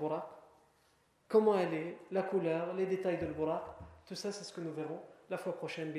Comment 1.28 1.56
elle 1.56 1.72
est 1.72 1.98
La 2.10 2.22
couleur, 2.22 2.74
les 2.74 2.86
détails 2.86 3.18
de 3.18 3.26
l'Buraq 3.26 3.62
Tout 4.06 4.16
ça, 4.16 4.32
c'est 4.32 4.42
ce 4.42 4.52
que 4.52 4.60
nous 4.60 4.72
verrons 4.72 5.00
la 5.30 5.38
fois 5.38 5.56
prochaine. 5.56 5.92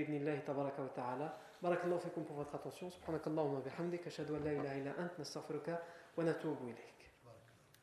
Tabaraka 0.45 0.81
wa 0.81 0.89
ta'ala. 0.89 1.39
بارك 1.63 1.85
الله 1.85 1.97
فيكم 1.97 2.23
pour 2.25 2.35
votre 2.39 2.69
سبحانك 2.89 3.27
اللهم 3.27 3.53
وبحمدك 3.53 4.07
أشهد 4.07 4.31
أن 4.31 4.43
لا 4.43 4.51
إله 4.51 4.77
إلا 4.77 4.99
أنت 4.99 5.19
نستغفرك 5.19 5.83
ونتوب 6.17 6.57
إليك. 6.63 6.98